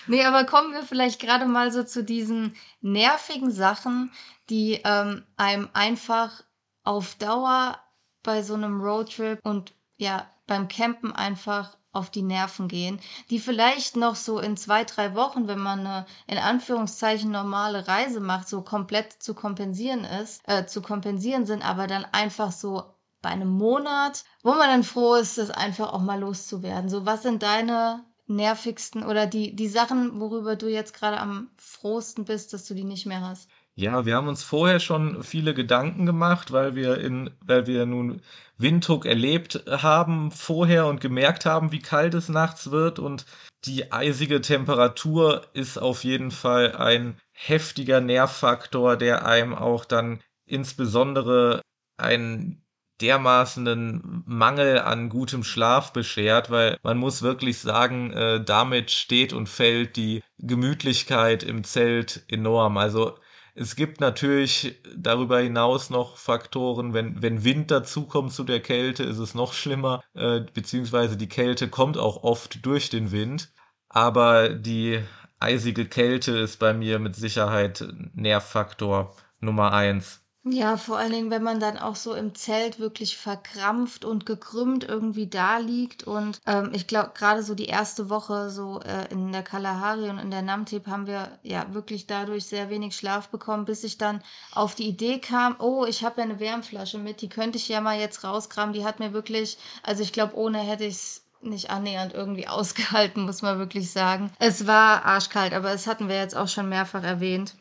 Nee, 0.07 0.25
aber 0.25 0.45
kommen 0.45 0.73
wir 0.73 0.83
vielleicht 0.83 1.19
gerade 1.19 1.45
mal 1.45 1.71
so 1.71 1.83
zu 1.83 2.03
diesen 2.03 2.55
nervigen 2.81 3.51
Sachen, 3.51 4.11
die 4.49 4.81
ähm, 4.83 5.23
einem 5.37 5.69
einfach 5.73 6.43
auf 6.83 7.15
Dauer 7.15 7.79
bei 8.21 8.43
so 8.43 8.53
einem 8.53 8.81
Roadtrip 8.81 9.39
und 9.43 9.73
ja, 9.97 10.27
beim 10.47 10.67
Campen 10.67 11.13
einfach 11.13 11.77
auf 11.93 12.09
die 12.09 12.23
Nerven 12.23 12.67
gehen, 12.67 12.99
die 13.29 13.39
vielleicht 13.39 13.95
noch 13.95 14.15
so 14.15 14.39
in 14.39 14.57
zwei, 14.57 14.83
drei 14.83 15.13
Wochen, 15.15 15.47
wenn 15.47 15.59
man 15.59 15.81
eine 15.81 16.05
in 16.27 16.39
Anführungszeichen 16.39 17.31
normale 17.31 17.87
Reise 17.87 18.19
macht, 18.19 18.49
so 18.49 18.61
komplett 18.61 19.13
zu 19.21 19.35
kompensieren 19.35 20.03
ist, 20.03 20.41
äh, 20.47 20.65
zu 20.65 20.81
kompensieren 20.81 21.45
sind, 21.45 21.63
aber 21.63 21.87
dann 21.87 22.05
einfach 22.11 22.51
so 22.51 22.83
bei 23.21 23.29
einem 23.29 23.49
Monat, 23.49 24.25
wo 24.41 24.51
man 24.51 24.67
dann 24.67 24.83
froh 24.83 25.15
ist, 25.15 25.37
das 25.37 25.51
einfach 25.51 25.93
auch 25.93 26.01
mal 26.01 26.19
loszuwerden. 26.19 26.89
So, 26.89 27.05
was 27.05 27.21
sind 27.21 27.43
deine 27.43 28.03
nervigsten 28.35 29.03
oder 29.03 29.27
die, 29.27 29.55
die 29.55 29.67
Sachen, 29.67 30.19
worüber 30.19 30.55
du 30.55 30.67
jetzt 30.67 30.93
gerade 30.93 31.19
am 31.19 31.49
frohsten 31.57 32.25
bist, 32.25 32.53
dass 32.53 32.65
du 32.65 32.73
die 32.73 32.83
nicht 32.83 33.05
mehr 33.05 33.21
hast? 33.21 33.49
Ja, 33.75 34.05
wir 34.05 34.15
haben 34.15 34.27
uns 34.27 34.43
vorher 34.43 34.79
schon 34.79 35.23
viele 35.23 35.55
Gedanken 35.55 36.05
gemacht, 36.05 36.51
weil 36.51 36.75
wir 36.75 36.99
in, 36.99 37.31
weil 37.43 37.65
wir 37.65 37.87
nun 37.87 38.21
Windhoek 38.57 39.05
erlebt 39.05 39.63
haben 39.67 40.29
vorher 40.29 40.85
und 40.85 41.01
gemerkt 41.01 41.45
haben, 41.45 41.71
wie 41.71 41.79
kalt 41.79 42.13
es 42.13 42.29
nachts 42.29 42.69
wird 42.69 42.99
und 42.99 43.25
die 43.65 43.91
eisige 43.91 44.41
Temperatur 44.41 45.47
ist 45.53 45.77
auf 45.77 46.03
jeden 46.03 46.29
Fall 46.29 46.75
ein 46.75 47.17
heftiger 47.31 47.99
Nervfaktor, 47.99 48.95
der 48.95 49.25
einem 49.25 49.55
auch 49.55 49.85
dann 49.85 50.21
insbesondere 50.45 51.61
einen 51.97 52.62
dermaßenen 53.03 54.23
Mangel 54.25 54.79
an 54.79 55.09
gutem 55.09 55.43
Schlaf 55.43 55.93
beschert, 55.93 56.49
weil 56.49 56.77
man 56.83 56.97
muss 56.97 57.21
wirklich 57.21 57.59
sagen, 57.59 58.11
äh, 58.11 58.43
damit 58.43 58.91
steht 58.91 59.33
und 59.33 59.49
fällt 59.49 59.97
die 59.97 60.23
Gemütlichkeit 60.39 61.43
im 61.43 61.63
Zelt 61.63 62.23
enorm. 62.29 62.77
Also 62.77 63.17
es 63.55 63.75
gibt 63.75 63.99
natürlich 63.99 64.81
darüber 64.95 65.39
hinaus 65.39 65.89
noch 65.89 66.17
Faktoren, 66.17 66.93
wenn, 66.93 67.21
wenn 67.21 67.43
Wind 67.43 67.69
dazukommt 67.69 68.31
zu 68.31 68.43
der 68.43 68.61
Kälte, 68.61 69.03
ist 69.03 69.19
es 69.19 69.35
noch 69.35 69.53
schlimmer, 69.53 70.01
äh, 70.15 70.39
beziehungsweise 70.53 71.17
die 71.17 71.29
Kälte 71.29 71.67
kommt 71.67 71.97
auch 71.97 72.23
oft 72.23 72.65
durch 72.65 72.89
den 72.89 73.11
Wind. 73.11 73.51
Aber 73.89 74.49
die 74.49 75.01
eisige 75.39 75.85
Kälte 75.85 76.31
ist 76.37 76.57
bei 76.57 76.73
mir 76.73 76.97
mit 76.99 77.15
Sicherheit 77.15 77.85
Nervfaktor 78.15 79.15
Nummer 79.39 79.73
eins. 79.73 80.22
Ja, 80.45 80.75
vor 80.77 80.97
allen 80.97 81.11
Dingen, 81.13 81.31
wenn 81.31 81.41
man 81.43 81.59
dann 81.61 81.77
auch 81.77 81.95
so 81.95 82.13
im 82.13 82.35
Zelt 82.35 82.77
wirklich 82.79 83.15
verkrampft 83.17 84.03
und 84.03 84.25
gekrümmt 84.25 84.83
irgendwie 84.83 85.27
da 85.27 85.57
liegt. 85.57 86.03
Und 86.03 86.41
ähm, 86.45 86.71
ich 86.73 86.85
glaube, 86.87 87.11
gerade 87.13 87.43
so 87.43 87.55
die 87.55 87.65
erste 87.67 88.09
Woche 88.09 88.49
so 88.49 88.81
äh, 88.81 89.09
in 89.09 89.31
der 89.31 89.43
Kalahari 89.43 90.09
und 90.09 90.19
in 90.19 90.31
der 90.31 90.41
Namteb 90.41 90.87
haben 90.87 91.07
wir 91.07 91.37
ja 91.43 91.73
wirklich 91.73 92.07
dadurch 92.07 92.45
sehr 92.45 92.69
wenig 92.69 92.93
Schlaf 92.95 93.29
bekommen, 93.29 93.63
bis 93.63 93.85
ich 93.85 93.97
dann 93.97 94.21
auf 94.51 94.75
die 94.75 94.87
Idee 94.87 95.19
kam, 95.19 95.55
oh, 95.59 95.85
ich 95.85 96.03
habe 96.03 96.19
ja 96.19 96.23
eine 96.25 96.39
Wärmflasche 96.41 96.97
mit, 96.97 97.21
die 97.21 97.29
könnte 97.29 97.57
ich 97.57 97.69
ja 97.69 97.79
mal 97.79 97.97
jetzt 97.99 98.25
rauskramen. 98.25 98.73
Die 98.73 98.83
hat 98.85 98.99
mir 98.99 99.13
wirklich, 99.13 99.57
also 99.81 100.03
ich 100.03 100.11
glaube, 100.11 100.35
ohne 100.35 100.59
hätte 100.59 100.83
ich 100.83 100.95
es 100.95 101.23
nicht 101.41 101.69
annähernd 101.69 102.13
irgendwie 102.13 102.47
ausgehalten, 102.49 103.23
muss 103.23 103.41
man 103.43 103.59
wirklich 103.59 103.91
sagen. 103.91 104.29
Es 104.39 104.67
war 104.67 105.05
arschkalt, 105.05 105.53
aber 105.53 105.71
das 105.71 105.87
hatten 105.87 106.09
wir 106.09 106.17
jetzt 106.17 106.35
auch 106.35 106.49
schon 106.49 106.67
mehrfach 106.67 107.03
erwähnt. 107.03 107.55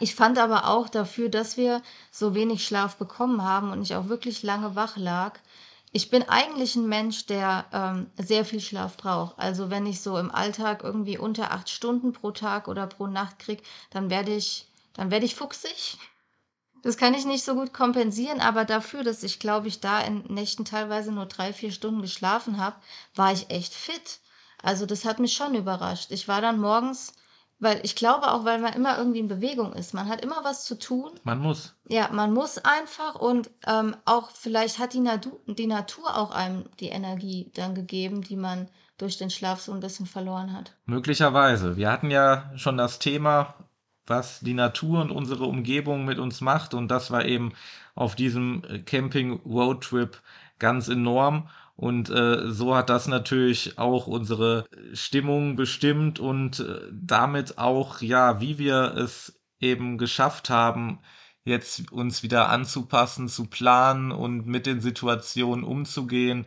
Ich 0.00 0.14
fand 0.14 0.38
aber 0.38 0.68
auch 0.68 0.88
dafür, 0.88 1.28
dass 1.28 1.56
wir 1.56 1.82
so 2.10 2.34
wenig 2.34 2.66
Schlaf 2.66 2.96
bekommen 2.96 3.42
haben 3.42 3.70
und 3.70 3.82
ich 3.82 3.94
auch 3.94 4.08
wirklich 4.08 4.42
lange 4.42 4.74
wach 4.74 4.96
lag. 4.96 5.38
Ich 5.92 6.10
bin 6.10 6.28
eigentlich 6.28 6.74
ein 6.74 6.88
Mensch, 6.88 7.26
der 7.26 7.66
ähm, 7.72 8.10
sehr 8.16 8.44
viel 8.44 8.60
Schlaf 8.60 8.96
braucht. 8.96 9.38
Also 9.38 9.70
wenn 9.70 9.86
ich 9.86 10.00
so 10.00 10.18
im 10.18 10.30
Alltag 10.30 10.82
irgendwie 10.82 11.18
unter 11.18 11.52
acht 11.52 11.70
Stunden 11.70 12.12
pro 12.12 12.32
Tag 12.32 12.66
oder 12.66 12.86
pro 12.88 13.06
Nacht 13.06 13.38
kriege, 13.38 13.62
dann 13.90 14.10
werde 14.10 14.34
ich, 14.34 14.66
dann 14.94 15.12
werde 15.12 15.26
ich 15.26 15.36
fuchsig. 15.36 15.98
Das 16.82 16.96
kann 16.96 17.14
ich 17.14 17.24
nicht 17.24 17.44
so 17.44 17.54
gut 17.54 17.72
kompensieren, 17.72 18.40
aber 18.40 18.64
dafür, 18.64 19.04
dass 19.04 19.22
ich, 19.22 19.38
glaube 19.38 19.68
ich, 19.68 19.80
da 19.80 20.00
in 20.00 20.24
Nächten 20.24 20.64
teilweise 20.64 21.12
nur 21.12 21.26
drei, 21.26 21.52
vier 21.52 21.72
Stunden 21.72 22.02
geschlafen 22.02 22.58
habe, 22.58 22.76
war 23.14 23.32
ich 23.32 23.48
echt 23.50 23.72
fit. 23.72 24.18
Also 24.62 24.84
das 24.86 25.04
hat 25.04 25.18
mich 25.18 25.34
schon 25.34 25.54
überrascht. 25.54 26.10
Ich 26.10 26.26
war 26.26 26.40
dann 26.40 26.60
morgens 26.60 27.12
weil 27.58 27.80
ich 27.82 27.96
glaube 27.96 28.32
auch, 28.32 28.44
weil 28.44 28.58
man 28.58 28.72
immer 28.72 28.98
irgendwie 28.98 29.20
in 29.20 29.28
Bewegung 29.28 29.72
ist. 29.72 29.94
Man 29.94 30.08
hat 30.08 30.22
immer 30.22 30.42
was 30.42 30.64
zu 30.64 30.78
tun. 30.78 31.12
Man 31.22 31.38
muss. 31.38 31.74
Ja, 31.88 32.08
man 32.12 32.32
muss 32.32 32.58
einfach 32.58 33.14
und 33.14 33.50
ähm, 33.66 33.96
auch 34.04 34.30
vielleicht 34.30 34.78
hat 34.78 34.92
die, 34.92 35.02
die 35.46 35.66
Natur 35.66 36.16
auch 36.16 36.30
einem 36.30 36.64
die 36.80 36.88
Energie 36.88 37.50
dann 37.54 37.74
gegeben, 37.74 38.22
die 38.22 38.36
man 38.36 38.68
durch 38.98 39.18
den 39.18 39.30
Schlaf 39.30 39.60
so 39.60 39.72
ein 39.72 39.80
bisschen 39.80 40.06
verloren 40.06 40.52
hat. 40.52 40.76
Möglicherweise. 40.86 41.76
Wir 41.76 41.90
hatten 41.90 42.10
ja 42.10 42.52
schon 42.56 42.76
das 42.76 42.98
Thema, 42.98 43.54
was 44.06 44.40
die 44.40 44.54
Natur 44.54 45.00
und 45.00 45.10
unsere 45.10 45.44
Umgebung 45.44 46.04
mit 46.04 46.18
uns 46.18 46.40
macht 46.40 46.74
und 46.74 46.88
das 46.88 47.10
war 47.10 47.24
eben 47.24 47.52
auf 47.94 48.14
diesem 48.14 48.62
Camping-Roadtrip 48.84 50.20
ganz 50.58 50.88
enorm. 50.88 51.48
Und 51.76 52.08
äh, 52.08 52.52
so 52.52 52.76
hat 52.76 52.88
das 52.88 53.08
natürlich 53.08 53.78
auch 53.78 54.06
unsere 54.06 54.64
Stimmung 54.92 55.56
bestimmt 55.56 56.20
und 56.20 56.60
äh, 56.60 56.80
damit 56.92 57.58
auch, 57.58 58.00
ja, 58.00 58.40
wie 58.40 58.58
wir 58.58 58.94
es 58.96 59.40
eben 59.58 59.98
geschafft 59.98 60.50
haben, 60.50 61.00
jetzt 61.44 61.90
uns 61.92 62.22
wieder 62.22 62.48
anzupassen, 62.48 63.28
zu 63.28 63.46
planen 63.46 64.12
und 64.12 64.46
mit 64.46 64.66
den 64.66 64.80
Situationen 64.80 65.64
umzugehen. 65.64 66.46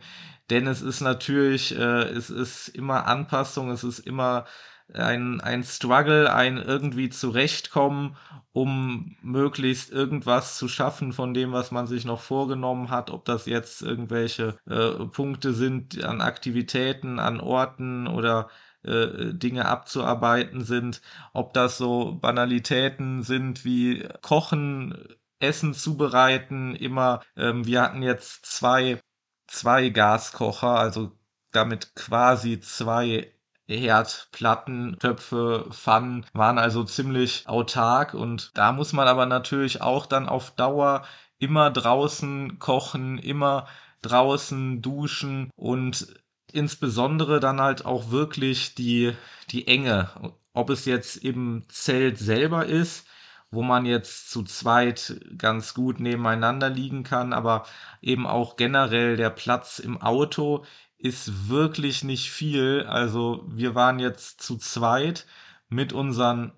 Denn 0.50 0.66
es 0.66 0.80
ist 0.80 1.00
natürlich, 1.02 1.76
äh, 1.76 2.04
es 2.04 2.30
ist 2.30 2.68
immer 2.68 3.06
Anpassung, 3.06 3.70
es 3.70 3.84
ist 3.84 3.98
immer 4.00 4.46
ein, 4.94 5.40
ein 5.40 5.64
Struggle, 5.64 6.32
ein 6.32 6.56
irgendwie 6.56 7.10
zurechtkommen, 7.10 8.16
um 8.52 9.16
möglichst 9.22 9.90
irgendwas 9.90 10.56
zu 10.58 10.68
schaffen 10.68 11.12
von 11.12 11.34
dem, 11.34 11.52
was 11.52 11.70
man 11.70 11.86
sich 11.86 12.04
noch 12.04 12.20
vorgenommen 12.20 12.90
hat, 12.90 13.10
ob 13.10 13.24
das 13.24 13.46
jetzt 13.46 13.82
irgendwelche 13.82 14.56
äh, 14.68 15.04
Punkte 15.06 15.52
sind 15.52 16.02
an 16.04 16.20
Aktivitäten, 16.20 17.18
an 17.18 17.40
Orten 17.40 18.06
oder 18.06 18.48
äh, 18.82 19.34
Dinge 19.34 19.66
abzuarbeiten 19.66 20.64
sind, 20.64 21.02
ob 21.32 21.52
das 21.52 21.78
so 21.78 22.14
Banalitäten 22.14 23.22
sind 23.22 23.64
wie 23.64 24.08
Kochen, 24.22 24.96
Essen 25.40 25.74
zubereiten, 25.74 26.74
immer, 26.74 27.20
ähm, 27.36 27.66
wir 27.66 27.82
hatten 27.82 28.02
jetzt 28.02 28.46
zwei, 28.46 29.00
zwei 29.46 29.90
Gaskocher, 29.90 30.78
also 30.78 31.12
damit 31.52 31.94
quasi 31.94 32.60
zwei 32.60 33.32
Herdplatten, 33.68 34.98
Töpfe, 34.98 35.66
Pfannen 35.70 36.26
waren 36.32 36.58
also 36.58 36.84
ziemlich 36.84 37.48
autark 37.48 38.14
und 38.14 38.50
da 38.56 38.72
muss 38.72 38.92
man 38.92 39.08
aber 39.08 39.26
natürlich 39.26 39.82
auch 39.82 40.06
dann 40.06 40.28
auf 40.28 40.50
Dauer 40.52 41.04
immer 41.38 41.70
draußen 41.70 42.58
kochen, 42.58 43.18
immer 43.18 43.66
draußen 44.02 44.80
duschen 44.82 45.50
und 45.56 46.14
insbesondere 46.52 47.40
dann 47.40 47.60
halt 47.60 47.84
auch 47.84 48.10
wirklich 48.10 48.74
die, 48.74 49.12
die 49.50 49.66
Enge. 49.68 50.10
Ob 50.52 50.70
es 50.70 50.84
jetzt 50.86 51.16
im 51.16 51.64
Zelt 51.68 52.18
selber 52.18 52.66
ist, 52.66 53.06
wo 53.50 53.62
man 53.62 53.86
jetzt 53.86 54.30
zu 54.30 54.42
zweit 54.44 55.20
ganz 55.36 55.74
gut 55.74 56.00
nebeneinander 56.00 56.68
liegen 56.70 57.02
kann, 57.04 57.32
aber 57.32 57.64
eben 58.02 58.26
auch 58.26 58.56
generell 58.56 59.16
der 59.16 59.30
Platz 59.30 59.78
im 59.78 60.00
Auto 60.00 60.64
ist 60.98 61.48
wirklich 61.48 62.04
nicht 62.04 62.30
viel. 62.30 62.84
Also 62.88 63.44
wir 63.48 63.74
waren 63.74 63.98
jetzt 63.98 64.42
zu 64.42 64.56
zweit 64.56 65.26
mit 65.68 65.92
unseren 65.92 66.52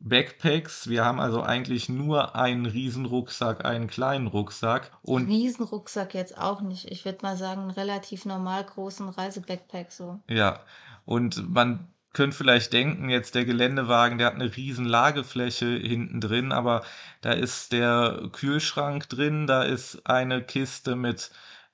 Backpacks. 0.00 0.88
Wir 0.88 1.04
haben 1.04 1.18
also 1.18 1.42
eigentlich 1.42 1.88
nur 1.88 2.36
einen 2.36 2.66
Riesenrucksack, 2.66 3.64
einen 3.64 3.88
kleinen 3.88 4.26
Rucksack. 4.26 4.92
Und 5.02 5.26
Riesenrucksack 5.26 6.14
jetzt 6.14 6.38
auch 6.38 6.60
nicht. 6.60 6.90
Ich 6.90 7.04
würde 7.04 7.18
mal 7.22 7.36
sagen, 7.36 7.62
einen 7.62 7.70
relativ 7.70 8.24
normal 8.24 8.64
großen 8.64 9.08
Reisebackpack 9.08 9.90
so. 9.90 10.20
Ja, 10.28 10.60
und 11.04 11.48
man 11.52 11.88
könnte 12.12 12.36
vielleicht 12.36 12.72
denken, 12.72 13.10
jetzt 13.10 13.34
der 13.34 13.44
Geländewagen, 13.44 14.18
der 14.18 14.28
hat 14.28 14.34
eine 14.34 14.56
riesen 14.56 14.86
Lagefläche 14.86 15.66
hinten 15.66 16.20
drin, 16.20 16.52
aber 16.52 16.82
da 17.20 17.32
ist 17.32 17.72
der 17.72 18.28
Kühlschrank 18.32 19.08
drin, 19.08 19.46
da 19.46 19.62
ist 19.62 20.06
eine 20.06 20.42
Kiste 20.42 20.96
mit 20.96 21.30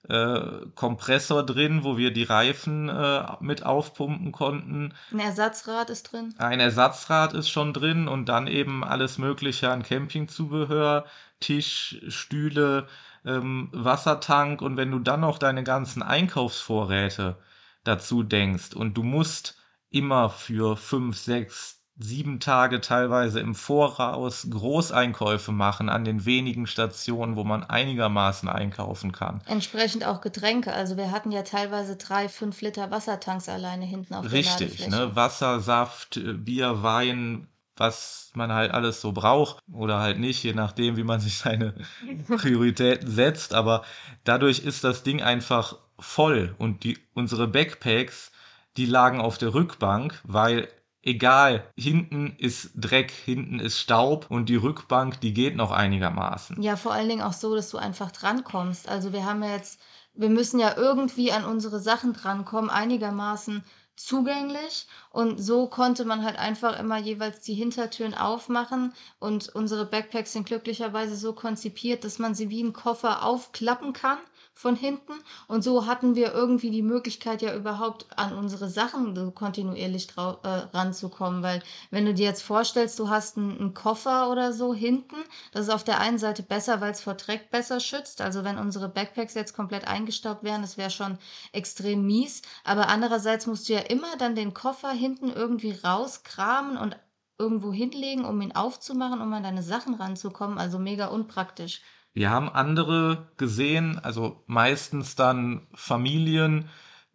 äh, 0.09 0.67
Kompressor 0.75 1.45
drin, 1.45 1.85
wo 1.85 1.97
wir 1.97 2.13
die 2.13 2.25
Reifen 2.25 2.89
äh, 2.89 3.25
mit 3.41 3.65
aufpumpen 3.65 4.33
konnten. 4.33 4.95
Ein 5.13 5.21
Ersatzrad 5.21 5.91
ist 5.91 6.13
drin. 6.13 6.35
Ein 6.39 6.61
Ersatzrad 6.61 7.33
ist 7.33 7.49
schon 7.49 7.73
drin 7.73 8.09
und 8.09 8.29
dann 8.29 8.47
eben 8.47 8.85
alles 8.85 9.19
Mögliche 9.19 9.71
an 9.71 9.83
Campingzubehör, 9.83 11.07
Tisch, 11.41 12.01
Stühle, 12.09 12.87
ähm, 13.25 13.69
Wassertank 13.73 14.61
und 14.63 14.77
wenn 14.77 14.91
du 14.91 14.99
dann 14.99 15.21
noch 15.21 15.39
deine 15.39 15.65
ganzen 15.65 16.03
Einkaufsvorräte 16.03 17.37
dazu 17.85 18.23
denkst 18.23 18.75
und 18.75 18.95
du 18.95 19.03
musst 19.03 19.59
immer 19.91 20.29
für 20.29 20.77
fünf, 20.77 21.17
sechs, 21.17 21.74
sieben 21.97 22.41
Tage 22.41 22.81
teilweise 22.81 23.41
im 23.41 23.55
Voraus 23.55 24.47
Großeinkäufe 24.51 25.53
machen 25.53 25.89
an 25.89 26.05
den 26.05 26.25
wenigen 26.25 26.67
Stationen, 26.67 27.37
wo 27.37 27.45
man 27.45 27.63
einigermaßen 27.63 28.49
einkaufen 28.49 29.13
kann. 29.13 29.41
Entsprechend 29.47 30.05
auch 30.05 30.21
Getränke. 30.21 30.73
Also 30.73 30.97
wir 30.97 31.13
hatten 31.13 31.31
ja 31.31 31.43
teilweise 31.43 31.97
drei, 31.97 32.29
fünf 32.29 32.61
Liter 32.63 32.91
Wassertanks 32.91 33.49
alleine 33.49 33.85
hinten 33.85 34.15
auf 34.15 34.31
Richtig, 34.33 34.79
der 34.79 34.91
ne? 34.91 35.17
Wasser, 35.17 35.61
Saft, 35.61 36.21
Bier, 36.45 36.83
Wein, 36.83 37.47
was 37.77 38.31
man 38.35 38.53
halt 38.53 38.73
alles 38.73 39.01
so 39.01 39.13
braucht 39.13 39.59
oder 39.73 40.01
halt 40.01 40.19
nicht, 40.19 40.43
je 40.43 40.53
nachdem, 40.53 40.97
wie 40.97 41.05
man 41.05 41.21
sich 41.21 41.39
seine 41.39 41.75
Prioritäten 42.27 43.09
setzt. 43.09 43.55
Aber 43.55 43.85
dadurch 44.25 44.61
ist 44.61 44.83
das 44.83 45.05
Ding 45.05 45.23
einfach 45.23 45.77
voll 46.01 46.57
und 46.59 46.83
die, 46.83 46.99
unsere 47.15 47.47
Backpacks 47.47 48.33
die 48.77 48.87
lagen 48.87 49.21
auf 49.21 49.39
der 49.39 49.55
Rückbank, 49.55 50.21
weil 50.25 50.69
egal, 51.05 51.71
hinten 51.77 52.35
ist 52.39 52.71
Dreck, 52.75 53.11
hinten 53.11 53.61
ist 53.61 53.79
Staub 53.79 54.27
und 54.31 54.49
die 54.49 54.57
Rückbank, 54.57 55.21
die 55.21 55.35
geht 55.35 55.57
noch 55.57 55.71
einigermaßen. 55.71 56.61
Ja, 56.63 56.77
vor 56.77 56.93
allen 56.93 57.09
Dingen 57.09 57.23
auch 57.23 57.33
so, 57.33 57.55
dass 57.55 57.71
du 57.71 57.79
einfach 57.79 58.11
drankommst. 58.11 58.89
Also 58.89 59.13
wir 59.13 59.25
haben 59.25 59.43
ja 59.43 59.53
jetzt, 59.53 59.81
wir 60.15 60.31
müssen 60.31 60.59
ja 60.59 60.77
irgendwie 60.77 61.33
an 61.33 61.45
unsere 61.45 61.81
Sachen 61.81 62.13
drankommen, 62.13 62.71
einigermaßen 62.71 63.63
zugänglich 63.97 64.89
und 65.11 65.39
so 65.39 65.69
konnte 65.69 66.05
man 66.05 66.25
halt 66.25 66.37
einfach 66.37 66.79
immer 66.81 66.99
jeweils 66.99 67.43
die 67.43 67.55
Hintertüren 67.55 68.15
aufmachen 68.15 68.93
und 69.21 69.51
unsere 69.55 69.87
Backpacks 69.87 70.33
sind 70.33 70.47
glücklicherweise 70.47 71.15
so 71.15 71.33
konzipiert, 71.33 72.03
dass 72.03 72.19
man 72.19 72.35
sie 72.35 72.51
wie 72.51 72.63
ein 72.63 72.73
Koffer 72.73 73.25
aufklappen 73.25 73.93
kann 73.93 74.19
von 74.55 74.77
hinten. 74.77 75.13
Und 75.49 75.63
so 75.63 75.87
hatten 75.87 76.15
wir 76.15 76.33
irgendwie 76.33 76.71
die 76.71 76.83
Möglichkeit, 76.83 77.43
ja 77.43 77.55
überhaupt 77.55 78.07
an 78.17 78.33
unsere 78.33 78.69
Sachen 78.71 79.15
so 79.15 79.31
kontinuierlich 79.33 80.09
äh, 80.17 80.21
ranzukommen. 80.21 81.43
Weil 81.43 81.63
wenn 81.91 82.07
du 82.07 82.15
dir 82.15 82.27
jetzt 82.27 82.43
vorstellst, 82.43 82.99
du 82.99 83.11
hast 83.11 83.37
einen, 83.37 83.59
einen, 83.59 83.75
Koffer 83.75 84.31
oder 84.31 84.53
so 84.53 84.73
hinten, 84.73 85.17
das 85.53 85.67
ist 85.67 85.75
auf 85.75 85.85
der 85.85 86.01
einen 86.01 86.19
Seite 86.19 86.43
besser, 86.45 86.81
weil 86.81 86.93
es 86.93 87.03
vor 87.03 87.15
Dreck 87.15 87.51
besser 87.51 87.81
schützt. 87.81 88.21
Also 88.21 88.45
wenn 88.45 88.59
unsere 88.59 88.89
Backpacks 88.89 89.35
jetzt 89.35 89.55
komplett 89.55 89.87
eingestaubt 89.89 90.45
wären, 90.45 90.63
das 90.63 90.79
wäre 90.79 90.91
schon 90.91 91.19
extrem 91.53 92.07
mies. 92.07 92.43
Aber 92.63 92.89
andererseits 92.89 93.47
musst 93.47 93.69
du 93.69 93.75
ja 93.75 93.81
immer 93.81 94.17
dann 94.17 94.37
den 94.37 94.55
Koffer 94.55 94.93
hinten 94.93 95.31
irgendwie 95.31 95.73
rauskramen 95.73 96.77
und 96.77 96.97
irgendwo 97.39 97.73
hinlegen, 97.73 98.25
um 98.25 98.41
ihn 98.41 98.53
aufzumachen, 98.55 99.21
um 99.21 99.33
an 99.33 99.43
deine 99.43 99.65
Sachen 99.65 99.95
ranzukommen. 99.95 100.59
Also 100.59 100.79
mega 100.79 101.07
unpraktisch. 101.07 101.83
Wir 102.15 102.31
haben 102.31 102.49
andere 102.49 103.27
gesehen, 103.37 103.99
also 103.99 104.43
meistens 104.47 105.17
dann 105.17 105.67
Familien 105.75 106.69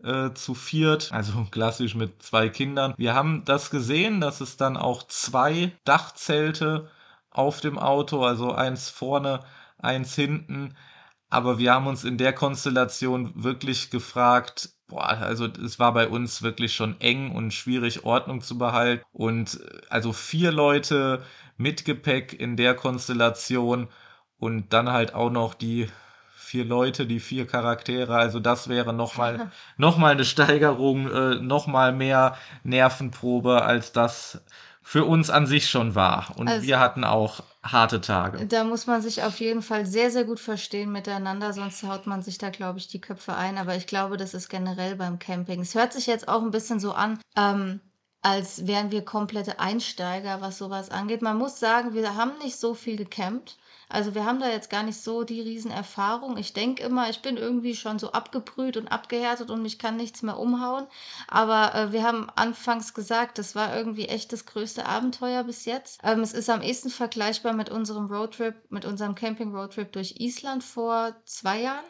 äh, 0.04 0.34
zu 0.34 0.54
viert, 0.54 1.12
also 1.14 1.48
klassisch 1.52 1.96
mit 1.96 2.22
zwei 2.22 2.50
Kindern. 2.50 2.94
Wir 2.98 3.16
haben 3.16 3.44
das 3.46 3.70
gesehen, 3.70 4.20
dass 4.20 4.42
es 4.42 4.58
dann 4.58 4.76
auch 4.78 5.04
zwei 5.08 5.72
Dachzelte 5.86 6.90
auf 7.32 7.62
dem 7.62 7.80
Auto, 7.80 8.24
also 8.24 8.52
eins 8.54 8.90
vorne, 8.90 9.40
eins 9.78 10.16
hinten. 10.16 10.76
Aber 11.30 11.60
wir 11.60 11.74
haben 11.74 11.88
uns 11.88 12.04
in 12.04 12.18
der 12.18 12.34
Konstellation 12.34 13.32
wirklich 13.36 13.92
gefragt, 13.92 14.72
boah, 14.88 15.08
also 15.08 15.46
es 15.46 15.80
war 15.80 15.94
bei 15.94 16.10
uns 16.10 16.42
wirklich 16.42 16.76
schon 16.76 17.00
eng 17.00 17.32
und 17.32 17.54
schwierig, 17.54 18.04
Ordnung 18.04 18.42
zu 18.42 18.58
behalten. 18.58 19.04
Und 19.14 19.62
äh, 19.62 19.82
also 19.90 20.12
vier 20.12 20.52
Leute 20.52 21.24
mit 21.56 21.86
Gepäck 21.86 22.34
in 22.34 22.58
der 22.58 22.74
Konstellation 22.76 23.88
und 24.40 24.74
dann 24.74 24.92
halt 24.92 25.14
auch 25.14 25.30
noch 25.30 25.54
die 25.54 25.88
vier 26.36 26.66
Leute, 26.66 27.06
die 27.06 27.20
vier 27.20 27.46
Charaktere. 27.46 28.16
Also 28.16 28.40
das 28.40 28.70
wäre 28.70 28.92
nochmal 28.94 29.52
noch 29.78 29.98
mal 29.98 30.12
eine 30.12 30.26
Steigerung, 30.26 31.12
äh, 31.12 31.36
nochmal 31.36 31.94
mehr 31.94 32.38
Nervenprobe, 32.64 33.62
als 33.62 33.92
das 33.92 34.42
für 34.82 35.06
uns 35.06 35.30
an 35.30 35.46
sich 35.46 35.70
schon 35.70 35.94
war. 35.94 36.34
Und 36.38 36.48
also, 36.48 36.66
wir 36.66 36.80
hatten 36.80 37.04
auch 37.04 37.44
harte 37.62 38.02
Tage. 38.02 38.48
Da 38.48 38.64
muss 38.64 38.88
man 38.88 39.04
sich 39.04 39.22
auf 39.22 39.40
jeden 39.40 39.62
Fall 39.62 39.86
sehr, 39.86 40.10
sehr 40.10 40.24
gut 40.24 40.40
verstehen 40.40 40.92
miteinander, 40.92 41.54
sonst 41.54 41.84
haut 41.84 42.08
man 42.08 42.24
sich 42.24 42.40
da, 42.40 42.50
glaube 42.50 42.80
ich, 42.80 42.88
die 42.88 43.00
Köpfe 43.00 43.36
ein. 43.36 43.60
Aber 43.60 43.76
ich 43.76 43.86
glaube, 43.86 44.18
das 44.18 44.34
ist 44.34 44.50
generell 44.50 44.96
beim 44.96 45.20
Camping. 45.20 45.62
Es 45.62 45.76
hört 45.76 45.94
sich 45.94 46.08
jetzt 46.08 46.28
auch 46.28 46.42
ein 46.42 46.50
bisschen 46.50 46.80
so 46.80 46.94
an, 46.94 47.20
ähm, 47.38 47.82
als 48.24 48.66
wären 48.66 48.90
wir 48.90 49.06
komplette 49.06 49.60
Einsteiger, 49.60 50.42
was 50.42 50.58
sowas 50.58 50.90
angeht. 50.90 51.22
Man 51.22 51.38
muss 51.38 51.60
sagen, 51.60 51.94
wir 51.94 52.16
haben 52.16 52.38
nicht 52.40 52.58
so 52.58 52.74
viel 52.74 52.98
gecampt. 52.98 53.58
Also 53.90 54.14
wir 54.14 54.24
haben 54.24 54.40
da 54.40 54.48
jetzt 54.48 54.70
gar 54.70 54.84
nicht 54.84 55.02
so 55.02 55.24
die 55.24 55.42
Riesenerfahrung. 55.42 56.38
Ich 56.38 56.54
denke 56.54 56.84
immer, 56.84 57.10
ich 57.10 57.22
bin 57.22 57.38
irgendwie 57.38 57.76
schon 57.76 57.98
so 57.98 58.12
abgebrüht 58.12 58.78
und 58.78 58.88
abgehärtet 58.88 59.50
und 59.50 59.64
mich 59.64 59.80
kann 59.80 59.98
nichts 59.98 60.22
mehr 60.22 60.38
umhauen. 60.38 60.86
Aber 61.28 61.74
äh, 61.74 61.92
wir 61.92 62.04
haben 62.04 62.30
anfangs 62.36 62.94
gesagt, 62.94 63.40
das 63.40 63.56
war 63.56 63.76
irgendwie 63.76 64.06
echt 64.06 64.32
das 64.32 64.46
größte 64.46 64.86
Abenteuer 64.86 65.44
bis 65.44 65.66
jetzt. 65.66 66.02
Ähm, 66.04 66.20
es 66.22 66.34
ist 66.34 66.50
am 66.52 66.62
ehesten 66.62 66.92
vergleichbar 66.92 67.54
mit 67.54 67.72
unserem 67.72 68.06
Roadtrip, 68.06 68.56
mit 68.70 68.86
unserem 68.86 69.16
Camping-Roadtrip 69.16 69.92
durch 69.92 70.20
Island 70.20 70.64
vor 70.64 71.16
zwei 71.26 71.62
Jahren 71.62 71.86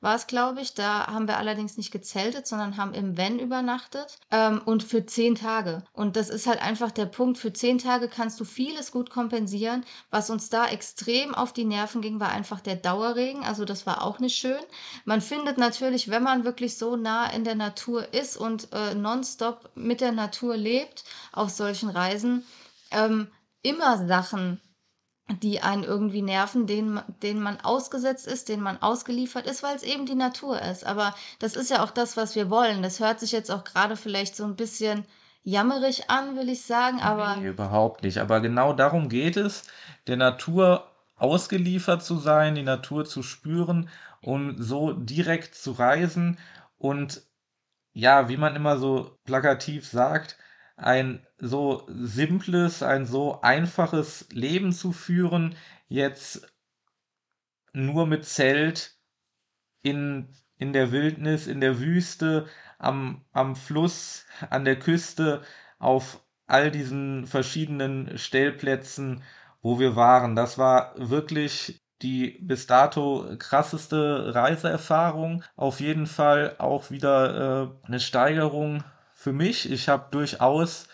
war 0.00 0.14
es, 0.14 0.26
glaube 0.26 0.60
ich. 0.60 0.74
Da 0.74 1.06
haben 1.06 1.28
wir 1.28 1.38
allerdings 1.38 1.76
nicht 1.76 1.90
gezeltet, 1.90 2.46
sondern 2.46 2.76
haben 2.76 2.94
im 2.94 3.16
Van 3.16 3.38
übernachtet 3.38 4.18
ähm, 4.30 4.60
und 4.64 4.82
für 4.82 5.06
zehn 5.06 5.34
Tage. 5.34 5.82
Und 5.92 6.16
das 6.16 6.28
ist 6.28 6.46
halt 6.46 6.62
einfach 6.62 6.90
der 6.90 7.06
Punkt. 7.06 7.38
Für 7.38 7.52
zehn 7.52 7.78
Tage 7.78 8.08
kannst 8.08 8.38
du 8.40 8.44
vieles 8.44 8.92
gut 8.92 9.10
kompensieren. 9.10 9.84
Was 10.10 10.30
uns 10.30 10.48
da 10.48 10.66
extrem 10.66 11.34
auf 11.34 11.52
die 11.52 11.64
Nerven 11.64 12.02
ging, 12.02 12.20
war 12.20 12.30
einfach 12.30 12.60
der 12.60 12.76
Dauerregen. 12.76 13.44
Also 13.44 13.64
das 13.64 13.86
war 13.86 14.02
auch 14.02 14.18
nicht 14.18 14.36
schön. 14.36 14.60
Man 15.04 15.20
findet 15.20 15.58
natürlich, 15.58 16.10
wenn 16.10 16.22
man 16.22 16.44
wirklich 16.44 16.76
so 16.78 16.96
nah 16.96 17.30
in 17.30 17.44
der 17.44 17.54
Natur 17.54 18.12
ist 18.12 18.36
und 18.36 18.72
äh, 18.72 18.94
nonstop 18.94 19.70
mit 19.74 20.00
der 20.00 20.12
Natur 20.12 20.56
lebt 20.56 21.04
auf 21.32 21.50
solchen 21.50 21.88
Reisen, 21.88 22.44
ähm, 22.90 23.28
immer 23.62 24.06
Sachen, 24.06 24.60
die 25.28 25.60
einen 25.60 25.82
irgendwie 25.82 26.22
nerven, 26.22 26.66
denen, 26.66 27.00
denen 27.22 27.42
man 27.42 27.60
ausgesetzt 27.60 28.26
ist, 28.26 28.48
denen 28.48 28.62
man 28.62 28.80
ausgeliefert 28.80 29.46
ist, 29.46 29.62
weil 29.62 29.74
es 29.74 29.82
eben 29.82 30.06
die 30.06 30.14
Natur 30.14 30.62
ist. 30.62 30.86
Aber 30.86 31.14
das 31.40 31.56
ist 31.56 31.70
ja 31.70 31.82
auch 31.82 31.90
das, 31.90 32.16
was 32.16 32.36
wir 32.36 32.48
wollen. 32.48 32.82
Das 32.82 33.00
hört 33.00 33.18
sich 33.20 33.32
jetzt 33.32 33.50
auch 33.50 33.64
gerade 33.64 33.96
vielleicht 33.96 34.36
so 34.36 34.44
ein 34.44 34.56
bisschen 34.56 35.04
jammerig 35.42 36.10
an, 36.10 36.36
will 36.36 36.48
ich 36.48 36.62
sagen, 36.62 37.00
aber. 37.00 37.36
Nee, 37.36 37.48
überhaupt 37.48 38.02
nicht. 38.02 38.18
Aber 38.18 38.40
genau 38.40 38.72
darum 38.72 39.08
geht 39.08 39.36
es, 39.36 39.64
der 40.06 40.16
Natur 40.16 40.86
ausgeliefert 41.16 42.04
zu 42.04 42.18
sein, 42.18 42.54
die 42.54 42.62
Natur 42.62 43.04
zu 43.04 43.22
spüren, 43.22 43.88
um 44.20 44.60
so 44.62 44.92
direkt 44.92 45.54
zu 45.54 45.72
reisen 45.72 46.38
und 46.78 47.22
ja, 47.92 48.28
wie 48.28 48.36
man 48.36 48.54
immer 48.54 48.76
so 48.76 49.16
plakativ 49.24 49.88
sagt, 49.88 50.36
ein 50.76 51.26
so 51.38 51.86
simples, 51.88 52.82
ein 52.82 53.06
so 53.06 53.40
einfaches 53.40 54.28
Leben 54.30 54.72
zu 54.72 54.92
führen, 54.92 55.56
jetzt 55.88 56.52
nur 57.72 58.06
mit 58.06 58.24
Zelt 58.24 58.96
in, 59.82 60.28
in 60.58 60.72
der 60.72 60.92
Wildnis, 60.92 61.46
in 61.46 61.60
der 61.60 61.78
Wüste, 61.80 62.46
am, 62.78 63.24
am 63.32 63.56
Fluss, 63.56 64.26
an 64.50 64.64
der 64.64 64.78
Küste, 64.78 65.42
auf 65.78 66.22
all 66.46 66.70
diesen 66.70 67.26
verschiedenen 67.26 68.18
Stellplätzen, 68.18 69.22
wo 69.62 69.78
wir 69.78 69.96
waren. 69.96 70.36
Das 70.36 70.58
war 70.58 70.94
wirklich 70.96 71.82
die 72.02 72.38
bis 72.42 72.66
dato 72.66 73.26
krasseste 73.38 74.34
Reiseerfahrung. 74.34 75.42
Auf 75.56 75.80
jeden 75.80 76.06
Fall 76.06 76.56
auch 76.58 76.90
wieder 76.90 77.72
äh, 77.82 77.86
eine 77.86 78.00
Steigerung 78.00 78.84
für 79.16 79.32
mich. 79.32 79.72
Ich 79.72 79.88
habe 79.88 80.06
durchaus 80.12 80.86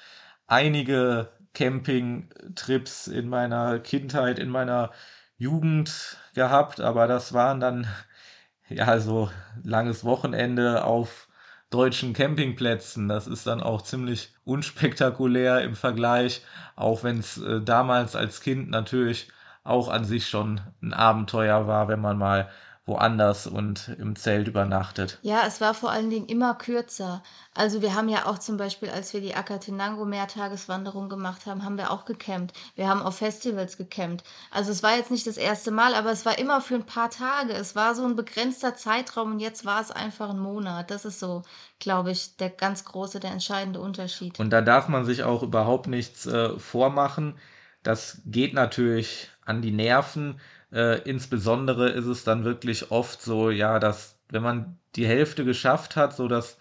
einige 0.47 1.29
Campingtrips 1.55 3.09
in 3.09 3.29
meiner 3.29 3.79
Kindheit, 3.81 4.39
in 4.39 4.49
meiner 4.49 4.93
Jugend 5.37 6.16
gehabt, 6.35 6.81
aber 6.81 7.07
das 7.07 7.35
waren 7.35 7.61
dann 7.61 7.87
ja 8.68 8.99
so 9.01 9.29
langes 9.64 10.05
Wochenende 10.05 10.85
auf 10.85 11.29
deutschen 11.70 12.12
Campingplätzen. 12.12 13.09
Das 13.09 13.27
ist 13.27 13.47
dann 13.47 13.61
auch 13.61 13.83
ziemlich 13.83 14.35
unspektakulär 14.45 15.62
im 15.62 15.75
Vergleich, 15.75 16.43
auch 16.77 17.03
wenn 17.03 17.18
es 17.18 17.39
äh, 17.39 17.61
damals 17.61 18.14
als 18.14 18.41
Kind 18.41 18.70
natürlich 18.70 19.29
auch 19.64 19.89
an 19.89 20.05
sich 20.05 20.29
schon 20.29 20.61
ein 20.81 20.93
Abenteuer 20.95 21.66
war, 21.66 21.89
wenn 21.89 22.01
man 22.01 22.18
mal 22.18 22.49
woanders 22.85 23.47
und 23.47 23.95
im 24.01 24.16
Zelt 24.16 24.49
übernachtet. 24.49 25.18
Ja, 25.22 25.43
es 25.47 25.61
war 25.61 25.72
vor 25.72 25.93
allen 25.93 26.11
Dingen 26.11 26.26
immer 26.26 26.55
kürzer. 26.55 27.22
Also 27.55 27.80
wir 27.80 27.95
haben 27.95 28.09
ja 28.09 28.26
auch 28.26 28.39
zum 28.39 28.57
Beispiel, 28.57 28.91
als 28.91 29.12
wir 29.12 29.20
die 29.20 29.37
Akatenango 29.37 30.05
Mehrtageswanderung 30.05 31.09
gemacht 31.09 31.47
haben, 31.47 31.64
haben 31.64 31.78
wir 31.78 31.93
auch 31.93 32.05
gecampt. 32.05 32.53
Wir 32.74 32.89
haben 32.89 33.01
auf 33.01 33.18
Festivals 33.18 33.76
gecampt. 33.76 34.24
Also 34.51 34.72
es 34.72 34.83
war 34.83 34.97
jetzt 34.97 35.12
nicht 35.12 35.28
das 35.28 35.37
erste 35.37 35.70
Mal, 35.70 35.95
aber 35.95 36.11
es 36.11 36.26
war 36.26 36.39
immer 36.39 36.61
für 36.61 36.74
ein 36.74 36.87
paar 36.87 37.11
Tage. 37.11 37.53
Es 37.53 37.76
war 37.76 37.95
so 37.95 38.05
ein 38.05 38.16
begrenzter 38.16 38.74
Zeitraum 38.74 39.33
und 39.33 39.39
jetzt 39.39 39.64
war 39.64 39.80
es 39.80 39.93
einfach 39.93 40.30
ein 40.30 40.41
Monat. 40.41 40.91
Das 40.91 41.05
ist 41.05 41.20
so, 41.20 41.43
glaube 41.78 42.11
ich, 42.11 42.37
der 42.37 42.51
ganz 42.51 42.85
große, 42.85 43.20
der 43.20 43.30
entscheidende 43.30 43.80
Unterschied. 43.80 44.41
Und 44.41 44.51
da 44.51 44.61
darf 44.61 44.89
man 44.89 45.05
sich 45.05 45.22
auch 45.22 45.45
überhaupt 45.45 45.87
nichts 45.87 46.26
äh, 46.26 46.59
vormachen. 46.59 47.39
Das 47.85 48.22
geht 48.24 48.55
natürlich 48.55 49.30
an 49.45 49.62
die 49.62 49.72
Nerven 49.72 50.41
äh, 50.73 51.01
insbesondere 51.09 51.91
ist 51.91 52.07
es 52.07 52.25
dann 52.25 52.45
wirklich 52.45 52.91
oft 52.91 53.23
so, 53.23 53.51
ja, 53.51 53.79
dass 53.79 54.18
wenn 54.31 54.43
man 54.43 54.79
die 54.97 55.07
Hälfte 55.07 55.45
geschafft 55.45 55.97
hat, 55.97 56.14
so 56.16 56.29
das 56.29 56.59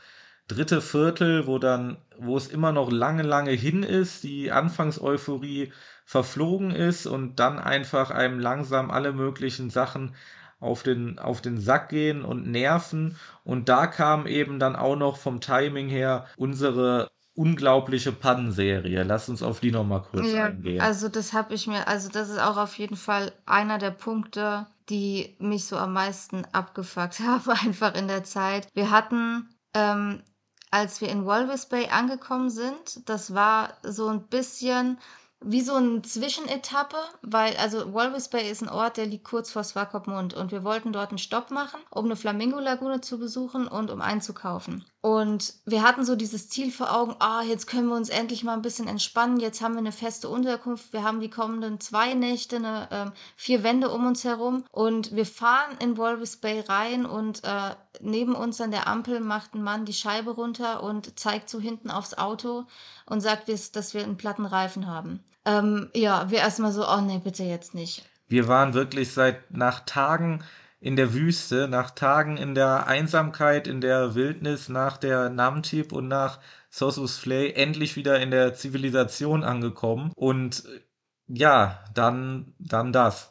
dritte 0.48 0.82
Viertel, 0.82 1.48
wo 1.48 1.60
dann, 1.60 1.98
wo 2.18 2.38
es 2.38 2.48
immer 2.48 2.72
noch 2.72 2.92
lange, 2.92 3.24
lange 3.24 3.52
hin 3.52 3.84
ist, 3.84 4.24
die 4.24 4.52
Anfangseuphorie 4.52 5.72
verflogen 6.06 6.72
ist 6.72 7.06
und 7.08 7.38
dann 7.40 7.60
einfach 7.60 8.12
einem 8.12 8.40
langsam 8.40 8.92
alle 8.92 9.14
möglichen 9.14 9.70
Sachen 9.70 10.16
auf 10.60 10.84
den, 10.84 11.20
auf 11.20 11.42
den 11.42 11.60
Sack 11.60 11.90
gehen 11.90 12.24
und 12.24 12.48
nerven. 12.48 13.18
Und 13.44 13.70
da 13.70 13.88
kam 13.88 14.28
eben 14.28 14.60
dann 14.60 14.76
auch 14.76 14.96
noch 14.96 15.18
vom 15.18 15.42
Timing 15.42 15.90
her 15.90 16.28
unsere 16.38 17.10
unglaubliche 17.42 18.12
Pannenserie. 18.12 19.04
Lass 19.04 19.30
uns 19.30 19.42
auf 19.42 19.60
die 19.60 19.72
nochmal 19.72 20.04
kurz 20.04 20.32
ja, 20.32 20.46
eingehen. 20.46 20.80
Also 20.82 21.10
das 21.10 21.34
habe 21.34 21.54
ich 21.54 21.66
mir, 21.66 21.88
also 21.88 22.10
das 22.10 22.30
ist 22.30 22.40
auch 22.40 22.58
auf 22.58 22.78
jeden 22.78 22.96
Fall 22.96 23.32
einer 23.46 23.80
der 23.80 23.92
Punkte, 23.92 24.68
die 24.90 25.36
mich 25.40 25.66
so 25.66 25.78
am 25.78 25.94
meisten 25.94 26.46
abgefuckt 26.52 27.20
haben, 27.26 27.50
einfach 27.50 27.96
in 27.96 28.08
der 28.08 28.24
Zeit. 28.24 28.68
Wir 28.74 28.92
hatten 28.92 29.50
ähm, 29.74 30.22
als 30.72 31.02
wir 31.02 31.10
in 31.10 31.26
Walvis 31.26 31.66
Bay 31.66 31.90
angekommen 31.90 32.50
sind. 32.50 33.08
Das 33.10 33.34
war 33.34 33.74
so 33.84 34.08
ein 34.08 34.28
bisschen 34.28 34.98
wie 35.44 35.62
so 35.62 35.74
eine 35.74 36.02
Zwischenetappe, 36.04 36.98
weil 37.24 37.56
also 37.58 37.94
Walvis 37.94 38.30
Bay 38.30 38.50
ist 38.50 38.62
ein 38.62 38.70
Ort, 38.70 38.98
der 38.98 39.08
liegt 39.08 39.24
kurz 39.24 39.52
vor 39.52 39.64
Swakopmund 39.64 40.34
und 40.36 40.52
wir 40.52 40.64
wollten 40.64 40.94
dort 40.94 41.10
einen 41.10 41.18
Stopp 41.18 41.50
machen, 41.50 41.80
um 41.90 42.06
eine 42.06 42.16
Flamingo-Lagune 42.16 43.02
zu 43.02 43.18
besuchen 43.18 43.68
und 43.68 43.90
um 43.90 44.02
einzukaufen. 44.02 44.86
Und 45.02 45.56
wir 45.66 45.82
hatten 45.82 46.06
so 46.06 46.16
dieses 46.16 46.48
Ziel 46.50 46.72
vor 46.72 46.96
Augen, 46.96 47.16
ah, 47.18 47.42
jetzt 47.42 47.66
können 47.66 47.88
wir 47.88 47.96
uns 47.96 48.10
endlich 48.10 48.44
mal 48.44 48.54
ein 48.54 48.62
bisschen 48.62 48.88
entspannen, 48.88 49.40
jetzt 49.40 49.62
haben 49.62 49.74
wir 49.74 49.80
eine 49.80 49.92
feste 49.92 50.30
Unterkunft, 50.30 50.94
wir 50.94 51.04
haben 51.04 51.20
die 51.22 51.30
kommenden 51.32 51.80
zwei 51.80 52.14
Nächte, 52.14 52.58
eine, 52.58 52.88
ähm, 52.92 53.12
vier 53.36 53.64
Wände 53.64 53.90
um 53.90 54.06
uns 54.06 54.24
herum 54.24 54.64
und 54.72 55.16
wir 55.16 55.26
fahren 55.26 55.76
in 55.80 55.98
Walvis 55.98 56.38
Bay 56.38 56.60
rein 56.60 57.08
und 57.08 57.44
äh, 57.44 57.76
neben 58.04 58.36
uns 58.36 58.60
an 58.62 58.72
der 58.72 58.88
Ampel 58.88 59.20
macht 59.20 59.54
ein 59.54 59.64
Mann 59.64 59.86
die 59.86 59.94
Scheibe 59.94 60.32
runter 60.32 60.84
und 60.84 61.18
zeigt 61.20 61.50
so 61.50 61.60
hinten 61.60 61.90
aufs 61.90 62.18
Auto 62.18 62.66
und 63.06 63.22
sagt, 63.22 63.50
dass 63.50 63.94
wir 63.94 64.04
einen 64.04 64.18
platten 64.18 64.46
Reifen 64.46 64.88
haben. 64.88 65.24
Ähm, 65.46 65.90
ja, 65.96 66.30
wir 66.30 66.40
erstmal 66.40 66.72
so, 66.72 66.88
oh 66.88 67.02
nee, 67.02 67.20
bitte 67.24 67.44
jetzt 67.44 67.74
nicht. 67.74 68.04
Wir 68.28 68.48
waren 68.48 68.74
wirklich 68.74 69.12
seit 69.12 69.52
nach 69.52 69.82
Tagen 69.82 70.44
in 70.80 70.96
der 70.96 71.14
Wüste, 71.14 71.68
nach 71.68 71.92
Tagen 71.92 72.38
in 72.38 72.56
der 72.56 72.88
Einsamkeit, 72.88 73.68
in 73.68 73.82
der 73.82 74.16
Wildnis, 74.16 74.68
nach 74.68 74.98
der 74.98 75.30
Namtip 75.30 75.92
und 75.92 76.08
nach 76.08 76.40
Sosus 76.70 77.18
Flay 77.18 77.52
endlich 77.52 77.96
wieder 77.96 78.20
in 78.20 78.32
der 78.32 78.56
Zivilisation 78.56 79.44
angekommen. 79.44 80.12
Und 80.16 80.64
ja, 81.28 81.84
dann, 81.94 82.54
dann 82.58 82.92
das. 82.94 83.31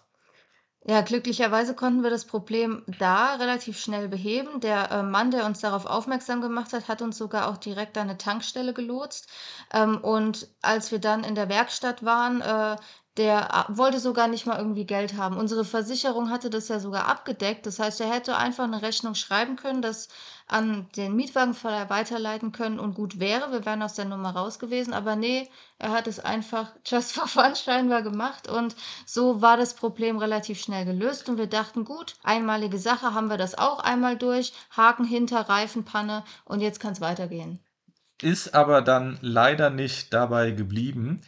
Ja, 0.85 1.03
glücklicherweise 1.03 1.74
konnten 1.74 2.03
wir 2.03 2.09
das 2.11 2.24
Problem 2.26 2.83
da 2.99 3.35
relativ 3.35 3.78
schnell 3.78 4.09
beheben. 4.09 4.61
Der 4.61 4.91
äh, 4.91 5.03
Mann, 5.03 5.31
der 5.31 5.45
uns 5.45 5.61
darauf 5.61 5.85
aufmerksam 5.87 6.41
gemacht 6.41 6.72
hat, 6.72 6.89
hat 6.89 7.03
uns 7.03 7.18
sogar 7.18 7.49
auch 7.49 7.59
direkt 7.59 7.97
an 7.99 8.09
eine 8.09 8.16
Tankstelle 8.18 8.72
gelotst. 8.72 9.28
Ähm, 9.74 9.99
und 9.99 10.49
als 10.62 10.91
wir 10.91 10.99
dann 10.99 11.22
in 11.24 11.35
der 11.35 11.49
Werkstatt 11.51 12.03
waren, 12.05 12.41
äh, 12.41 12.76
der 13.16 13.66
äh, 13.68 13.76
wollte 13.76 13.98
sogar 13.98 14.28
nicht 14.28 14.46
mal 14.46 14.58
irgendwie 14.58 14.86
Geld 14.86 15.16
haben. 15.16 15.36
Unsere 15.36 15.64
Versicherung 15.64 16.30
hatte 16.30 16.48
das 16.48 16.68
ja 16.68 16.78
sogar 16.78 17.06
abgedeckt. 17.06 17.66
Das 17.66 17.78
heißt, 17.78 18.00
er 18.00 18.11
hätte 18.11 18.36
einfach 18.36 18.64
eine 18.64 18.82
Rechnung 18.82 19.14
schreiben 19.14 19.56
können, 19.56 19.82
das 19.82 20.08
an 20.46 20.88
den 20.96 21.16
Mietwagenverleih 21.16 21.90
weiterleiten 21.90 22.52
können 22.52 22.78
und 22.78 22.94
gut 22.94 23.18
wäre. 23.18 23.50
Wir 23.50 23.66
wären 23.66 23.82
aus 23.82 23.94
der 23.94 24.04
Nummer 24.04 24.30
raus 24.30 24.58
gewesen. 24.58 24.92
Aber 24.94 25.16
nee, 25.16 25.48
er 25.78 25.90
hat 25.90 26.06
es 26.06 26.20
einfach 26.20 26.72
just 26.86 27.12
for 27.12 27.26
fun 27.26 27.56
scheinbar 27.56 28.02
gemacht. 28.02 28.48
Und 28.48 28.76
so 29.06 29.42
war 29.42 29.56
das 29.56 29.74
Problem 29.74 30.18
relativ 30.18 30.61
schnell 30.61 30.84
gelöst. 30.84 31.28
Und 31.28 31.36
wir 31.36 31.48
dachten, 31.48 31.84
gut, 31.84 32.14
einmalige 32.22 32.78
Sache, 32.78 33.12
haben 33.12 33.28
wir 33.28 33.38
das 33.38 33.58
auch 33.58 33.80
einmal 33.80 34.16
durch. 34.16 34.52
Haken 34.76 35.04
hinter, 35.04 35.40
Reifenpanne 35.40 36.24
und 36.44 36.61
jetzt 36.61 36.78
kann 36.78 36.92
es 36.92 37.00
weitergehen. 37.00 37.58
Ist 38.22 38.54
aber 38.54 38.82
dann 38.82 39.18
leider 39.22 39.70
nicht 39.70 40.12
dabei 40.12 40.50
geblieben. 40.50 41.22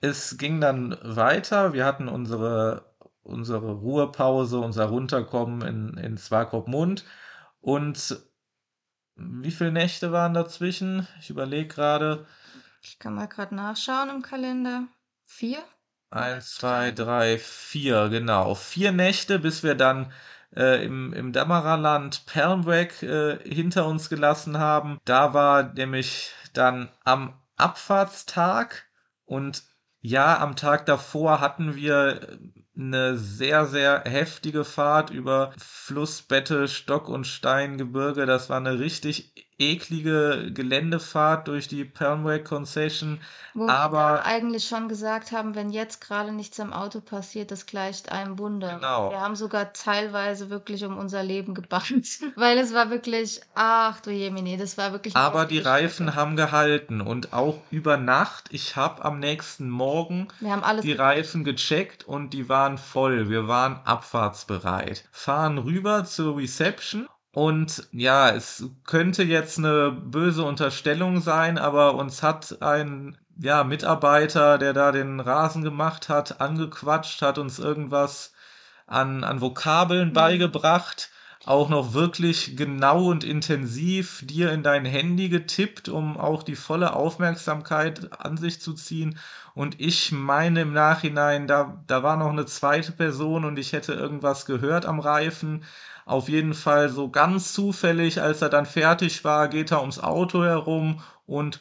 Es 0.00 0.38
ging 0.38 0.60
dann 0.60 0.96
weiter. 1.02 1.72
Wir 1.72 1.84
hatten 1.84 2.08
unsere, 2.08 2.94
unsere 3.22 3.72
Ruhepause, 3.72 4.58
unser 4.58 4.86
Runterkommen 4.86 5.62
in, 5.62 5.96
in 5.98 6.16
Swakopmund. 6.16 7.04
Und 7.60 8.20
wie 9.16 9.50
viele 9.50 9.72
Nächte 9.72 10.12
waren 10.12 10.34
dazwischen? 10.34 11.08
Ich 11.20 11.30
überlege 11.30 11.66
gerade. 11.66 12.26
Ich 12.82 12.98
kann 12.98 13.14
mal 13.14 13.26
gerade 13.26 13.54
nachschauen 13.54 14.10
im 14.10 14.22
Kalender. 14.22 14.84
Vier? 15.24 15.58
Eins, 16.10 16.54
zwei, 16.54 16.92
drei, 16.92 17.36
vier, 17.38 18.08
genau. 18.08 18.54
Vier 18.54 18.92
Nächte, 18.92 19.38
bis 19.38 19.62
wir 19.62 19.74
dann 19.74 20.12
äh, 20.56 20.84
im, 20.84 21.12
im 21.12 21.32
Dammererland 21.32 22.24
Pelmweg 22.26 23.02
äh, 23.02 23.38
hinter 23.42 23.86
uns 23.86 24.08
gelassen 24.08 24.58
haben. 24.58 24.98
Da 25.04 25.34
war 25.34 25.74
nämlich 25.74 26.32
dann 26.54 26.88
am 27.04 27.34
Abfahrtstag 27.56 28.86
und 29.24 29.64
ja, 30.08 30.40
am 30.40 30.56
Tag 30.56 30.86
davor 30.86 31.40
hatten 31.40 31.74
wir 31.76 32.38
eine 32.76 33.18
sehr, 33.18 33.66
sehr 33.66 34.04
heftige 34.06 34.64
Fahrt 34.64 35.10
über 35.10 35.52
Flussbette, 35.58 36.66
Stock- 36.68 37.08
und 37.08 37.26
Steingebirge. 37.26 38.24
Das 38.24 38.48
war 38.48 38.56
eine 38.56 38.78
richtig 38.78 39.47
eklige 39.58 40.52
Geländefahrt 40.52 41.48
durch 41.48 41.66
die 41.66 41.84
Palmway 41.84 42.42
Concession. 42.42 43.20
Wo 43.54 43.68
aber 43.68 44.14
wir 44.14 44.24
eigentlich 44.24 44.68
schon 44.68 44.88
gesagt 44.88 45.32
haben, 45.32 45.54
wenn 45.54 45.70
jetzt 45.70 46.00
gerade 46.00 46.32
nichts 46.32 46.60
am 46.60 46.72
Auto 46.72 47.00
passiert, 47.00 47.50
das 47.50 47.66
gleicht 47.66 48.12
einem 48.12 48.38
Wunder. 48.38 48.76
Genau. 48.76 49.10
Wir 49.10 49.20
haben 49.20 49.34
sogar 49.34 49.72
teilweise 49.72 50.48
wirklich 50.48 50.84
um 50.84 50.96
unser 50.96 51.24
Leben 51.24 51.54
gebannt, 51.54 52.20
weil 52.36 52.56
es 52.58 52.72
war 52.72 52.90
wirklich, 52.90 53.40
ach 53.54 54.00
du 54.00 54.10
Jemini, 54.10 54.56
das 54.56 54.78
war 54.78 54.92
wirklich. 54.92 55.16
Aber 55.16 55.44
die 55.44 55.58
Reifen 55.58 56.14
haben 56.14 56.36
gehalten 56.36 57.00
und 57.00 57.32
auch 57.32 57.60
über 57.70 57.96
Nacht. 57.96 58.48
Ich 58.52 58.76
habe 58.76 59.04
am 59.04 59.18
nächsten 59.18 59.68
Morgen 59.68 60.28
die 60.82 60.92
Reifen 60.92 61.42
gecheckt 61.42 62.06
und 62.06 62.32
die 62.32 62.48
waren 62.48 62.78
voll. 62.78 63.28
Wir 63.28 63.48
waren 63.48 63.80
abfahrtsbereit. 63.84 65.04
Fahren 65.10 65.58
rüber 65.58 66.04
zur 66.04 66.36
Reception 66.36 67.08
und 67.38 67.86
ja, 67.92 68.30
es 68.30 68.64
könnte 68.84 69.22
jetzt 69.22 69.58
eine 69.58 69.92
böse 69.92 70.42
Unterstellung 70.42 71.20
sein, 71.20 71.56
aber 71.56 71.94
uns 71.94 72.24
hat 72.24 72.60
ein 72.62 73.16
ja, 73.40 73.62
Mitarbeiter, 73.62 74.58
der 74.58 74.72
da 74.72 74.90
den 74.90 75.20
Rasen 75.20 75.62
gemacht 75.62 76.08
hat, 76.08 76.40
angequatscht, 76.40 77.22
hat 77.22 77.38
uns 77.38 77.60
irgendwas 77.60 78.32
an, 78.88 79.22
an 79.22 79.40
Vokabeln 79.40 80.08
mhm. 80.08 80.14
beigebracht, 80.14 81.10
auch 81.46 81.68
noch 81.68 81.94
wirklich 81.94 82.56
genau 82.56 83.06
und 83.06 83.22
intensiv 83.22 84.26
dir 84.26 84.50
in 84.50 84.64
dein 84.64 84.84
Handy 84.84 85.28
getippt, 85.28 85.88
um 85.88 86.16
auch 86.16 86.42
die 86.42 86.56
volle 86.56 86.92
Aufmerksamkeit 86.92 88.20
an 88.20 88.36
sich 88.36 88.60
zu 88.60 88.74
ziehen. 88.74 89.16
Und 89.54 89.80
ich 89.80 90.10
meine 90.10 90.62
im 90.62 90.72
Nachhinein, 90.72 91.46
da, 91.46 91.80
da 91.86 92.02
war 92.02 92.16
noch 92.16 92.30
eine 92.30 92.46
zweite 92.46 92.90
Person 92.90 93.44
und 93.44 93.60
ich 93.60 93.72
hätte 93.72 93.92
irgendwas 93.92 94.44
gehört 94.44 94.86
am 94.86 94.98
Reifen. 94.98 95.62
Auf 96.08 96.30
jeden 96.30 96.54
Fall 96.54 96.88
so 96.88 97.10
ganz 97.10 97.52
zufällig, 97.52 98.22
als 98.22 98.40
er 98.40 98.48
dann 98.48 98.64
fertig 98.64 99.24
war, 99.24 99.46
geht 99.48 99.72
er 99.72 99.82
ums 99.82 99.98
Auto 99.98 100.42
herum 100.42 101.02
und 101.26 101.60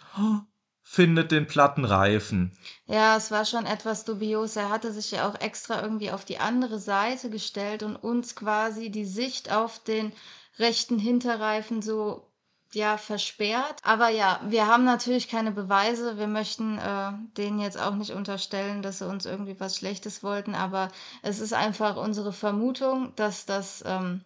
findet 0.82 1.34
den 1.34 1.48
platten 1.48 1.84
Reifen. 1.84 2.58
Ja, 2.86 3.18
es 3.18 3.30
war 3.30 3.44
schon 3.44 3.66
etwas 3.66 4.06
dubios. 4.06 4.56
Er 4.56 4.70
hatte 4.70 4.94
sich 4.94 5.12
ja 5.12 5.28
auch 5.28 5.36
extra 5.42 5.82
irgendwie 5.82 6.12
auf 6.12 6.24
die 6.24 6.40
andere 6.40 6.80
Seite 6.80 7.30
gestellt 7.30 7.84
und 7.84 7.98
uns 7.98 8.38
quasi 8.38 8.90
die 8.90 9.04
Sicht 9.04 9.52
auf 9.52 9.84
den 9.84 10.14
rechten 10.58 10.98
Hinterreifen 10.98 11.82
so 11.82 12.32
ja 12.72 12.98
versperrt. 12.98 13.82
Aber 13.84 14.08
ja, 14.08 14.40
wir 14.48 14.68
haben 14.68 14.86
natürlich 14.86 15.28
keine 15.28 15.52
Beweise. 15.52 16.18
Wir 16.18 16.28
möchten 16.28 16.78
äh, 16.78 17.12
denen 17.36 17.60
jetzt 17.60 17.78
auch 17.78 17.96
nicht 17.96 18.12
unterstellen, 18.12 18.82
dass 18.82 19.00
sie 19.00 19.10
uns 19.10 19.26
irgendwie 19.26 19.60
was 19.60 19.76
Schlechtes 19.76 20.24
wollten. 20.24 20.56
Aber 20.56 20.88
es 21.22 21.42
ist 21.42 21.54
einfach 21.54 21.98
unsere 21.98 22.32
Vermutung, 22.32 23.12
dass 23.18 23.46
das 23.46 23.84
ähm, 23.86 24.22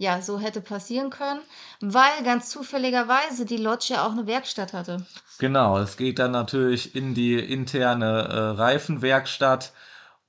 ja, 0.00 0.22
so 0.22 0.40
hätte 0.40 0.62
passieren 0.62 1.10
können, 1.10 1.42
weil 1.82 2.24
ganz 2.24 2.48
zufälligerweise 2.48 3.44
die 3.44 3.58
Lodge 3.58 3.88
ja 3.90 4.06
auch 4.06 4.12
eine 4.12 4.26
Werkstatt 4.26 4.72
hatte. 4.72 5.04
Genau, 5.38 5.78
es 5.78 5.98
geht 5.98 6.18
dann 6.18 6.30
natürlich 6.30 6.94
in 6.96 7.12
die 7.12 7.38
interne 7.38 8.06
äh, 8.06 8.38
Reifenwerkstatt 8.58 9.74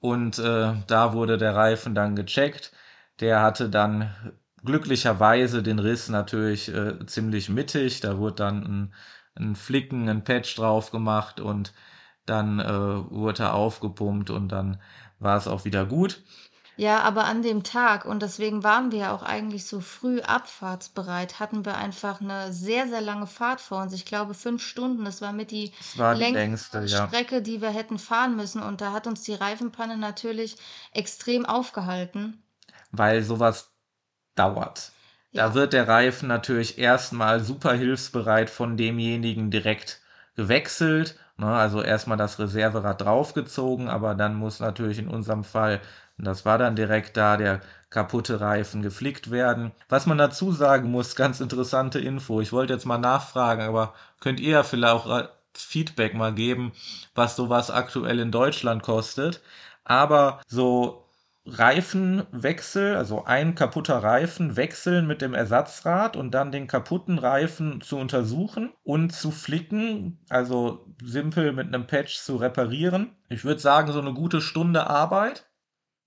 und 0.01 0.38
äh, 0.39 0.74
da 0.88 1.13
wurde 1.13 1.38
der 1.38 1.55
Reifen 1.55 1.95
dann 1.95 2.17
gecheckt. 2.17 2.74
Der 3.22 3.41
hatte 3.41 3.69
dann 3.69 4.13
glücklicherweise 4.61 5.63
den 5.63 5.80
Riss 5.80 6.09
natürlich 6.09 6.67
äh, 6.67 7.05
ziemlich 7.05 7.47
mittig. 7.47 8.01
Da 8.01 8.17
wurde 8.17 8.36
dann 8.36 8.63
ein, 8.63 8.93
ein 9.36 9.55
Flicken, 9.55 10.09
ein 10.09 10.26
Patch 10.26 10.53
drauf 10.57 10.91
gemacht 10.91 11.39
und 11.39 11.72
dann 12.26 12.59
äh, 12.59 12.65
wurde 13.09 13.43
er 13.43 13.53
aufgepumpt 13.53 14.30
und 14.32 14.49
dann 14.49 14.82
war 15.19 15.38
es 15.38 15.47
auch 15.47 15.63
wieder 15.63 15.86
gut. 15.86 16.22
Ja, 16.78 17.01
aber 17.01 17.26
an 17.26 17.41
dem 17.43 17.63
Tag, 17.63 18.03
und 18.05 18.22
deswegen 18.22 18.63
waren 18.63 18.91
wir 18.91 18.99
ja 18.99 19.13
auch 19.15 19.24
eigentlich 19.24 19.65
so 19.65 19.80
früh 19.82 20.19
abfahrtsbereit, 20.22 21.39
hatten 21.39 21.63
wir 21.65 21.76
einfach 21.78 22.19
eine 22.22 22.51
sehr, 22.53 22.88
sehr 22.88 23.01
lange 23.01 23.28
Fahrt 23.28 23.61
vor 23.61 23.82
uns. 23.82 23.93
Ich 23.93 24.05
glaube, 24.05 24.34
fünf 24.34 24.61
Stunden. 24.63 25.05
Das 25.05 25.22
war 25.22 25.32
mit 25.34 25.51
die 25.51 25.74
Das 25.78 25.97
war 25.97 26.15
die 26.15 26.24
längste, 26.24 26.80
ja. 26.86 27.07
Strecke, 27.07 27.41
die 27.41 27.61
wir 27.61 27.69
hätten 27.69 27.99
fahren 27.99 28.36
müssen. 28.36 28.61
Und 28.63 28.82
da 28.82 28.91
hat 28.93 29.07
uns 29.07 29.22
die 29.24 29.34
Reifenpanne 29.34 29.97
natürlich 29.97 30.57
extrem 30.93 31.45
aufgehalten. 31.45 32.41
Weil 32.91 33.22
sowas 33.24 33.72
dauert. 34.36 34.91
Da 35.36 35.47
Ja. 35.47 35.53
wird 35.55 35.74
der 35.74 35.88
Reifen 35.88 36.28
natürlich 36.28 36.78
erstmal 36.78 37.41
super 37.43 37.74
hilfsbereit 37.74 38.49
von 38.49 38.78
demjenigen 38.78 39.51
direkt 39.51 40.01
gewechselt. 40.36 41.17
Ne? 41.38 41.47
Also 41.47 41.82
erstmal 41.84 42.17
das 42.17 42.39
Reserverad 42.39 43.01
draufgezogen, 43.01 43.89
aber 43.89 44.15
dann 44.15 44.36
muss 44.36 44.59
natürlich 44.61 44.99
in 44.99 45.07
unserem 45.09 45.43
Fall 45.43 45.82
das 46.26 46.45
war 46.45 46.57
dann 46.57 46.76
direkt 46.76 47.17
da, 47.17 47.38
der 47.38 47.61
kaputte 47.89 48.39
Reifen 48.39 48.82
geflickt 48.82 49.32
werden. 49.32 49.72
Was 49.89 50.05
man 50.05 50.17
dazu 50.17 50.51
sagen 50.51 50.89
muss, 50.91 51.15
ganz 51.15 51.41
interessante 51.41 51.99
Info. 51.99 52.41
Ich 52.41 52.53
wollte 52.53 52.74
jetzt 52.74 52.86
mal 52.86 52.97
nachfragen, 52.97 53.61
aber 53.63 53.93
könnt 54.19 54.39
ihr 54.39 54.51
ja 54.51 54.63
vielleicht 54.63 54.93
auch 54.93 55.30
Feedback 55.53 56.13
mal 56.13 56.34
geben, 56.34 56.72
was 57.15 57.36
sowas 57.36 57.69
aktuell 57.69 58.19
in 58.19 58.32
Deutschland 58.32 58.84
kostet. 58.84 59.41
Aber 59.84 60.41
so 60.47 61.01
Reifenwechsel, 61.45 62.95
also 62.95 63.26
ein 63.26 63.55
kaputter 63.55 63.97
Reifen 63.97 64.55
wechseln 64.57 65.07
mit 65.07 65.22
dem 65.22 65.34
Ersatzrad 65.34 66.15
und 66.15 66.32
dann 66.32 66.51
den 66.51 66.67
kaputten 66.67 67.17
Reifen 67.17 67.82
zu 67.82 67.97
untersuchen 67.97 68.72
und 68.84 69.11
zu 69.11 69.32
flicken, 69.32 70.19
also 70.30 70.86
simpel 71.03 71.51
mit 71.51 71.67
einem 71.67 71.88
Patch 71.88 72.19
zu 72.19 72.36
reparieren. 72.36 73.15
Ich 73.30 73.43
würde 73.43 73.59
sagen, 73.59 73.91
so 73.91 73.99
eine 73.99 74.13
gute 74.13 74.39
Stunde 74.39 74.88
Arbeit. 74.88 75.51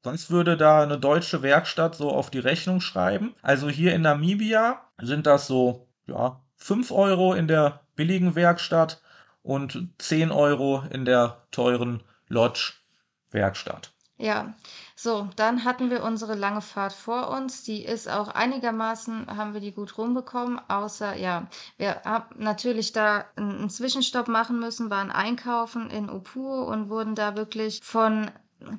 Was 0.05 0.31
würde 0.31 0.59
da 0.59 0.83
eine 0.83 0.99
deutsche 0.99 1.43
Werkstatt 1.43 1.95
so 1.95 2.11
auf 2.11 2.31
die 2.31 2.39
Rechnung 2.39 2.83
schreiben? 2.83 3.35
Also 3.41 3.71
hier 3.71 3.95
in 3.95 4.03
Namibia 4.03 4.83
sind 5.01 5.27
das 5.27 5.47
so, 5.47 5.89
ja, 6.07 6.43
5 6.57 6.91
Euro 6.91 7.33
in 7.33 7.49
der 7.49 7.81
billigen 7.97 8.35
Werkstatt 8.35 9.01
und 9.43 9.89
10 9.99 10.31
Euro 10.31 10.85
in 10.91 11.07
der 11.07 11.47
teuren 11.51 12.03
Lodge-Werkstatt. 12.29 13.93
Ja, 14.17 14.55
so, 14.95 15.29
dann 15.37 15.65
hatten 15.65 15.91
wir 15.91 16.05
unsere 16.05 16.35
lange 16.35 16.61
Fahrt 16.61 16.93
vor 16.93 17.31
uns. 17.31 17.65
Die 17.65 17.83
ist 17.85 18.09
auch 18.09 18.29
einigermaßen, 18.29 19.27
haben 19.37 19.55
wir 19.55 19.61
die 19.61 19.73
gut 19.73 19.99
rumbekommen, 19.99 20.61
außer, 20.69 21.17
ja, 21.17 21.49
wir 21.79 22.03
haben 22.05 22.27
natürlich 22.39 22.93
da 22.93 23.25
einen 23.37 23.71
Zwischenstopp 23.71 24.29
machen 24.29 24.61
müssen, 24.61 24.91
waren 24.91 25.11
einkaufen 25.11 25.91
in 25.91 26.11
Opur 26.11 26.67
und 26.67 26.91
wurden 26.91 27.15
da 27.15 27.37
wirklich 27.37 27.81
von 27.83 28.31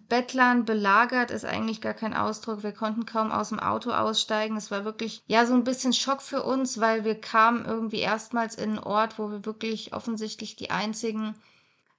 Bettlern 0.09 0.65
belagert 0.65 1.31
ist 1.31 1.45
eigentlich 1.45 1.81
gar 1.81 1.93
kein 1.93 2.13
Ausdruck. 2.13 2.63
Wir 2.63 2.71
konnten 2.71 3.05
kaum 3.05 3.31
aus 3.31 3.49
dem 3.49 3.59
Auto 3.59 3.91
aussteigen. 3.91 4.57
Es 4.57 4.71
war 4.71 4.85
wirklich, 4.85 5.23
ja, 5.27 5.45
so 5.45 5.53
ein 5.53 5.63
bisschen 5.63 5.93
Schock 5.93 6.21
für 6.21 6.43
uns, 6.43 6.79
weil 6.79 7.03
wir 7.03 7.19
kamen 7.19 7.65
irgendwie 7.65 7.99
erstmals 7.99 8.55
in 8.55 8.71
einen 8.71 8.79
Ort, 8.79 9.19
wo 9.19 9.31
wir 9.31 9.45
wirklich 9.45 9.93
offensichtlich 9.93 10.55
die 10.55 10.71
einzigen 10.71 11.35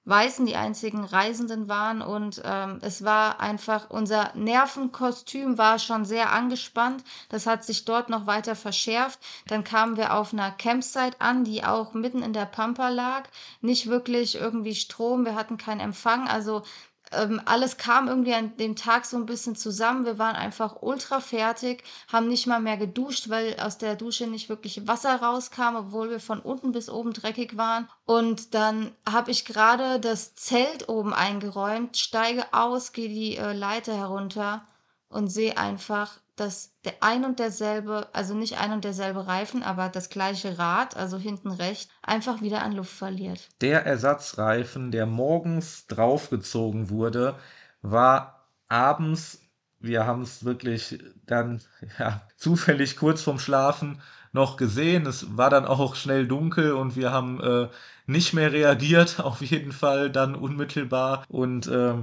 Weißen 0.07 0.45
die 0.45 0.55
einzigen 0.55 1.03
Reisenden 1.03 1.67
waren 1.67 2.01
und 2.01 2.41
ähm, 2.45 2.79
es 2.81 3.03
war 3.03 3.41
einfach, 3.41 3.89
unser 3.89 4.31
Nervenkostüm 4.35 5.57
war 5.57 5.79
schon 5.79 6.05
sehr 6.05 6.31
angespannt. 6.31 7.03
Das 7.27 7.45
hat 7.45 7.65
sich 7.65 7.83
dort 7.83 8.07
noch 8.07 8.25
weiter 8.25 8.55
verschärft. 8.55 9.19
Dann 9.49 9.65
kamen 9.65 9.97
wir 9.97 10.13
auf 10.13 10.31
einer 10.31 10.51
Campsite 10.51 11.19
an, 11.19 11.43
die 11.43 11.65
auch 11.65 11.93
mitten 11.93 12.23
in 12.23 12.31
der 12.31 12.45
Pampa 12.45 12.87
lag. 12.87 13.27
Nicht 13.59 13.87
wirklich 13.87 14.35
irgendwie 14.35 14.75
Strom, 14.75 15.25
wir 15.25 15.35
hatten 15.35 15.57
keinen 15.57 15.81
Empfang. 15.81 16.29
Also 16.29 16.63
ähm, 17.11 17.41
alles 17.45 17.77
kam 17.77 18.07
irgendwie 18.07 18.33
an 18.33 18.57
dem 18.57 18.75
Tag 18.75 19.05
so 19.05 19.17
ein 19.17 19.25
bisschen 19.25 19.55
zusammen. 19.55 20.05
Wir 20.05 20.19
waren 20.19 20.35
einfach 20.35 20.81
ultra 20.81 21.19
fertig, 21.19 21.83
haben 22.11 22.27
nicht 22.27 22.47
mal 22.47 22.59
mehr 22.59 22.77
geduscht, 22.77 23.29
weil 23.29 23.59
aus 23.59 23.77
der 23.77 23.95
Dusche 23.95 24.27
nicht 24.27 24.49
wirklich 24.49 24.87
Wasser 24.87 25.21
rauskam, 25.21 25.75
obwohl 25.75 26.09
wir 26.09 26.19
von 26.19 26.39
unten 26.39 26.71
bis 26.71 26.89
oben 26.89 27.13
dreckig 27.13 27.57
waren. 27.57 27.89
Und 28.05 28.53
dann 28.53 28.91
habe 29.09 29.31
ich 29.31 29.45
gerade 29.45 29.99
das 29.99 30.35
Zelt 30.35 30.89
oben 30.89 31.13
eingeräumt, 31.13 31.97
steige 31.97 32.45
aus, 32.53 32.91
gehe 32.93 33.09
die 33.09 33.37
äh, 33.37 33.53
Leiter 33.53 33.95
herunter 33.95 34.65
und 35.09 35.29
sehe 35.29 35.57
einfach 35.57 36.19
dass 36.37 36.71
der 36.85 36.93
ein 37.01 37.25
und 37.25 37.39
derselbe, 37.39 38.07
also 38.13 38.33
nicht 38.33 38.59
ein 38.59 38.71
und 38.71 38.83
derselbe 38.85 39.27
Reifen, 39.27 39.63
aber 39.63 39.89
das 39.89 40.09
gleiche 40.09 40.57
Rad, 40.57 40.95
also 40.95 41.17
hinten 41.17 41.51
rechts, 41.51 41.91
einfach 42.01 42.41
wieder 42.41 42.63
an 42.63 42.73
Luft 42.73 42.93
verliert. 42.93 43.49
Der 43.59 43.85
Ersatzreifen, 43.85 44.91
der 44.91 45.05
morgens 45.05 45.87
draufgezogen 45.87 46.89
wurde, 46.89 47.35
war 47.81 48.47
abends, 48.69 49.41
wir 49.79 50.05
haben 50.05 50.21
es 50.21 50.45
wirklich 50.45 50.99
dann 51.25 51.61
ja, 51.99 52.21
zufällig 52.37 52.97
kurz 52.97 53.21
vorm 53.21 53.39
Schlafen 53.39 54.01
noch 54.31 54.57
gesehen. 54.57 55.05
Es 55.05 55.37
war 55.37 55.49
dann 55.49 55.65
auch 55.65 55.95
schnell 55.95 56.27
dunkel 56.27 56.73
und 56.73 56.95
wir 56.95 57.11
haben 57.11 57.41
äh, 57.41 57.67
nicht 58.05 58.33
mehr 58.33 58.51
reagiert, 58.51 59.19
auf 59.23 59.41
jeden 59.41 59.71
Fall 59.71 60.11
dann 60.11 60.35
unmittelbar. 60.35 61.23
Und 61.27 61.67
äh, 61.67 61.95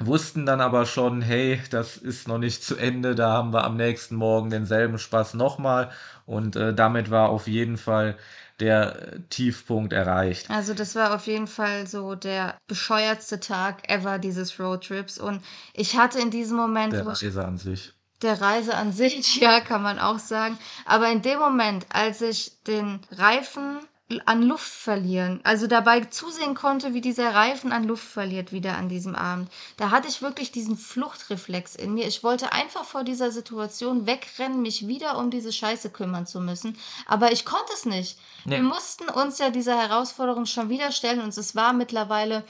wussten 0.00 0.44
dann 0.46 0.60
aber 0.60 0.86
schon, 0.86 1.22
hey, 1.22 1.60
das 1.70 1.96
ist 1.96 2.26
noch 2.28 2.38
nicht 2.38 2.64
zu 2.64 2.76
Ende, 2.76 3.14
da 3.14 3.32
haben 3.32 3.52
wir 3.52 3.64
am 3.64 3.76
nächsten 3.76 4.16
Morgen 4.16 4.50
denselben 4.50 4.98
Spaß 4.98 5.34
nochmal 5.34 5.90
und 6.26 6.56
äh, 6.56 6.74
damit 6.74 7.10
war 7.10 7.28
auf 7.28 7.46
jeden 7.46 7.76
Fall 7.76 8.16
der 8.60 9.28
Tiefpunkt 9.30 9.92
erreicht. 9.92 10.50
Also 10.50 10.74
das 10.74 10.94
war 10.94 11.14
auf 11.14 11.26
jeden 11.26 11.46
Fall 11.46 11.86
so 11.86 12.14
der 12.14 12.56
bescheuertste 12.66 13.40
Tag 13.40 13.88
ever 13.88 14.18
dieses 14.18 14.58
Roadtrips 14.60 15.18
und 15.18 15.42
ich 15.72 15.96
hatte 15.96 16.20
in 16.20 16.30
diesem 16.30 16.56
Moment... 16.56 16.92
Der 16.92 17.06
Reise 17.06 17.44
an 17.44 17.58
sich. 17.58 17.92
Der 18.22 18.40
Reise 18.40 18.74
an 18.74 18.92
sich, 18.92 19.36
ja, 19.40 19.60
kann 19.60 19.82
man 19.82 19.98
auch 19.98 20.18
sagen. 20.18 20.56
Aber 20.86 21.10
in 21.10 21.22
dem 21.22 21.38
Moment, 21.38 21.86
als 21.90 22.20
ich 22.20 22.62
den 22.62 23.00
Reifen 23.10 23.80
an 24.26 24.42
Luft 24.42 24.70
verlieren. 24.70 25.40
Also 25.44 25.66
dabei 25.66 26.00
zusehen 26.00 26.54
konnte, 26.54 26.92
wie 26.92 27.00
dieser 27.00 27.34
Reifen 27.34 27.72
an 27.72 27.84
Luft 27.84 28.04
verliert 28.06 28.52
wieder 28.52 28.76
an 28.76 28.90
diesem 28.90 29.14
Abend. 29.14 29.50
Da 29.78 29.90
hatte 29.90 30.08
ich 30.08 30.20
wirklich 30.20 30.52
diesen 30.52 30.76
Fluchtreflex 30.76 31.74
in 31.74 31.94
mir. 31.94 32.06
Ich 32.06 32.22
wollte 32.22 32.52
einfach 32.52 32.84
vor 32.84 33.02
dieser 33.02 33.30
Situation 33.30 34.06
wegrennen, 34.06 34.60
mich 34.60 34.86
wieder 34.86 35.16
um 35.16 35.30
diese 35.30 35.52
Scheiße 35.52 35.88
kümmern 35.88 36.26
zu 36.26 36.40
müssen. 36.40 36.76
Aber 37.06 37.32
ich 37.32 37.46
konnte 37.46 37.72
es 37.72 37.86
nicht. 37.86 38.18
Nee. 38.44 38.56
Wir 38.56 38.62
mussten 38.62 39.08
uns 39.08 39.38
ja 39.38 39.48
dieser 39.48 39.78
Herausforderung 39.78 40.44
schon 40.44 40.68
wieder 40.68 40.92
stellen 40.92 41.22
und 41.22 41.36
es 41.36 41.56
war 41.56 41.72
mittlerweile 41.72 42.44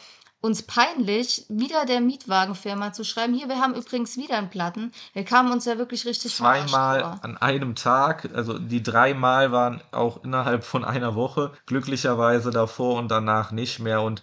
uns 0.44 0.62
peinlich, 0.62 1.46
wieder 1.48 1.86
der 1.86 2.02
Mietwagenfirma 2.02 2.92
zu 2.92 3.02
schreiben, 3.02 3.32
hier, 3.32 3.48
wir 3.48 3.60
haben 3.60 3.74
übrigens 3.74 4.18
wieder 4.18 4.36
einen 4.36 4.50
Platten. 4.50 4.92
Wir 5.14 5.24
kamen 5.24 5.50
uns 5.50 5.64
ja 5.64 5.78
wirklich 5.78 6.04
richtig 6.04 6.34
Zweimal 6.34 7.18
an 7.22 7.38
einem 7.38 7.74
Tag, 7.74 8.28
also 8.34 8.58
die 8.58 8.82
dreimal 8.82 9.52
waren 9.52 9.80
auch 9.90 10.22
innerhalb 10.22 10.62
von 10.62 10.84
einer 10.84 11.14
Woche, 11.14 11.52
glücklicherweise 11.64 12.50
davor 12.50 12.98
und 12.98 13.10
danach 13.10 13.52
nicht 13.52 13.80
mehr. 13.80 14.02
Und 14.02 14.22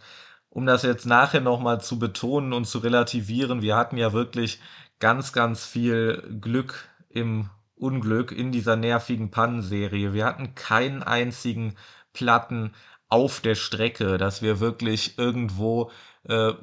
um 0.52 0.68
das 0.68 0.84
jetzt 0.84 1.08
nachher 1.08 1.42
nochmal 1.42 1.82
zu 1.82 1.98
betonen 1.98 2.54
und 2.54 2.66
zu 2.66 2.78
relativieren, 2.78 3.64
wir 3.64 3.76
hatten 3.76 3.98
ja 3.98 4.14
wirklich 4.14 4.60
ganz, 5.00 5.34
ganz 5.34 5.66
viel 5.66 6.38
Glück 6.40 6.88
im 7.10 7.50
Unglück 7.74 8.32
in 8.32 8.52
dieser 8.52 8.76
nervigen 8.76 9.32
Pannenserie. 9.32 10.14
Wir 10.14 10.26
hatten 10.26 10.54
keinen 10.54 11.02
einzigen 11.02 11.76
Platten 12.14 12.76
auf 13.12 13.42
der 13.42 13.56
Strecke, 13.56 14.18
dass 14.18 14.42
wir 14.42 14.60
wirklich 14.62 15.18
irgendwo 15.18 15.92
äh, 16.24 16.54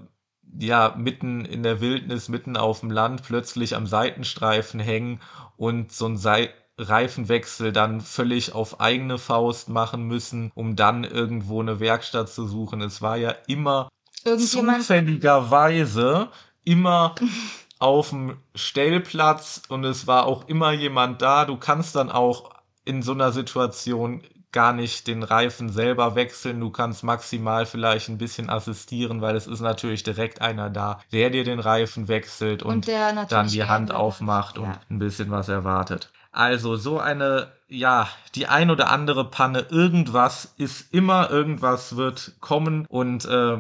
ja 0.59 0.95
mitten 0.97 1.45
in 1.45 1.63
der 1.63 1.81
Wildnis, 1.81 2.29
mitten 2.29 2.57
auf 2.57 2.81
dem 2.81 2.91
Land 2.91 3.23
plötzlich 3.23 3.77
am 3.77 3.87
Seitenstreifen 3.87 4.81
hängen 4.81 5.21
und 5.57 5.93
so 5.93 6.07
ein 6.07 6.17
Sei 6.17 6.51
Reifenwechsel 6.79 7.73
dann 7.73 8.01
völlig 8.01 8.55
auf 8.55 8.81
eigene 8.81 9.19
Faust 9.19 9.69
machen 9.69 10.05
müssen, 10.05 10.53
um 10.55 10.77
dann 10.77 11.05
irgendwo 11.05 11.61
eine 11.61 11.81
Werkstatt 11.81 12.29
zu 12.29 12.47
suchen. 12.47 12.81
Es 12.81 13.03
war 13.03 13.17
ja 13.17 13.35
immer 13.49 13.89
zufälligerweise 14.23 16.29
immer 16.65 17.15
auf 17.81 18.11
dem 18.11 18.37
Stellplatz 18.55 19.63
und 19.69 19.85
es 19.85 20.07
war 20.07 20.27
auch 20.27 20.49
immer 20.49 20.73
jemand 20.73 21.23
da. 21.23 21.45
Du 21.45 21.57
kannst 21.57 21.97
dann 21.97 22.11
auch 22.11 22.51
in 22.85 23.03
so 23.03 23.13
einer 23.13 23.33
Situation 23.33 24.23
gar 24.53 24.73
nicht 24.73 25.07
den 25.07 25.23
Reifen 25.23 25.69
selber 25.69 26.15
wechseln. 26.15 26.61
Du 26.61 26.71
kannst 26.71 27.05
maximal 27.05 27.67
vielleicht 27.67 28.09
ein 28.09 28.19
bisschen 28.19 28.49
assistieren, 28.51 29.21
weil 29.21 29.37
es 29.37 29.47
ist 29.47 29.61
natürlich 29.61 30.03
direkt 30.03 30.41
einer 30.41 30.71
da, 30.71 31.01
der 31.13 31.31
dir 31.31 31.45
den 31.45 31.61
Reifen 31.61 32.09
wechselt 32.09 32.63
und, 32.63 32.89
und 32.89 33.33
dann 33.33 33.49
die 33.49 33.65
Hand 33.65 33.93
aufmacht 33.93 34.57
ja. 34.57 34.63
und 34.63 34.79
ein 34.91 34.99
bisschen 34.99 35.31
was 35.31 35.49
erwartet. 35.49 36.11
Also 36.33 36.77
so 36.77 36.99
eine, 36.99 37.53
ja, 37.69 38.09
die 38.35 38.47
ein 38.47 38.71
oder 38.71 38.91
andere 38.91 39.29
Panne, 39.29 39.67
irgendwas 39.71 40.55
ist 40.57 40.93
immer, 40.93 41.31
irgendwas 41.31 41.97
wird 41.97 42.33
kommen 42.41 42.87
und 42.89 43.25
äh, 43.25 43.59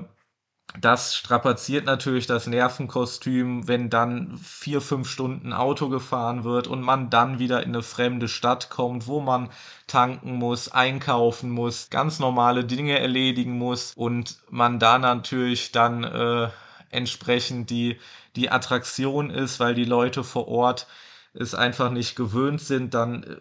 das 0.80 1.16
strapaziert 1.16 1.86
natürlich 1.86 2.26
das 2.26 2.46
Nervenkostüm, 2.46 3.66
wenn 3.66 3.90
dann 3.90 4.38
vier, 4.38 4.80
fünf 4.80 5.08
Stunden 5.08 5.52
Auto 5.52 5.88
gefahren 5.88 6.44
wird 6.44 6.66
und 6.66 6.82
man 6.82 7.10
dann 7.10 7.38
wieder 7.38 7.62
in 7.62 7.70
eine 7.70 7.82
fremde 7.82 8.28
Stadt 8.28 8.70
kommt, 8.70 9.06
wo 9.06 9.20
man 9.20 9.50
tanken 9.86 10.34
muss, 10.34 10.70
einkaufen 10.70 11.50
muss, 11.50 11.90
ganz 11.90 12.18
normale 12.18 12.64
Dinge 12.64 12.98
erledigen 12.98 13.58
muss 13.58 13.92
und 13.94 14.38
man 14.50 14.78
da 14.78 14.98
natürlich 14.98 15.72
dann 15.72 16.04
äh, 16.04 16.48
entsprechend 16.90 17.70
die, 17.70 17.98
die 18.36 18.50
Attraktion 18.50 19.30
ist, 19.30 19.60
weil 19.60 19.74
die 19.74 19.84
Leute 19.84 20.22
vor 20.22 20.48
Ort 20.48 20.86
es 21.34 21.54
einfach 21.54 21.90
nicht 21.90 22.16
gewöhnt 22.16 22.60
sind, 22.60 22.94
dann 22.94 23.22
äh, 23.22 23.36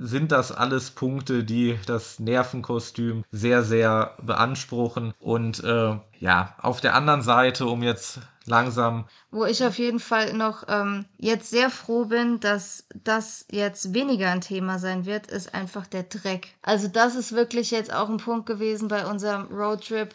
sind 0.00 0.32
das 0.32 0.50
alles 0.50 0.90
Punkte, 0.90 1.44
die 1.44 1.78
das 1.86 2.18
Nervenkostüm 2.18 3.22
sehr, 3.30 3.62
sehr 3.62 4.16
beanspruchen. 4.22 5.12
Und 5.20 5.62
äh, 5.62 5.98
ja, 6.18 6.56
auf 6.60 6.80
der 6.80 6.94
anderen 6.94 7.20
Seite, 7.20 7.66
um 7.66 7.82
jetzt 7.82 8.20
langsam. 8.46 9.06
Wo 9.30 9.44
ich 9.44 9.62
auf 9.62 9.78
jeden 9.78 10.00
Fall 10.00 10.32
noch 10.32 10.64
ähm, 10.68 11.04
jetzt 11.18 11.50
sehr 11.50 11.68
froh 11.68 12.06
bin, 12.06 12.40
dass 12.40 12.86
das 12.94 13.44
jetzt 13.50 13.92
weniger 13.92 14.30
ein 14.30 14.40
Thema 14.40 14.78
sein 14.78 15.04
wird, 15.04 15.26
ist 15.26 15.54
einfach 15.54 15.86
der 15.86 16.04
Dreck. 16.04 16.54
Also 16.62 16.88
das 16.88 17.14
ist 17.14 17.32
wirklich 17.32 17.70
jetzt 17.70 17.92
auch 17.92 18.08
ein 18.08 18.16
Punkt 18.16 18.46
gewesen 18.46 18.88
bei 18.88 19.06
unserem 19.06 19.46
Roadtrip. 19.48 20.14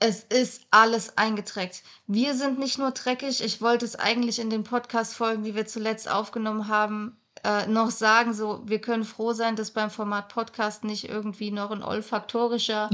Es 0.00 0.22
ist 0.22 0.62
alles 0.70 1.18
eingetreckt. 1.18 1.82
Wir 2.06 2.34
sind 2.34 2.58
nicht 2.58 2.78
nur 2.78 2.92
dreckig. 2.92 3.44
Ich 3.44 3.60
wollte 3.60 3.84
es 3.84 3.96
eigentlich 3.96 4.38
in 4.38 4.48
den 4.48 4.64
Podcast-Folgen, 4.64 5.42
die 5.42 5.54
wir 5.54 5.66
zuletzt 5.66 6.10
aufgenommen 6.10 6.68
haben, 6.68 7.16
äh, 7.48 7.66
noch 7.66 7.90
sagen, 7.90 8.34
so, 8.34 8.60
wir 8.66 8.78
können 8.78 9.04
froh 9.04 9.32
sein, 9.32 9.56
dass 9.56 9.70
beim 9.70 9.90
Format 9.90 10.28
Podcast 10.28 10.84
nicht 10.84 11.08
irgendwie 11.08 11.50
noch 11.50 11.70
ein 11.70 11.82
olfaktorischer 11.82 12.90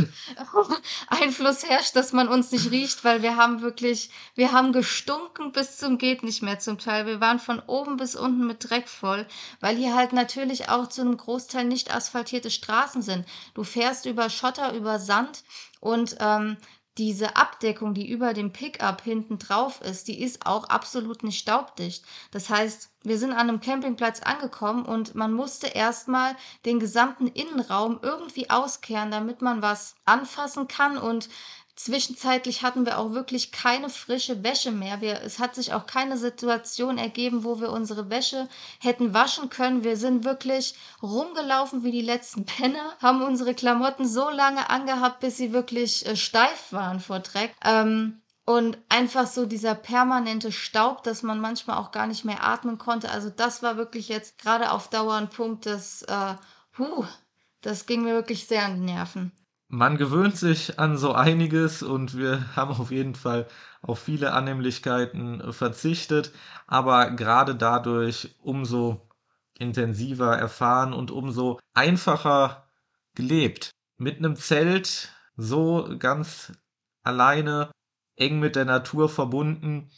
Einfluss 1.09 1.69
herrscht, 1.69 1.97
dass 1.97 2.13
man 2.13 2.29
uns 2.29 2.53
nicht 2.53 2.71
riecht, 2.71 3.03
weil 3.03 3.23
wir 3.23 3.37
haben 3.37 3.63
wirklich, 3.63 4.11
wir 4.37 4.53
haben 4.53 4.73
gestunken 4.73 5.51
bis 5.51 5.79
zum 5.79 5.99
geht 5.99 6.23
nicht 6.23 6.43
mehr 6.43 6.61
zum 6.61 6.79
Teil. 6.79 7.07
Wir 7.07 7.21
waren 7.21 7.41
von 7.41 7.59
oben 7.67 7.97
bis 7.97 8.15
unten 8.15 8.47
mit 8.47 8.71
Dreck 8.71 8.89
voll, 8.89 9.27
weil 9.59 9.77
hier 9.77 9.97
halt 9.97 10.13
natürlich 10.13 10.69
auch 10.69 10.89
zu 10.89 11.01
einem 11.01 11.17
Großteil 11.17 11.65
nicht 11.65 11.93
asphaltierte 11.93 12.51
Straßen 12.51 13.03
sind. 13.03 13.27
Du 13.55 13.65
fährst 13.65 14.07
über 14.07 14.31
Schotter, 14.31 14.73
über 14.75 15.01
Sand 15.01 15.43
und 15.81 16.17
ähm, 16.21 16.59
diese 16.97 17.37
Abdeckung, 17.37 17.93
die 17.95 18.09
über 18.09 18.35
dem 18.35 18.53
Pickup 18.53 19.03
hinten 19.03 19.39
drauf 19.39 19.81
ist, 19.81 20.07
die 20.07 20.23
ist 20.23 20.47
auch 20.47 20.65
absolut 20.65 21.25
nicht 21.25 21.39
staubdicht. 21.39 22.05
Das 22.31 22.51
heißt, 22.51 22.91
wir 23.03 23.19
sind 23.19 23.33
an 23.33 23.49
einem 23.49 23.61
Campingplatz 23.61 24.21
angekommen 24.21 24.85
und 24.85 25.15
man 25.15 25.33
musste 25.33 25.67
erstmal 25.67 26.37
den 26.65 26.79
gesamten 26.79 27.27
Innenraum 27.27 27.99
irgendwie 28.01 28.49
auskehren, 28.49 29.11
damit 29.11 29.43
man 29.43 29.61
was 29.61 29.97
anfassen 30.05 30.69
kann 30.69 30.97
und 30.97 31.29
Zwischenzeitlich 31.77 32.63
hatten 32.63 32.87
wir 32.87 32.99
auch 32.99 33.13
wirklich 33.13 33.51
keine 33.51 33.91
frische 33.91 34.45
Wäsche 34.45 34.71
mehr. 34.71 35.01
Wir, 35.01 35.23
es 35.23 35.41
hat 35.41 35.57
sich 35.57 35.73
auch 35.73 35.87
keine 35.87 36.17
Situation 36.17 36.99
ergeben, 36.99 37.43
wo 37.43 37.61
wir 37.61 37.73
unsere 37.73 38.11
Wäsche 38.11 38.49
hätten 38.79 39.13
waschen 39.13 39.51
können. 39.51 39.83
Wir 39.83 39.97
sind 39.97 40.25
wirklich 40.25 40.77
rumgelaufen 41.03 41.83
wie 41.83 41.91
die 41.91 42.01
letzten 42.01 42.45
Penner, 42.47 42.97
haben 43.03 43.23
unsere 43.23 43.55
Klamotten 43.55 44.07
so 44.07 44.31
lange 44.31 44.71
angehabt, 44.71 45.19
bis 45.19 45.37
sie 45.37 45.53
wirklich 45.53 46.07
äh, 46.07 46.15
steif 46.15 46.73
waren 46.73 47.01
vor 47.01 47.19
Dreck. 47.19 47.53
Ähm, 47.65 48.23
und 48.47 48.79
einfach 48.89 49.27
so 49.27 49.47
dieser 49.47 49.75
permanente 49.75 50.53
Staub, 50.53 51.03
dass 51.03 51.23
man 51.23 51.41
manchmal 51.41 51.79
auch 51.79 51.91
gar 51.91 52.07
nicht 52.07 52.25
mehr 52.25 52.45
atmen 52.45 52.79
konnte. 52.79 53.11
Also 53.11 53.31
das 53.31 53.63
war 53.63 53.77
wirklich 53.77 54.09
jetzt 54.09 54.39
gerade 54.39 54.71
auf 54.71 54.89
Dauer 54.89 55.15
ein 55.15 55.31
Punkt, 55.31 55.67
das, 55.67 56.03
äh, 56.03 56.35
huh, 56.79 57.05
das 57.63 57.87
ging 57.87 58.03
mir 58.03 58.13
wirklich 58.13 58.47
sehr 58.47 58.65
an 58.65 58.77
die 58.77 58.93
Nerven 58.93 59.33
man 59.75 59.99
gewöhnt 59.99 60.37
sich 60.37 60.79
an 60.79 60.97
so 60.97 61.13
einiges 61.13 61.83
und 61.83 62.17
wir 62.17 62.45
haben 62.57 62.73
auf 62.73 62.91
jeden 62.91 63.15
Fall 63.15 63.47
auf 63.83 63.99
viele 63.99 64.33
Annehmlichkeiten 64.33 65.53
verzichtet, 65.53 66.33
aber 66.67 67.11
gerade 67.11 67.55
dadurch 67.55 68.35
umso 68.41 69.09
intensiver 69.59 70.37
erfahren 70.37 70.93
und 70.93 71.11
umso 71.11 71.61
einfacher 71.75 72.69
gelebt. 73.15 73.71
Mit 73.99 74.19
einem 74.19 74.37
Zelt 74.37 75.13
so 75.37 75.95
ganz 75.99 76.53
alleine, 77.03 77.71
eng 78.17 78.41
mit 78.41 78.57
der 78.57 78.65
Natur 78.65 79.09
verbunden, 79.09 79.91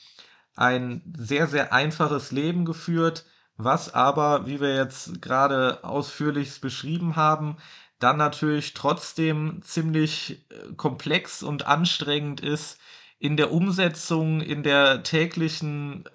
ein 0.54 1.14
sehr, 1.16 1.46
sehr 1.46 1.72
einfaches 1.72 2.32
Leben 2.32 2.64
geführt, 2.64 3.24
was 3.56 3.94
aber, 3.94 4.46
wie 4.46 4.60
wir 4.60 4.74
jetzt 4.74 5.22
gerade 5.22 5.84
ausführlich 5.84 6.60
beschrieben 6.60 7.16
haben, 7.16 7.56
dann 7.99 8.16
natürlich 8.16 8.74
trotzdem 8.74 9.61
ziemlich 9.62 10.44
äh, 10.51 10.74
komplex 10.76 11.42
und 11.42 11.66
anstrengend 11.66 12.40
ist 12.40 12.78
in 13.18 13.36
der 13.36 13.53
Umsetzung, 13.53 14.40
in 14.40 14.62
der 14.62 15.03
täglichen 15.03 16.05
äh, 16.07 16.11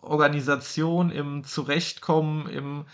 Organisation, 0.00 1.10
im 1.10 1.44
Zurechtkommen, 1.44 2.48
im 2.48 2.84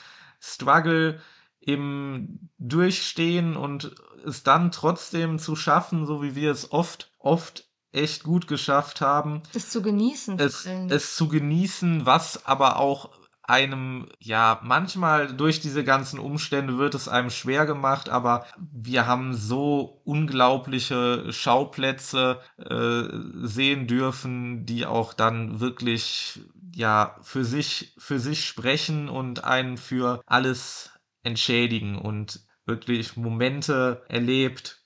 Struggle, 0.41 1.21
im 1.61 2.49
Durchstehen 2.59 3.57
und 3.57 3.95
es 4.25 4.43
dann 4.43 4.73
trotzdem 4.73 5.39
zu 5.39 5.57
schaffen, 5.57 6.07
so 6.07 6.23
wie 6.23 6.35
wir 6.35 6.51
es 6.51 6.73
oft, 6.73 7.13
oft 7.19 7.69
echt 7.93 8.23
gut 8.23 8.47
geschafft 8.47 9.01
haben. 9.01 9.43
Es 9.53 9.69
zu 9.69 9.83
genießen. 9.83 10.39
Es, 10.39 10.67
es 10.89 11.17
zu 11.17 11.29
genießen, 11.29 12.07
was 12.07 12.47
aber 12.47 12.79
auch 12.79 13.11
einem, 13.51 14.09
ja, 14.21 14.61
manchmal 14.63 15.35
durch 15.35 15.61
diese 15.61 15.85
ganzen 15.85 16.19
Umstände 16.21 16.79
wird 16.79 16.95
es 16.95 17.09
einem 17.09 17.31
schwer 17.31 17.67
gemacht, 17.67 18.09
aber 18.09 18.47
wir 18.59 19.07
haben 19.07 19.35
so 19.35 20.01
unglaubliche 20.05 21.33
Schauplätze 21.33 22.41
äh, 22.57 23.03
sehen 23.47 23.89
dürfen, 23.89 24.65
die 24.65 24.87
auch 24.87 25.13
dann 25.13 25.61
wirklich, 25.61 26.41
ja, 26.75 27.17
für 27.23 27.45
sich, 27.45 27.95
für 27.99 28.21
sich 28.21 28.47
sprechen 28.47 29.09
und 29.09 29.45
einen 29.45 29.77
für 29.77 30.23
alles 30.27 30.93
entschädigen 31.25 31.99
und 31.99 32.47
wirklich 32.67 33.17
Momente 33.17 34.05
erlebt. 34.09 34.85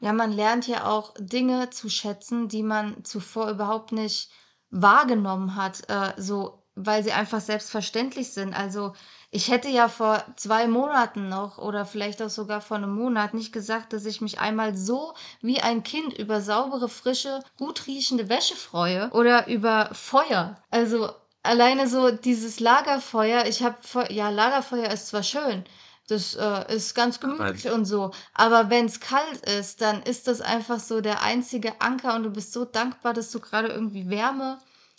Ja, 0.00 0.12
man 0.12 0.32
lernt 0.32 0.66
ja 0.66 0.86
auch 0.86 1.14
Dinge 1.18 1.70
zu 1.70 1.88
schätzen, 1.88 2.48
die 2.48 2.62
man 2.62 3.04
zuvor 3.04 3.50
überhaupt 3.50 3.92
nicht 3.92 4.30
wahrgenommen 4.70 5.54
hat. 5.54 5.88
Äh, 5.88 6.12
so 6.16 6.65
weil 6.76 7.02
sie 7.02 7.12
einfach 7.12 7.40
selbstverständlich 7.40 8.32
sind. 8.32 8.54
Also 8.54 8.92
ich 9.30 9.50
hätte 9.50 9.68
ja 9.68 9.88
vor 9.88 10.22
zwei 10.36 10.68
Monaten 10.68 11.28
noch 11.28 11.58
oder 11.58 11.84
vielleicht 11.84 12.22
auch 12.22 12.30
sogar 12.30 12.60
vor 12.60 12.76
einem 12.76 12.94
Monat 12.94 13.34
nicht 13.34 13.52
gesagt, 13.52 13.92
dass 13.92 14.06
ich 14.06 14.20
mich 14.20 14.38
einmal 14.38 14.76
so 14.76 15.14
wie 15.40 15.60
ein 15.60 15.82
Kind 15.82 16.16
über 16.16 16.40
saubere, 16.40 16.88
frische, 16.88 17.42
gut 17.56 17.86
riechende 17.86 18.28
Wäsche 18.28 18.54
freue 18.54 19.10
oder 19.10 19.48
über 19.48 19.90
Feuer. 19.94 20.58
Also 20.70 21.10
alleine 21.42 21.88
so 21.88 22.10
dieses 22.10 22.60
Lagerfeuer, 22.60 23.46
ich 23.46 23.62
habe, 23.62 23.76
ja, 24.12 24.28
Lagerfeuer 24.28 24.90
ist 24.90 25.08
zwar 25.08 25.22
schön, 25.22 25.64
das 26.08 26.34
äh, 26.34 26.74
ist 26.74 26.94
ganz 26.94 27.18
gemütlich 27.18 27.70
und 27.70 27.84
so. 27.86 28.12
Aber 28.34 28.70
wenn 28.70 28.84
es 28.86 29.00
kalt 29.00 29.40
ist, 29.46 29.80
dann 29.80 30.02
ist 30.02 30.28
das 30.28 30.40
einfach 30.40 30.78
so 30.78 31.00
der 31.00 31.22
einzige 31.22 31.80
Anker 31.80 32.14
und 32.14 32.24
du 32.24 32.30
bist 32.30 32.52
so 32.52 32.64
dankbar, 32.64 33.14
dass 33.14 33.30
du 33.30 33.40
gerade 33.40 33.68
irgendwie 33.68 34.08
Wärme 34.08 34.58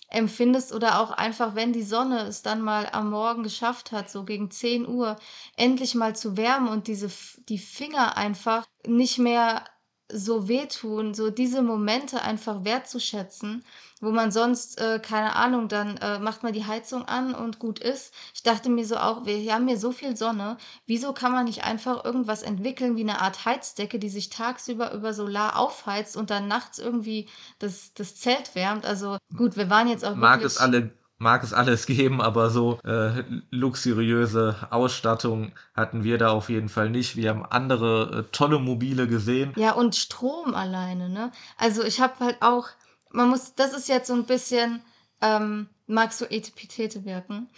empfindest 0.10 0.74
oder 0.74 1.00
auch 1.02 1.12
einfach, 1.12 1.56
wenn 1.56 1.74
die 1.74 1.84
Sonne 1.84 2.22
es 2.28 2.42
dann 2.42 2.62
mal 2.62 2.88
am 2.92 3.10
Morgen 3.10 3.44
geschafft 3.44 3.92
hat, 3.92 4.10
so 4.10 4.24
gegen 4.24 4.50
10 4.52 4.88
Uhr, 4.88 5.18
endlich 5.58 5.96
mal 5.96 6.16
zu 6.16 6.38
wärmen 6.38 6.70
und 6.70 6.88
diese, 6.88 7.10
die 7.50 7.58
Finger 7.60 8.18
einfach 8.18 8.66
nicht 8.86 9.18
mehr 9.20 9.66
so 10.10 10.48
wehtun, 10.48 11.14
so 11.14 11.30
diese 11.30 11.62
Momente 11.62 12.22
einfach 12.22 12.64
wertzuschätzen, 12.64 13.66
wo 14.02 14.12
man 14.12 14.32
sonst, 14.32 14.80
äh, 14.80 15.00
keine 15.00 15.36
Ahnung, 15.36 15.68
dann 15.68 15.98
äh, 15.98 16.20
macht 16.20 16.44
man 16.44 16.54
die 16.54 16.66
Heizung 16.66 17.06
an 17.06 17.34
und 17.34 17.60
gut 17.60 17.80
ist. 17.80 18.14
Ich 18.34 18.44
dachte 18.44 18.70
mir 18.70 18.86
so 18.86 18.98
auch, 18.98 19.26
wir 19.26 19.54
haben 19.54 19.68
hier 19.68 19.78
so 19.78 19.92
viel 19.92 20.16
Sonne, 20.16 20.58
wieso 20.86 21.14
kann 21.14 21.32
man 21.32 21.46
nicht 21.46 21.64
einfach 21.64 22.06
irgendwas 22.06 22.44
entwickeln 22.44 22.96
wie 22.96 23.02
eine 23.02 23.22
Art 23.22 23.46
Heizdecke, 23.46 24.00
die 24.00 24.10
sich 24.10 24.30
tagsüber 24.30 24.94
über 24.94 25.14
Solar 25.14 25.58
aufheizt 25.58 26.16
und 26.18 26.30
dann 26.30 26.48
nachts 26.48 26.80
irgendwie 26.80 27.28
das, 27.60 27.94
das 27.94 28.16
Zelt 28.16 28.56
wärmt? 28.56 28.86
Also 28.86 29.18
gut, 29.36 29.58
wir 29.58 29.70
waren 29.70 29.88
jetzt 29.88 30.06
auch 30.06 30.16
Mag 30.16 30.44
es 30.44 30.58
alle 30.58 30.92
mag 31.20 31.44
es 31.44 31.54
alles 31.54 31.86
geben, 31.88 32.22
aber 32.22 32.50
so 32.50 32.80
äh, 32.84 33.24
luxuriöse 33.50 34.68
Ausstattung 34.70 35.52
hatten 35.76 36.04
wir 36.04 36.18
da 36.18 36.30
auf 36.30 36.50
jeden 36.50 36.70
Fall 36.70 36.90
nicht. 36.90 37.16
Wir 37.16 37.30
haben 37.30 37.46
andere 37.46 38.20
äh, 38.20 38.32
tolle 38.32 38.60
Mobile 38.60 39.08
gesehen. 39.08 39.54
Ja, 39.56 39.72
und 39.74 39.96
Strom 39.96 40.54
alleine, 40.54 41.10
ne? 41.10 41.32
Also 41.58 41.84
ich 41.84 42.00
habe 42.02 42.14
halt 42.20 42.38
auch, 42.42 42.68
man 43.12 43.30
muss, 43.30 43.56
das 43.56 43.74
ist 43.74 43.88
jetzt 43.88 44.08
so 44.08 44.14
ein 44.14 44.26
bisschen, 44.26 44.82
ähm, 45.22 45.70
Etipetete 45.88 47.06
wirken. 47.06 47.50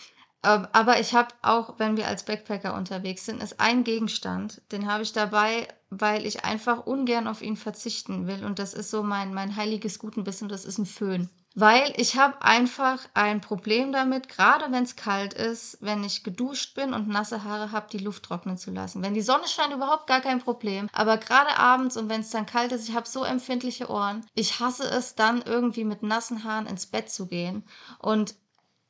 Ähm, 0.43 0.68
aber 0.72 1.00
ich 1.00 1.14
habe 1.14 1.34
auch, 1.41 1.80
wenn 1.80 1.97
wir 1.97 2.08
als 2.08 2.24
Backpacker 2.24 2.74
unterwegs 2.74 3.26
sind, 3.26 3.43
ist 3.43 3.60
ein 3.60 3.84
Gegenstand, 3.84 4.62
den 4.72 4.89
habe 4.89 5.04
ich 5.04 5.12
dabei, 5.12 5.68
weil 5.89 6.26
ich 6.26 6.45
einfach 6.45 6.86
ungern 6.86 7.28
auf 7.28 7.41
ihn 7.41 7.58
verzichten 7.58 8.28
will. 8.28 8.45
Und 8.45 8.60
das 8.60 8.74
ist 8.74 8.89
so 8.89 9.04
mein, 9.04 9.34
mein 9.34 9.56
heiliges 9.56 10.00
Gutenbissen, 10.00 10.47
das 10.47 10.64
ist 10.64 10.78
ein 10.78 10.86
Föhn. 10.86 11.30
Weil 11.56 11.93
ich 11.97 12.16
habe 12.16 12.41
einfach 12.41 13.00
ein 13.16 13.41
Problem 13.41 13.91
damit, 13.91 14.30
gerade 14.30 14.72
wenn 14.72 14.84
es 14.84 14.95
kalt 14.95 15.34
ist, 15.34 15.78
wenn 15.82 16.04
ich 16.04 16.24
geduscht 16.24 16.76
bin 16.76 16.93
und 16.93 17.08
nasse 17.08 17.43
Haare 17.43 17.72
habe, 17.72 17.88
die 17.91 17.97
Luft 17.97 18.24
trocknen 18.24 18.58
zu 18.58 18.72
lassen. 18.72 19.02
Wenn 19.02 19.16
die 19.16 19.22
Sonne 19.22 19.47
scheint, 19.47 19.74
überhaupt 19.74 20.08
gar 20.08 20.22
kein 20.22 20.39
Problem. 20.39 20.89
Aber 20.93 21.18
gerade 21.18 21.58
abends 21.58 21.97
und 21.97 22.08
wenn 22.08 22.22
es 22.22 22.30
dann 22.30 22.45
kalt 22.45 22.72
ist, 22.72 22.88
ich 22.88 22.95
habe 22.95 23.08
so 23.08 23.24
empfindliche 23.24 23.89
Ohren. 23.89 24.26
Ich 24.36 24.60
hasse 24.60 24.84
es 24.84 25.16
dann 25.16 25.41
irgendwie 25.41 25.86
mit 25.86 26.04
nassen 26.04 26.43
Haaren 26.43 26.68
ins 26.68 26.86
Bett 26.86 27.10
zu 27.10 27.28
gehen. 27.28 27.66
Und 27.97 28.36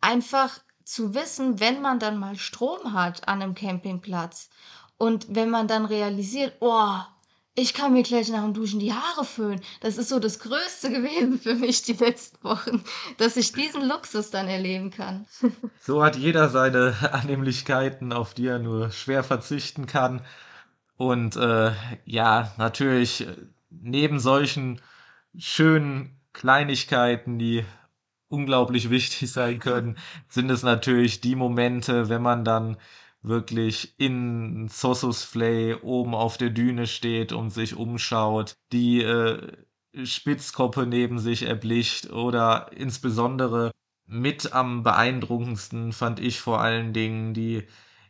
einfach 0.01 0.59
zu 0.83 1.13
wissen, 1.13 1.59
wenn 1.59 1.81
man 1.81 1.99
dann 1.99 2.17
mal 2.17 2.35
Strom 2.35 2.93
hat 2.93 3.27
an 3.27 3.41
einem 3.41 3.55
Campingplatz 3.55 4.49
und 4.97 5.27
wenn 5.29 5.49
man 5.49 5.67
dann 5.67 5.85
realisiert, 5.85 6.57
oh, 6.59 6.97
ich 7.55 7.73
kann 7.73 7.93
mir 7.93 8.03
gleich 8.03 8.29
nach 8.29 8.43
dem 8.43 8.53
Duschen 8.53 8.79
die 8.79 8.93
Haare 8.93 9.25
föhnen. 9.25 9.61
Das 9.81 9.97
ist 9.97 10.09
so 10.09 10.19
das 10.19 10.39
Größte 10.39 10.89
gewesen 10.93 11.39
für 11.39 11.55
mich 11.55 11.81
die 11.81 11.93
letzten 11.93 12.43
Wochen, 12.43 12.83
dass 13.17 13.37
ich 13.37 13.51
diesen 13.51 13.87
Luxus 13.87 14.31
dann 14.31 14.47
erleben 14.47 14.91
kann. 14.91 15.25
So 15.81 16.03
hat 16.03 16.15
jeder 16.15 16.49
seine 16.49 16.95
Annehmlichkeiten, 17.13 18.13
auf 18.13 18.33
die 18.33 18.47
er 18.47 18.59
nur 18.59 18.91
schwer 18.91 19.23
verzichten 19.23 19.87
kann. 19.87 20.21
Und 20.97 21.35
äh, 21.35 21.71
ja, 22.05 22.53
natürlich 22.57 23.27
neben 23.69 24.19
solchen 24.19 24.81
schönen 25.37 26.19
Kleinigkeiten, 26.33 27.39
die 27.39 27.65
unglaublich 28.27 28.89
wichtig 28.89 29.31
sein 29.31 29.59
können, 29.59 29.97
sind 30.27 30.49
es 30.51 30.63
natürlich 30.63 31.21
die 31.21 31.35
Momente, 31.35 32.09
wenn 32.09 32.21
man 32.21 32.43
dann 32.45 32.77
wirklich 33.21 33.95
in 33.99 34.67
Sosus 34.69 35.23
Flay 35.23 35.75
oben 35.75 36.15
auf 36.15 36.37
der 36.37 36.49
Düne 36.49 36.87
steht 36.87 37.33
und 37.33 37.49
sich 37.49 37.75
umschaut, 37.75 38.55
die 38.71 39.01
äh, 39.01 39.57
Spitzkoppe 40.03 40.85
neben 40.85 41.19
sich 41.19 41.43
erblickt 41.43 42.11
oder 42.11 42.71
insbesondere 42.75 43.71
mit 44.05 44.53
am 44.53 44.83
beeindruckendsten 44.83 45.93
fand 45.93 46.19
ich 46.19 46.39
vor 46.39 46.61
allen 46.61 46.93
Dingen 46.93 47.33
die 47.33 47.67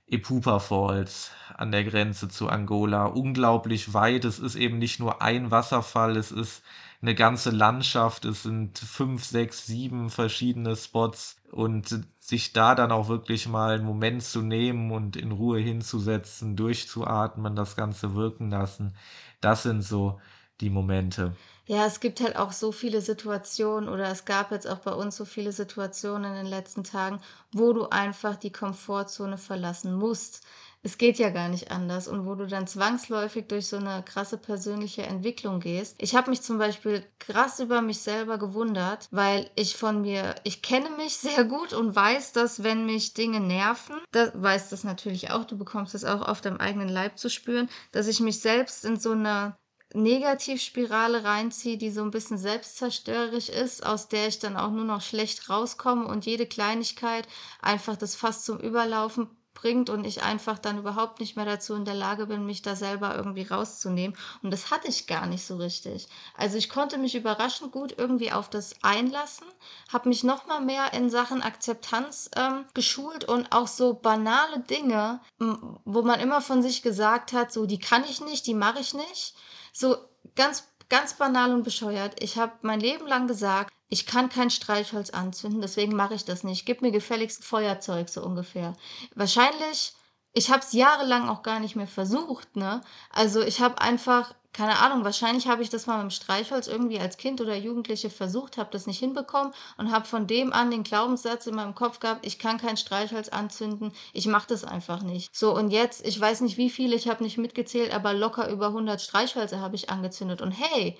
Epupa 0.07 0.59
Falls 0.59 1.31
an 1.55 1.71
der 1.71 1.83
Grenze 1.83 2.29
zu 2.29 2.49
Angola. 2.49 3.05
Unglaublich 3.05 3.93
weit. 3.93 4.25
Es 4.25 4.39
ist 4.39 4.55
eben 4.55 4.79
nicht 4.79 4.99
nur 4.99 5.21
ein 5.21 5.51
Wasserfall, 5.51 6.17
es 6.17 6.31
ist 6.31 6.63
eine 7.01 7.15
ganze 7.15 7.51
Landschaft. 7.51 8.25
Es 8.25 8.43
sind 8.43 8.79
fünf, 8.79 9.23
sechs, 9.23 9.65
sieben 9.65 10.09
verschiedene 10.09 10.75
Spots 10.75 11.37
und 11.51 12.05
sich 12.29 12.53
da 12.53 12.75
dann 12.75 12.91
auch 12.91 13.09
wirklich 13.09 13.47
mal 13.47 13.73
einen 13.73 13.85
Moment 13.85 14.23
zu 14.23 14.41
nehmen 14.41 14.91
und 14.91 15.15
in 15.15 15.31
Ruhe 15.31 15.59
hinzusetzen, 15.59 16.55
durchzuatmen, 16.55 17.55
das 17.55 17.75
Ganze 17.75 18.13
wirken 18.13 18.51
lassen. 18.51 18.95
Das 19.41 19.63
sind 19.63 19.81
so 19.81 20.19
die 20.61 20.69
Momente. 20.69 21.35
Ja, 21.65 21.85
es 21.85 21.99
gibt 21.99 22.21
halt 22.21 22.35
auch 22.35 22.51
so 22.51 22.71
viele 22.71 23.01
Situationen 23.01 23.89
oder 23.89 24.09
es 24.09 24.25
gab 24.25 24.51
jetzt 24.51 24.67
auch 24.67 24.79
bei 24.79 24.91
uns 24.91 25.15
so 25.15 25.25
viele 25.25 25.51
Situationen 25.51 26.31
in 26.31 26.37
den 26.43 26.45
letzten 26.45 26.83
Tagen, 26.83 27.19
wo 27.51 27.73
du 27.73 27.89
einfach 27.89 28.35
die 28.35 28.51
Komfortzone 28.51 29.37
verlassen 29.37 29.93
musst. 29.93 30.43
Es 30.81 30.97
geht 30.97 31.19
ja 31.19 31.29
gar 31.29 31.49
nicht 31.49 31.71
anders 31.71 32.07
und 32.07 32.25
wo 32.25 32.35
du 32.35 32.47
dann 32.47 32.65
zwangsläufig 32.65 33.47
durch 33.47 33.67
so 33.67 33.75
eine 33.75 34.01
krasse 34.01 34.37
persönliche 34.37 35.03
Entwicklung 35.03 35.59
gehst. 35.59 35.95
Ich 35.99 36.15
habe 36.15 36.29
mich 36.29 36.41
zum 36.41 36.57
Beispiel 36.57 37.05
krass 37.19 37.59
über 37.59 37.81
mich 37.81 37.99
selber 37.99 38.37
gewundert, 38.37 39.09
weil 39.11 39.51
ich 39.55 39.75
von 39.75 40.01
mir, 40.01 40.35
ich 40.45 40.61
kenne 40.61 40.89
mich 40.91 41.17
sehr 41.17 41.43
gut 41.43 41.73
und 41.73 41.97
weiß, 41.97 42.31
dass 42.31 42.63
wenn 42.63 42.85
mich 42.85 43.13
Dinge 43.13 43.41
nerven, 43.41 43.97
da 44.11 44.31
weiß 44.33 44.69
das 44.69 44.85
natürlich 44.85 45.31
auch, 45.31 45.43
du 45.43 45.57
bekommst 45.57 45.93
das 45.93 46.05
auch 46.05 46.21
auf 46.21 46.39
deinem 46.39 46.57
eigenen 46.61 46.87
Leib 46.87 47.19
zu 47.19 47.29
spüren, 47.29 47.69
dass 47.91 48.07
ich 48.07 48.21
mich 48.21 48.39
selbst 48.39 48.85
in 48.85 48.97
so 48.97 49.11
einer 49.11 49.57
Negativspirale 49.93 51.25
reinziehe, 51.25 51.77
die 51.77 51.89
so 51.91 52.03
ein 52.03 52.11
bisschen 52.11 52.37
selbstzerstörerisch 52.37 53.49
ist, 53.49 53.85
aus 53.85 54.07
der 54.07 54.27
ich 54.27 54.39
dann 54.39 54.55
auch 54.55 54.71
nur 54.71 54.85
noch 54.85 55.01
schlecht 55.01 55.49
rauskomme 55.49 56.07
und 56.07 56.25
jede 56.25 56.45
Kleinigkeit 56.45 57.27
einfach 57.61 57.97
das 57.97 58.15
Fass 58.15 58.45
zum 58.45 58.59
Überlaufen 58.59 59.29
bringt 59.61 59.89
und 59.89 60.05
ich 60.05 60.23
einfach 60.23 60.59
dann 60.59 60.77
überhaupt 60.77 61.19
nicht 61.19 61.35
mehr 61.35 61.45
dazu 61.45 61.75
in 61.75 61.85
der 61.85 61.93
Lage 61.93 62.27
bin, 62.27 62.45
mich 62.45 62.61
da 62.61 62.75
selber 62.75 63.15
irgendwie 63.15 63.43
rauszunehmen. 63.43 64.17
Und 64.41 64.51
das 64.51 64.71
hatte 64.71 64.87
ich 64.87 65.07
gar 65.07 65.25
nicht 65.25 65.45
so 65.45 65.57
richtig. 65.57 66.07
Also 66.37 66.57
ich 66.57 66.69
konnte 66.69 66.97
mich 66.97 67.15
überraschend 67.15 67.71
gut 67.71 67.93
irgendwie 67.97 68.31
auf 68.31 68.49
das 68.49 68.75
einlassen, 68.83 69.47
habe 69.91 70.09
mich 70.09 70.23
noch 70.23 70.47
mal 70.47 70.61
mehr 70.61 70.93
in 70.93 71.09
Sachen 71.09 71.41
Akzeptanz 71.41 72.29
ähm, 72.35 72.65
geschult 72.73 73.25
und 73.25 73.51
auch 73.51 73.67
so 73.67 73.93
banale 73.93 74.59
Dinge, 74.59 75.19
wo 75.39 76.01
man 76.01 76.19
immer 76.19 76.41
von 76.41 76.61
sich 76.61 76.81
gesagt 76.81 77.33
hat, 77.33 77.51
so 77.51 77.65
die 77.65 77.79
kann 77.79 78.03
ich 78.03 78.21
nicht, 78.21 78.47
die 78.47 78.53
mache 78.53 78.79
ich 78.79 78.93
nicht 78.93 79.35
so 79.73 79.97
ganz, 80.35 80.67
ganz 80.89 81.13
banal 81.13 81.53
und 81.53 81.63
bescheuert. 81.63 82.21
Ich 82.21 82.37
habe 82.37 82.53
mein 82.61 82.79
Leben 82.79 83.07
lang 83.07 83.27
gesagt, 83.27 83.71
ich 83.89 84.05
kann 84.05 84.29
kein 84.29 84.49
Streichholz 84.49 85.09
anzünden, 85.11 85.61
deswegen 85.61 85.95
mache 85.95 86.15
ich 86.15 86.25
das 86.25 86.43
nicht. 86.43 86.65
Gib 86.65 86.81
mir 86.81 86.91
gefälligst 86.91 87.43
Feuerzeug, 87.43 88.09
so 88.09 88.23
ungefähr. 88.23 88.75
Wahrscheinlich, 89.15 89.93
ich 90.33 90.49
habe 90.49 90.61
es 90.61 90.73
jahrelang 90.73 91.27
auch 91.29 91.43
gar 91.43 91.59
nicht 91.59 91.75
mehr 91.75 91.87
versucht, 91.87 92.55
ne? 92.55 92.81
Also 93.11 93.41
ich 93.41 93.61
habe 93.61 93.81
einfach 93.81 94.33
keine 94.51 94.79
Ahnung, 94.79 95.03
wahrscheinlich 95.03 95.47
habe 95.47 95.61
ich 95.61 95.69
das 95.69 95.85
mal 95.85 95.97
mit 95.97 96.11
dem 96.11 96.15
Streichholz 96.15 96.67
irgendwie 96.67 96.99
als 96.99 97.17
Kind 97.17 97.39
oder 97.39 97.55
Jugendliche 97.55 98.09
versucht, 98.09 98.57
habe 98.57 98.71
das 98.71 98.87
nicht 98.87 98.99
hinbekommen 98.99 99.53
und 99.77 99.91
habe 99.91 100.05
von 100.05 100.25
dem 100.27 100.51
an 100.53 100.71
den 100.71 100.83
Glaubenssatz 100.83 101.45
in 101.47 101.55
meinem 101.55 101.75
Kopf 101.75 101.99
gehabt, 101.99 102.25
ich 102.25 102.39
kann 102.39 102.57
kein 102.57 102.75
Streichholz 102.77 103.29
anzünden, 103.29 103.93
ich 104.11 104.25
mache 104.25 104.47
das 104.47 104.63
einfach 104.63 105.01
nicht. 105.03 105.35
So 105.35 105.55
und 105.55 105.69
jetzt, 105.69 106.05
ich 106.05 106.19
weiß 106.19 106.41
nicht 106.41 106.57
wie 106.57 106.69
viele, 106.69 106.95
ich 106.95 107.07
habe 107.07 107.23
nicht 107.23 107.37
mitgezählt, 107.37 107.93
aber 107.93 108.13
locker 108.13 108.49
über 108.49 108.67
100 108.67 109.01
Streichhölzer 109.01 109.59
habe 109.61 109.75
ich 109.75 109.89
angezündet 109.89 110.41
und 110.41 110.51
hey, 110.51 110.97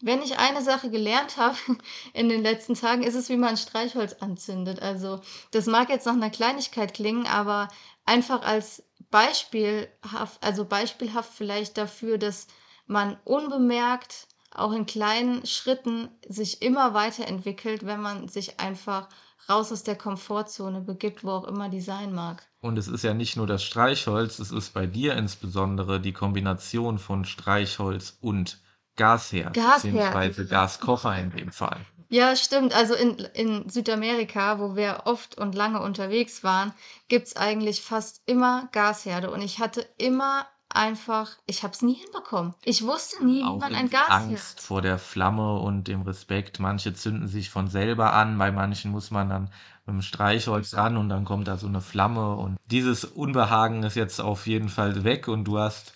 wenn 0.00 0.22
ich 0.22 0.38
eine 0.38 0.62
Sache 0.62 0.90
gelernt 0.90 1.36
habe 1.36 1.56
in 2.12 2.28
den 2.28 2.42
letzten 2.42 2.74
Tagen, 2.74 3.02
ist 3.02 3.14
es, 3.14 3.28
wie 3.28 3.36
man 3.36 3.56
Streichholz 3.56 4.14
anzündet. 4.14 4.80
Also, 4.80 5.20
das 5.50 5.66
mag 5.66 5.88
jetzt 5.88 6.06
nach 6.06 6.14
einer 6.14 6.30
Kleinigkeit 6.30 6.94
klingen, 6.94 7.26
aber 7.26 7.68
einfach 8.04 8.42
als 8.42 8.82
beispielhaft, 9.10 10.42
also 10.42 10.64
beispielhaft 10.64 11.32
vielleicht 11.32 11.78
dafür, 11.78 12.18
dass 12.18 12.46
man 12.86 13.18
unbemerkt 13.24 14.28
auch 14.50 14.72
in 14.72 14.86
kleinen 14.86 15.44
Schritten 15.46 16.08
sich 16.26 16.62
immer 16.62 16.94
weiterentwickelt, 16.94 17.84
wenn 17.84 18.00
man 18.00 18.28
sich 18.28 18.60
einfach 18.60 19.08
raus 19.48 19.70
aus 19.70 19.84
der 19.84 19.96
Komfortzone 19.96 20.80
begibt, 20.80 21.24
wo 21.24 21.30
auch 21.30 21.44
immer 21.44 21.68
die 21.68 21.80
sein 21.80 22.12
mag. 22.12 22.46
Und 22.60 22.78
es 22.78 22.88
ist 22.88 23.04
ja 23.04 23.14
nicht 23.14 23.36
nur 23.36 23.46
das 23.46 23.62
Streichholz, 23.62 24.38
es 24.38 24.50
ist 24.50 24.72
bei 24.72 24.86
dir 24.86 25.14
insbesondere 25.16 26.00
die 26.00 26.12
Kombination 26.12 26.98
von 26.98 27.24
Streichholz 27.24 28.18
und 28.20 28.60
Gasherd, 28.96 29.54
Gasherd. 29.54 29.82
beziehungsweise 29.82 30.46
Gaskocher 30.46 31.18
in 31.18 31.30
dem 31.30 31.52
Fall. 31.52 31.80
Ja, 32.08 32.36
stimmt. 32.36 32.74
Also 32.74 32.94
in, 32.94 33.18
in 33.34 33.68
Südamerika, 33.68 34.60
wo 34.60 34.76
wir 34.76 35.02
oft 35.06 35.38
und 35.38 35.54
lange 35.54 35.80
unterwegs 35.80 36.44
waren, 36.44 36.72
gibt 37.08 37.26
es 37.26 37.36
eigentlich 37.36 37.82
fast 37.82 38.22
immer 38.26 38.68
Gasherde. 38.72 39.30
Und 39.30 39.42
ich 39.42 39.58
hatte 39.58 39.86
immer 39.98 40.46
einfach, 40.68 41.30
ich 41.46 41.62
habe 41.62 41.72
es 41.72 41.82
nie 41.82 41.94
hinbekommen. 41.94 42.54
Ich 42.64 42.84
wusste 42.84 43.24
nie, 43.24 43.40
wie 43.40 43.58
man 43.58 43.74
ein 43.74 43.90
Gas 43.90 44.08
Angst 44.08 44.60
vor 44.60 44.82
der 44.82 44.98
Flamme 44.98 45.58
und 45.58 45.88
dem 45.88 46.02
Respekt. 46.02 46.60
Manche 46.60 46.94
zünden 46.94 47.28
sich 47.28 47.50
von 47.50 47.68
selber 47.68 48.12
an, 48.12 48.38
bei 48.38 48.52
manchen 48.52 48.90
muss 48.90 49.10
man 49.10 49.28
dann 49.28 49.50
mit 49.86 49.94
dem 49.94 50.02
Streichholz 50.02 50.74
ran 50.74 50.96
und 50.96 51.08
dann 51.08 51.24
kommt 51.24 51.48
da 51.48 51.56
so 51.56 51.66
eine 51.66 51.80
Flamme 51.80 52.36
und 52.36 52.56
dieses 52.66 53.04
Unbehagen 53.04 53.84
ist 53.84 53.94
jetzt 53.94 54.20
auf 54.20 54.46
jeden 54.46 54.68
Fall 54.68 55.04
weg 55.04 55.28
und 55.28 55.44
du 55.44 55.58
hast 55.58 55.95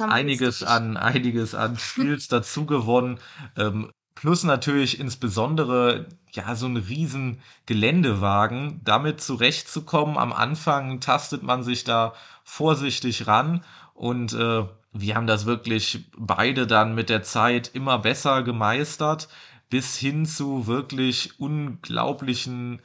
einiges 0.00 0.62
an 0.62 0.96
einiges 0.96 1.54
an 1.54 1.76
Skills 1.78 2.28
dazu 2.28 2.66
gewonnen. 2.66 3.18
Ähm, 3.56 3.90
plus 4.14 4.44
natürlich 4.44 5.00
insbesondere 5.00 6.06
ja 6.32 6.54
so 6.54 6.66
ein 6.66 6.76
riesen 6.76 7.40
Geländewagen, 7.66 8.80
damit 8.84 9.20
zurechtzukommen. 9.20 10.16
Am 10.18 10.32
Anfang 10.32 11.00
tastet 11.00 11.42
man 11.42 11.62
sich 11.62 11.84
da 11.84 12.14
vorsichtig 12.44 13.26
ran 13.26 13.64
und 13.94 14.32
äh, 14.32 14.64
wir 14.92 15.16
haben 15.16 15.26
das 15.26 15.46
wirklich 15.46 16.06
beide 16.16 16.66
dann 16.66 16.94
mit 16.94 17.08
der 17.10 17.22
Zeit 17.22 17.70
immer 17.74 17.98
besser 17.98 18.42
gemeistert, 18.42 19.28
bis 19.68 19.96
hin 19.96 20.24
zu 20.24 20.66
wirklich 20.68 21.40
unglaublichen 21.40 22.80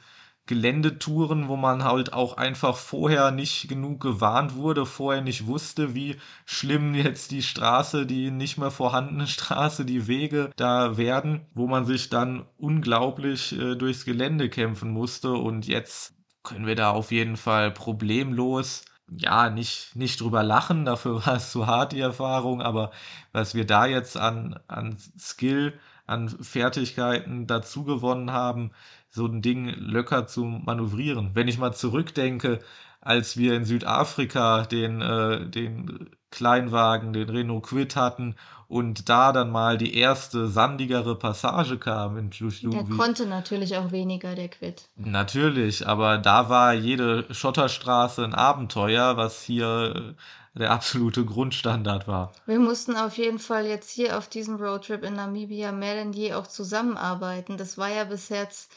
Geländetouren, 0.46 1.48
wo 1.48 1.56
man 1.56 1.84
halt 1.84 2.12
auch 2.12 2.36
einfach 2.36 2.76
vorher 2.76 3.30
nicht 3.30 3.68
genug 3.68 4.00
gewarnt 4.00 4.56
wurde, 4.56 4.84
vorher 4.86 5.22
nicht 5.22 5.46
wusste, 5.46 5.94
wie 5.94 6.16
schlimm 6.44 6.94
jetzt 6.94 7.30
die 7.30 7.42
Straße, 7.42 8.06
die 8.06 8.30
nicht 8.30 8.58
mehr 8.58 8.70
vorhandene 8.70 9.26
Straße, 9.28 9.84
die 9.84 10.06
Wege 10.06 10.50
da 10.56 10.96
werden, 10.96 11.46
wo 11.54 11.66
man 11.66 11.84
sich 11.84 12.08
dann 12.08 12.46
unglaublich 12.58 13.58
äh, 13.58 13.76
durchs 13.76 14.04
Gelände 14.04 14.48
kämpfen 14.48 14.90
musste. 14.90 15.32
Und 15.32 15.66
jetzt 15.66 16.14
können 16.42 16.66
wir 16.66 16.74
da 16.74 16.90
auf 16.90 17.12
jeden 17.12 17.36
Fall 17.36 17.70
problemlos 17.70 18.84
ja, 19.16 19.50
nicht, 19.50 19.96
nicht 19.96 20.20
drüber 20.20 20.42
lachen, 20.42 20.84
dafür 20.84 21.26
war 21.26 21.36
es 21.36 21.52
zu 21.52 21.66
hart, 21.66 21.92
die 21.92 22.00
Erfahrung, 22.00 22.62
aber 22.62 22.90
was 23.32 23.54
wir 23.54 23.66
da 23.66 23.86
jetzt 23.86 24.16
an, 24.16 24.58
an 24.68 24.96
Skill, 25.18 25.78
an 26.06 26.28
Fertigkeiten 26.28 27.46
dazu 27.46 27.84
gewonnen 27.84 28.32
haben, 28.32 28.72
so 29.10 29.26
ein 29.26 29.42
Ding 29.42 29.68
locker 29.76 30.26
zu 30.26 30.44
manövrieren. 30.44 31.30
Wenn 31.34 31.48
ich 31.48 31.58
mal 31.58 31.72
zurückdenke, 31.72 32.60
als 33.00 33.36
wir 33.36 33.54
in 33.54 33.64
Südafrika 33.64 34.62
den, 34.62 35.00
äh, 35.00 35.46
den 35.48 36.10
Kleinwagen, 36.30 37.12
den 37.12 37.28
Renault 37.28 37.64
Quid 37.64 37.96
hatten 37.96 38.36
und 38.68 39.08
da 39.08 39.32
dann 39.32 39.50
mal 39.50 39.78
die 39.78 39.96
erste 39.96 40.46
sandigere 40.46 41.16
Passage 41.16 41.76
kam 41.76 42.16
in 42.16 42.30
Tlusluvi. 42.30 42.84
Der 42.84 42.96
konnte 42.96 43.26
natürlich 43.26 43.76
auch 43.76 43.90
weniger, 43.90 44.36
der 44.36 44.48
Quid. 44.48 44.88
Natürlich, 44.96 45.88
aber 45.88 46.18
da 46.18 46.48
war 46.48 46.72
jede 46.72 47.26
Schotterstraße 47.34 48.22
ein 48.22 48.34
Abenteuer, 48.34 49.16
was 49.16 49.42
hier 49.42 50.14
äh, 50.54 50.58
der 50.58 50.70
absolute 50.70 51.24
Grundstandard 51.24 52.06
war. 52.06 52.32
Wir 52.46 52.60
mussten 52.60 52.96
auf 52.96 53.16
jeden 53.18 53.38
Fall 53.38 53.66
jetzt 53.66 53.90
hier 53.90 54.16
auf 54.16 54.28
diesem 54.28 54.56
Roadtrip 54.56 55.02
in 55.04 55.14
Namibia 55.14 55.72
mehr 55.72 55.94
denn 55.94 56.12
je 56.12 56.34
auch 56.34 56.46
zusammenarbeiten. 56.46 57.56
Das 57.56 57.78
war 57.78 57.88
ja 57.88 58.04
bis 58.04 58.28
jetzt, 58.28 58.72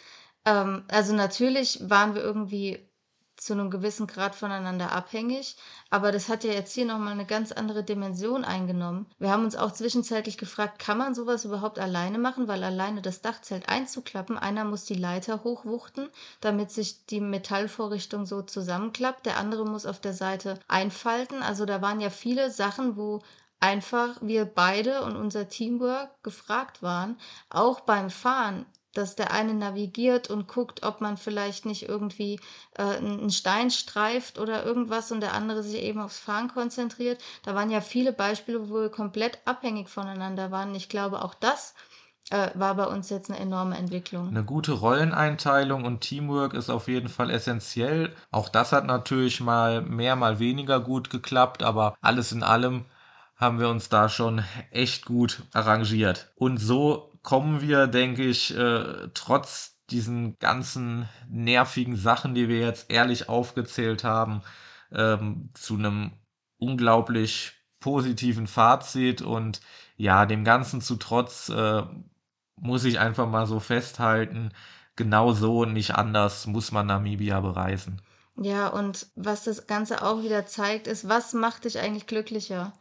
ähm, 0.45 0.83
also 0.89 1.13
natürlich 1.13 1.79
waren 1.89 2.15
wir 2.15 2.21
irgendwie 2.21 2.89
zu 3.43 3.53
einem 3.53 3.69
gewissen 3.69 4.07
Grad 4.07 4.35
voneinander 4.35 4.91
abhängig. 4.91 5.57
Aber 5.89 6.11
das 6.11 6.29
hat 6.29 6.43
ja 6.43 6.53
jetzt 6.53 6.73
hier 6.73 6.85
nochmal 6.85 7.13
eine 7.13 7.25
ganz 7.25 7.51
andere 7.51 7.83
Dimension 7.83 8.45
eingenommen. 8.45 9.07
Wir 9.19 9.31
haben 9.31 9.43
uns 9.43 9.55
auch 9.55 9.71
zwischenzeitlich 9.71 10.37
gefragt, 10.37 10.79
kann 10.79 10.97
man 10.97 11.13
sowas 11.13 11.45
überhaupt 11.45 11.79
alleine 11.79 12.19
machen? 12.19 12.47
Weil 12.47 12.63
alleine 12.63 13.01
das 13.01 13.21
Dachzelt 13.21 13.67
einzuklappen, 13.69 14.37
einer 14.37 14.63
muss 14.63 14.85
die 14.85 14.95
Leiter 14.95 15.43
hochwuchten, 15.43 16.09
damit 16.41 16.71
sich 16.71 17.05
die 17.05 17.19
Metallvorrichtung 17.21 18.25
so 18.25 18.41
zusammenklappt. 18.41 19.25
Der 19.25 19.37
andere 19.37 19.65
muss 19.65 19.85
auf 19.85 19.99
der 19.99 20.13
Seite 20.13 20.59
einfalten. 20.67 21.41
Also 21.41 21.65
da 21.65 21.81
waren 21.81 21.99
ja 22.01 22.09
viele 22.09 22.49
Sachen, 22.51 22.95
wo 22.97 23.21
einfach 23.59 24.17
wir 24.21 24.45
beide 24.45 25.03
und 25.03 25.15
unser 25.15 25.47
Teamwork 25.47 26.21
gefragt 26.23 26.81
waren, 26.81 27.17
auch 27.49 27.81
beim 27.81 28.09
Fahren 28.09 28.65
dass 28.93 29.15
der 29.15 29.31
eine 29.31 29.53
navigiert 29.53 30.29
und 30.29 30.47
guckt, 30.47 30.83
ob 30.83 31.01
man 31.01 31.17
vielleicht 31.17 31.65
nicht 31.65 31.89
irgendwie 31.89 32.39
äh, 32.77 32.83
einen 32.83 33.31
Stein 33.31 33.71
streift 33.71 34.39
oder 34.39 34.65
irgendwas 34.65 35.11
und 35.11 35.21
der 35.21 35.33
andere 35.33 35.63
sich 35.63 35.81
eben 35.81 35.99
aufs 35.99 36.19
Fahren 36.19 36.47
konzentriert. 36.47 37.21
Da 37.43 37.55
waren 37.55 37.69
ja 37.69 37.81
viele 37.81 38.13
Beispiele, 38.13 38.69
wo 38.69 38.75
wir 38.75 38.89
komplett 38.89 39.39
abhängig 39.45 39.89
voneinander 39.89 40.51
waren. 40.51 40.75
Ich 40.75 40.89
glaube, 40.89 41.23
auch 41.23 41.33
das 41.33 41.73
äh, 42.29 42.49
war 42.53 42.75
bei 42.75 42.85
uns 42.85 43.09
jetzt 43.09 43.29
eine 43.29 43.39
enorme 43.39 43.77
Entwicklung. 43.77 44.29
Eine 44.29 44.43
gute 44.43 44.73
Rolleneinteilung 44.73 45.85
und 45.85 46.01
Teamwork 46.01 46.53
ist 46.53 46.69
auf 46.69 46.87
jeden 46.87 47.09
Fall 47.09 47.29
essentiell. 47.29 48.15
Auch 48.31 48.49
das 48.49 48.71
hat 48.71 48.85
natürlich 48.85 49.41
mal 49.41 49.81
mehr, 49.81 50.15
mal 50.15 50.39
weniger 50.39 50.79
gut 50.79 51.09
geklappt, 51.09 51.63
aber 51.63 51.95
alles 52.01 52.31
in 52.31 52.43
allem 52.43 52.85
haben 53.35 53.59
wir 53.59 53.69
uns 53.69 53.89
da 53.89 54.09
schon 54.09 54.43
echt 54.71 55.05
gut 55.05 55.43
arrangiert. 55.53 56.31
Und 56.35 56.57
so 56.57 57.12
kommen 57.23 57.61
wir, 57.61 57.87
denke 57.87 58.23
ich, 58.23 58.55
äh, 58.55 59.09
trotz 59.13 59.77
diesen 59.89 60.37
ganzen 60.39 61.09
nervigen 61.29 61.95
Sachen, 61.95 62.35
die 62.35 62.47
wir 62.49 62.59
jetzt 62.59 62.91
ehrlich 62.91 63.29
aufgezählt 63.29 64.03
haben, 64.03 64.41
ähm, 64.91 65.49
zu 65.53 65.75
einem 65.75 66.13
unglaublich 66.57 67.53
positiven 67.79 68.47
Fazit 68.47 69.21
und 69.21 69.61
ja, 69.97 70.25
dem 70.25 70.43
Ganzen 70.43 70.81
zu 70.81 70.95
trotz 70.97 71.49
äh, 71.49 71.83
muss 72.55 72.85
ich 72.85 72.99
einfach 72.99 73.27
mal 73.27 73.45
so 73.45 73.59
festhalten, 73.59 74.51
genau 74.95 75.33
so 75.33 75.59
und 75.59 75.73
nicht 75.73 75.95
anders 75.95 76.47
muss 76.47 76.71
man 76.71 76.87
Namibia 76.87 77.39
bereisen. 77.41 78.01
Ja, 78.35 78.67
und 78.69 79.07
was 79.15 79.43
das 79.43 79.67
Ganze 79.67 80.01
auch 80.03 80.23
wieder 80.23 80.45
zeigt, 80.45 80.87
ist, 80.87 81.07
was 81.07 81.33
macht 81.33 81.65
dich 81.65 81.79
eigentlich 81.79 82.07
glücklicher? 82.07 82.73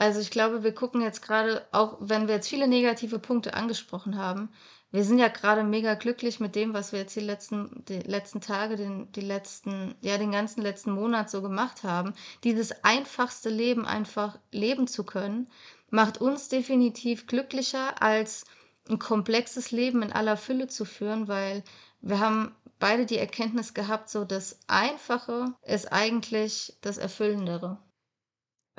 Also 0.00 0.18
ich 0.20 0.30
glaube, 0.30 0.62
wir 0.62 0.72
gucken 0.72 1.02
jetzt 1.02 1.20
gerade, 1.20 1.66
auch 1.72 1.98
wenn 2.00 2.26
wir 2.26 2.36
jetzt 2.36 2.48
viele 2.48 2.66
negative 2.66 3.18
Punkte 3.18 3.52
angesprochen 3.52 4.16
haben, 4.16 4.48
wir 4.90 5.04
sind 5.04 5.18
ja 5.18 5.28
gerade 5.28 5.62
mega 5.62 5.92
glücklich 5.92 6.40
mit 6.40 6.56
dem, 6.56 6.72
was 6.72 6.92
wir 6.92 7.00
jetzt 7.00 7.14
die 7.16 7.20
letzten, 7.20 7.84
die 7.86 7.98
letzten 7.98 8.40
Tage, 8.40 8.76
den, 8.76 9.12
die 9.12 9.20
letzten, 9.20 9.94
ja, 10.00 10.16
den 10.16 10.32
ganzen 10.32 10.62
letzten 10.62 10.92
Monat 10.92 11.28
so 11.28 11.42
gemacht 11.42 11.84
haben. 11.84 12.14
Dieses 12.44 12.82
einfachste 12.82 13.50
Leben 13.50 13.84
einfach 13.84 14.38
leben 14.52 14.86
zu 14.86 15.04
können, 15.04 15.50
macht 15.90 16.18
uns 16.18 16.48
definitiv 16.48 17.26
glücklicher 17.26 18.00
als 18.00 18.46
ein 18.88 18.98
komplexes 18.98 19.70
Leben 19.70 20.00
in 20.00 20.12
aller 20.12 20.38
Fülle 20.38 20.68
zu 20.68 20.86
führen, 20.86 21.28
weil 21.28 21.62
wir 22.00 22.20
haben 22.20 22.54
beide 22.78 23.04
die 23.04 23.18
Erkenntnis 23.18 23.74
gehabt, 23.74 24.08
so 24.08 24.24
das 24.24 24.60
Einfache 24.66 25.52
ist 25.62 25.92
eigentlich 25.92 26.78
das 26.80 26.96
Erfüllendere. 26.96 27.76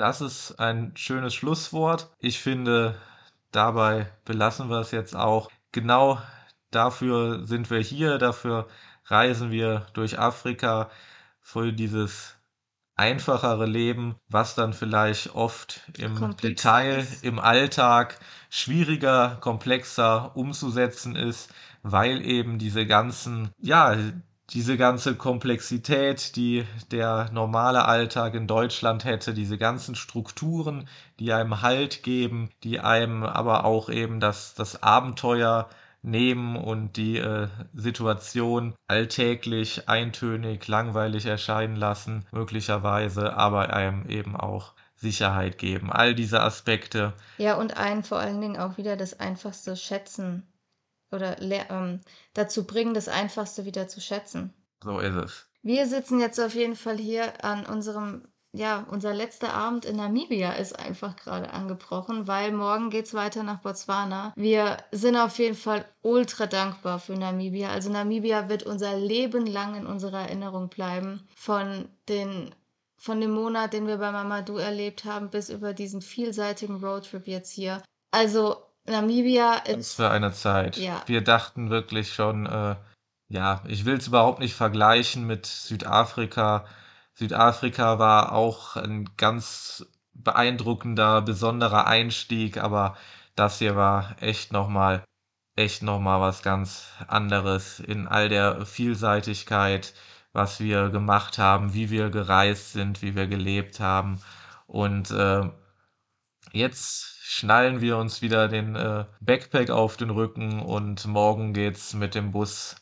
Das 0.01 0.19
ist 0.19 0.59
ein 0.59 0.93
schönes 0.95 1.35
Schlusswort. 1.35 2.09
Ich 2.17 2.39
finde, 2.39 2.95
dabei 3.51 4.11
belassen 4.25 4.67
wir 4.67 4.79
es 4.79 4.89
jetzt 4.89 5.15
auch. 5.15 5.51
Genau 5.71 6.19
dafür 6.71 7.45
sind 7.45 7.69
wir 7.69 7.81
hier, 7.81 8.17
dafür 8.17 8.67
reisen 9.05 9.51
wir 9.51 9.85
durch 9.93 10.17
Afrika 10.17 10.89
für 11.39 11.71
dieses 11.71 12.35
einfachere 12.95 13.67
Leben, 13.67 14.15
was 14.27 14.55
dann 14.55 14.73
vielleicht 14.73 15.35
oft 15.35 15.81
im 15.99 16.15
Komplexer 16.15 16.47
Detail, 16.47 16.97
ist. 17.01 17.23
im 17.23 17.37
Alltag 17.37 18.17
schwieriger, 18.49 19.37
komplexer 19.39 20.35
umzusetzen 20.35 21.15
ist, 21.15 21.53
weil 21.83 22.25
eben 22.25 22.57
diese 22.57 22.87
ganzen, 22.87 23.51
ja, 23.59 23.95
diese 24.53 24.77
ganze 24.77 25.15
Komplexität, 25.15 26.35
die 26.35 26.65
der 26.91 27.29
normale 27.31 27.85
Alltag 27.85 28.33
in 28.33 28.47
Deutschland 28.47 29.05
hätte, 29.05 29.33
diese 29.33 29.57
ganzen 29.57 29.95
Strukturen, 29.95 30.87
die 31.19 31.31
einem 31.31 31.61
Halt 31.61 32.03
geben, 32.03 32.49
die 32.63 32.79
einem 32.79 33.23
aber 33.23 33.63
auch 33.63 33.89
eben 33.89 34.19
das, 34.19 34.53
das 34.53 34.83
Abenteuer 34.83 35.69
nehmen 36.01 36.55
und 36.57 36.97
die 36.97 37.17
äh, 37.17 37.47
Situation 37.73 38.73
alltäglich, 38.87 39.87
eintönig, 39.87 40.67
langweilig 40.67 41.25
erscheinen 41.25 41.75
lassen, 41.75 42.25
möglicherweise, 42.31 43.37
aber 43.37 43.73
einem 43.73 44.07
eben 44.09 44.35
auch 44.35 44.73
Sicherheit 44.95 45.57
geben. 45.57 45.91
All 45.91 46.13
diese 46.13 46.41
Aspekte. 46.41 47.13
Ja, 47.37 47.55
und 47.55 47.77
einen 47.77 48.03
vor 48.03 48.19
allen 48.19 48.41
Dingen 48.41 48.57
auch 48.57 48.77
wieder 48.77 48.97
das 48.97 49.19
Einfachste 49.19 49.75
schätzen 49.75 50.43
oder 51.11 51.41
ähm, 51.41 52.01
dazu 52.33 52.65
bringen, 52.65 52.93
das 52.93 53.07
Einfachste 53.07 53.65
wieder 53.65 53.87
zu 53.87 54.01
schätzen. 54.01 54.53
So 54.83 54.99
ist 54.99 55.15
es. 55.15 55.47
Wir 55.63 55.85
sitzen 55.85 56.19
jetzt 56.19 56.39
auf 56.39 56.55
jeden 56.55 56.75
Fall 56.75 56.97
hier 56.97 57.43
an 57.45 57.65
unserem, 57.65 58.27
ja, 58.51 58.85
unser 58.89 59.13
letzter 59.13 59.53
Abend 59.53 59.85
in 59.85 59.97
Namibia 59.97 60.53
ist 60.53 60.77
einfach 60.77 61.15
gerade 61.15 61.51
angebrochen, 61.51 62.27
weil 62.27 62.51
morgen 62.51 62.89
geht's 62.89 63.13
weiter 63.13 63.43
nach 63.43 63.61
Botswana. 63.61 64.33
Wir 64.35 64.77
sind 64.91 65.15
auf 65.15 65.37
jeden 65.37 65.55
Fall 65.55 65.85
ultra 66.01 66.47
dankbar 66.47 66.99
für 66.99 67.13
Namibia. 67.13 67.69
Also 67.69 67.91
Namibia 67.91 68.49
wird 68.49 68.63
unser 68.63 68.97
Leben 68.97 69.45
lang 69.45 69.75
in 69.75 69.85
unserer 69.85 70.21
Erinnerung 70.21 70.69
bleiben. 70.69 71.27
Von 71.35 71.89
den 72.09 72.53
von 72.97 73.19
dem 73.19 73.31
Monat, 73.31 73.73
den 73.73 73.87
wir 73.87 73.97
bei 73.97 74.11
Mamadou 74.11 74.57
erlebt 74.57 75.05
haben, 75.05 75.31
bis 75.31 75.49
über 75.49 75.73
diesen 75.73 76.03
vielseitigen 76.03 76.83
Roadtrip 76.83 77.25
jetzt 77.27 77.51
hier. 77.51 77.81
Also 78.11 78.57
Namibia 78.85 79.61
Was 79.65 79.77
ist 79.77 79.93
für 79.95 80.09
eine 80.09 80.31
Zeit. 80.33 80.77
ja 80.77 81.03
Wir 81.05 81.21
dachten 81.21 81.69
wirklich 81.69 82.13
schon, 82.13 82.45
äh, 82.45 82.75
ja, 83.29 83.63
ich 83.67 83.85
will 83.85 83.97
es 83.97 84.07
überhaupt 84.07 84.39
nicht 84.39 84.55
vergleichen 84.55 85.25
mit 85.25 85.45
Südafrika. 85.45 86.65
Südafrika 87.13 87.99
war 87.99 88.31
auch 88.33 88.75
ein 88.75 89.09
ganz 89.17 89.85
beeindruckender, 90.13 91.21
besonderer 91.21 91.87
Einstieg, 91.87 92.57
aber 92.57 92.97
das 93.35 93.59
hier 93.59 93.75
war 93.75 94.15
echt 94.19 94.51
nochmal, 94.51 95.03
echt 95.55 95.83
nochmal 95.83 96.19
was 96.19 96.43
ganz 96.43 96.87
anderes 97.07 97.79
in 97.79 98.07
all 98.07 98.29
der 98.29 98.65
Vielseitigkeit, 98.65 99.93
was 100.33 100.59
wir 100.59 100.89
gemacht 100.89 101.37
haben, 101.37 101.73
wie 101.73 101.89
wir 101.89 102.09
gereist 102.09 102.73
sind, 102.73 103.01
wie 103.01 103.15
wir 103.15 103.27
gelebt 103.27 103.79
haben. 103.79 104.21
Und 104.67 105.11
äh, 105.11 105.49
jetzt 106.51 107.20
schnallen 107.23 107.81
wir 107.81 107.97
uns 107.97 108.21
wieder 108.21 108.47
den 108.47 108.75
äh, 108.75 109.05
Backpack 109.19 109.69
auf 109.69 109.95
den 109.95 110.09
Rücken 110.09 110.59
und 110.59 111.05
morgen 111.05 111.53
geht's 111.53 111.93
mit 111.93 112.15
dem 112.15 112.31
Bus 112.31 112.75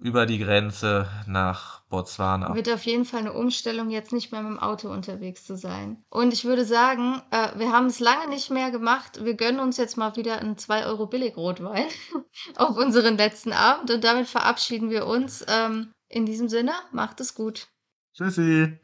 über 0.00 0.26
die 0.26 0.38
Grenze 0.38 1.08
nach 1.26 1.82
Botswana. 1.88 2.52
wird 2.54 2.68
auf 2.68 2.84
jeden 2.84 3.04
Fall 3.04 3.20
eine 3.20 3.32
Umstellung, 3.32 3.90
jetzt 3.90 4.12
nicht 4.12 4.32
mehr 4.32 4.42
mit 4.42 4.50
dem 4.50 4.58
Auto 4.58 4.90
unterwegs 4.90 5.44
zu 5.44 5.56
sein. 5.56 6.02
Und 6.10 6.32
ich 6.32 6.44
würde 6.44 6.64
sagen, 6.64 7.22
äh, 7.30 7.56
wir 7.56 7.70
haben 7.70 7.86
es 7.86 8.00
lange 8.00 8.28
nicht 8.28 8.50
mehr 8.50 8.72
gemacht. 8.72 9.24
Wir 9.24 9.34
gönnen 9.34 9.60
uns 9.60 9.76
jetzt 9.76 9.96
mal 9.96 10.16
wieder 10.16 10.40
einen 10.40 10.58
2 10.58 10.86
Euro 10.86 11.06
Billigrotwein 11.06 11.86
auf 12.56 12.76
unseren 12.76 13.16
letzten 13.16 13.52
Abend 13.52 13.92
und 13.92 14.02
damit 14.02 14.26
verabschieden 14.26 14.90
wir 14.90 15.06
uns. 15.06 15.44
Ähm, 15.48 15.92
in 16.08 16.26
diesem 16.26 16.48
Sinne, 16.48 16.72
macht 16.92 17.20
es 17.20 17.34
gut. 17.34 17.68
Tschüssi. 18.16 18.72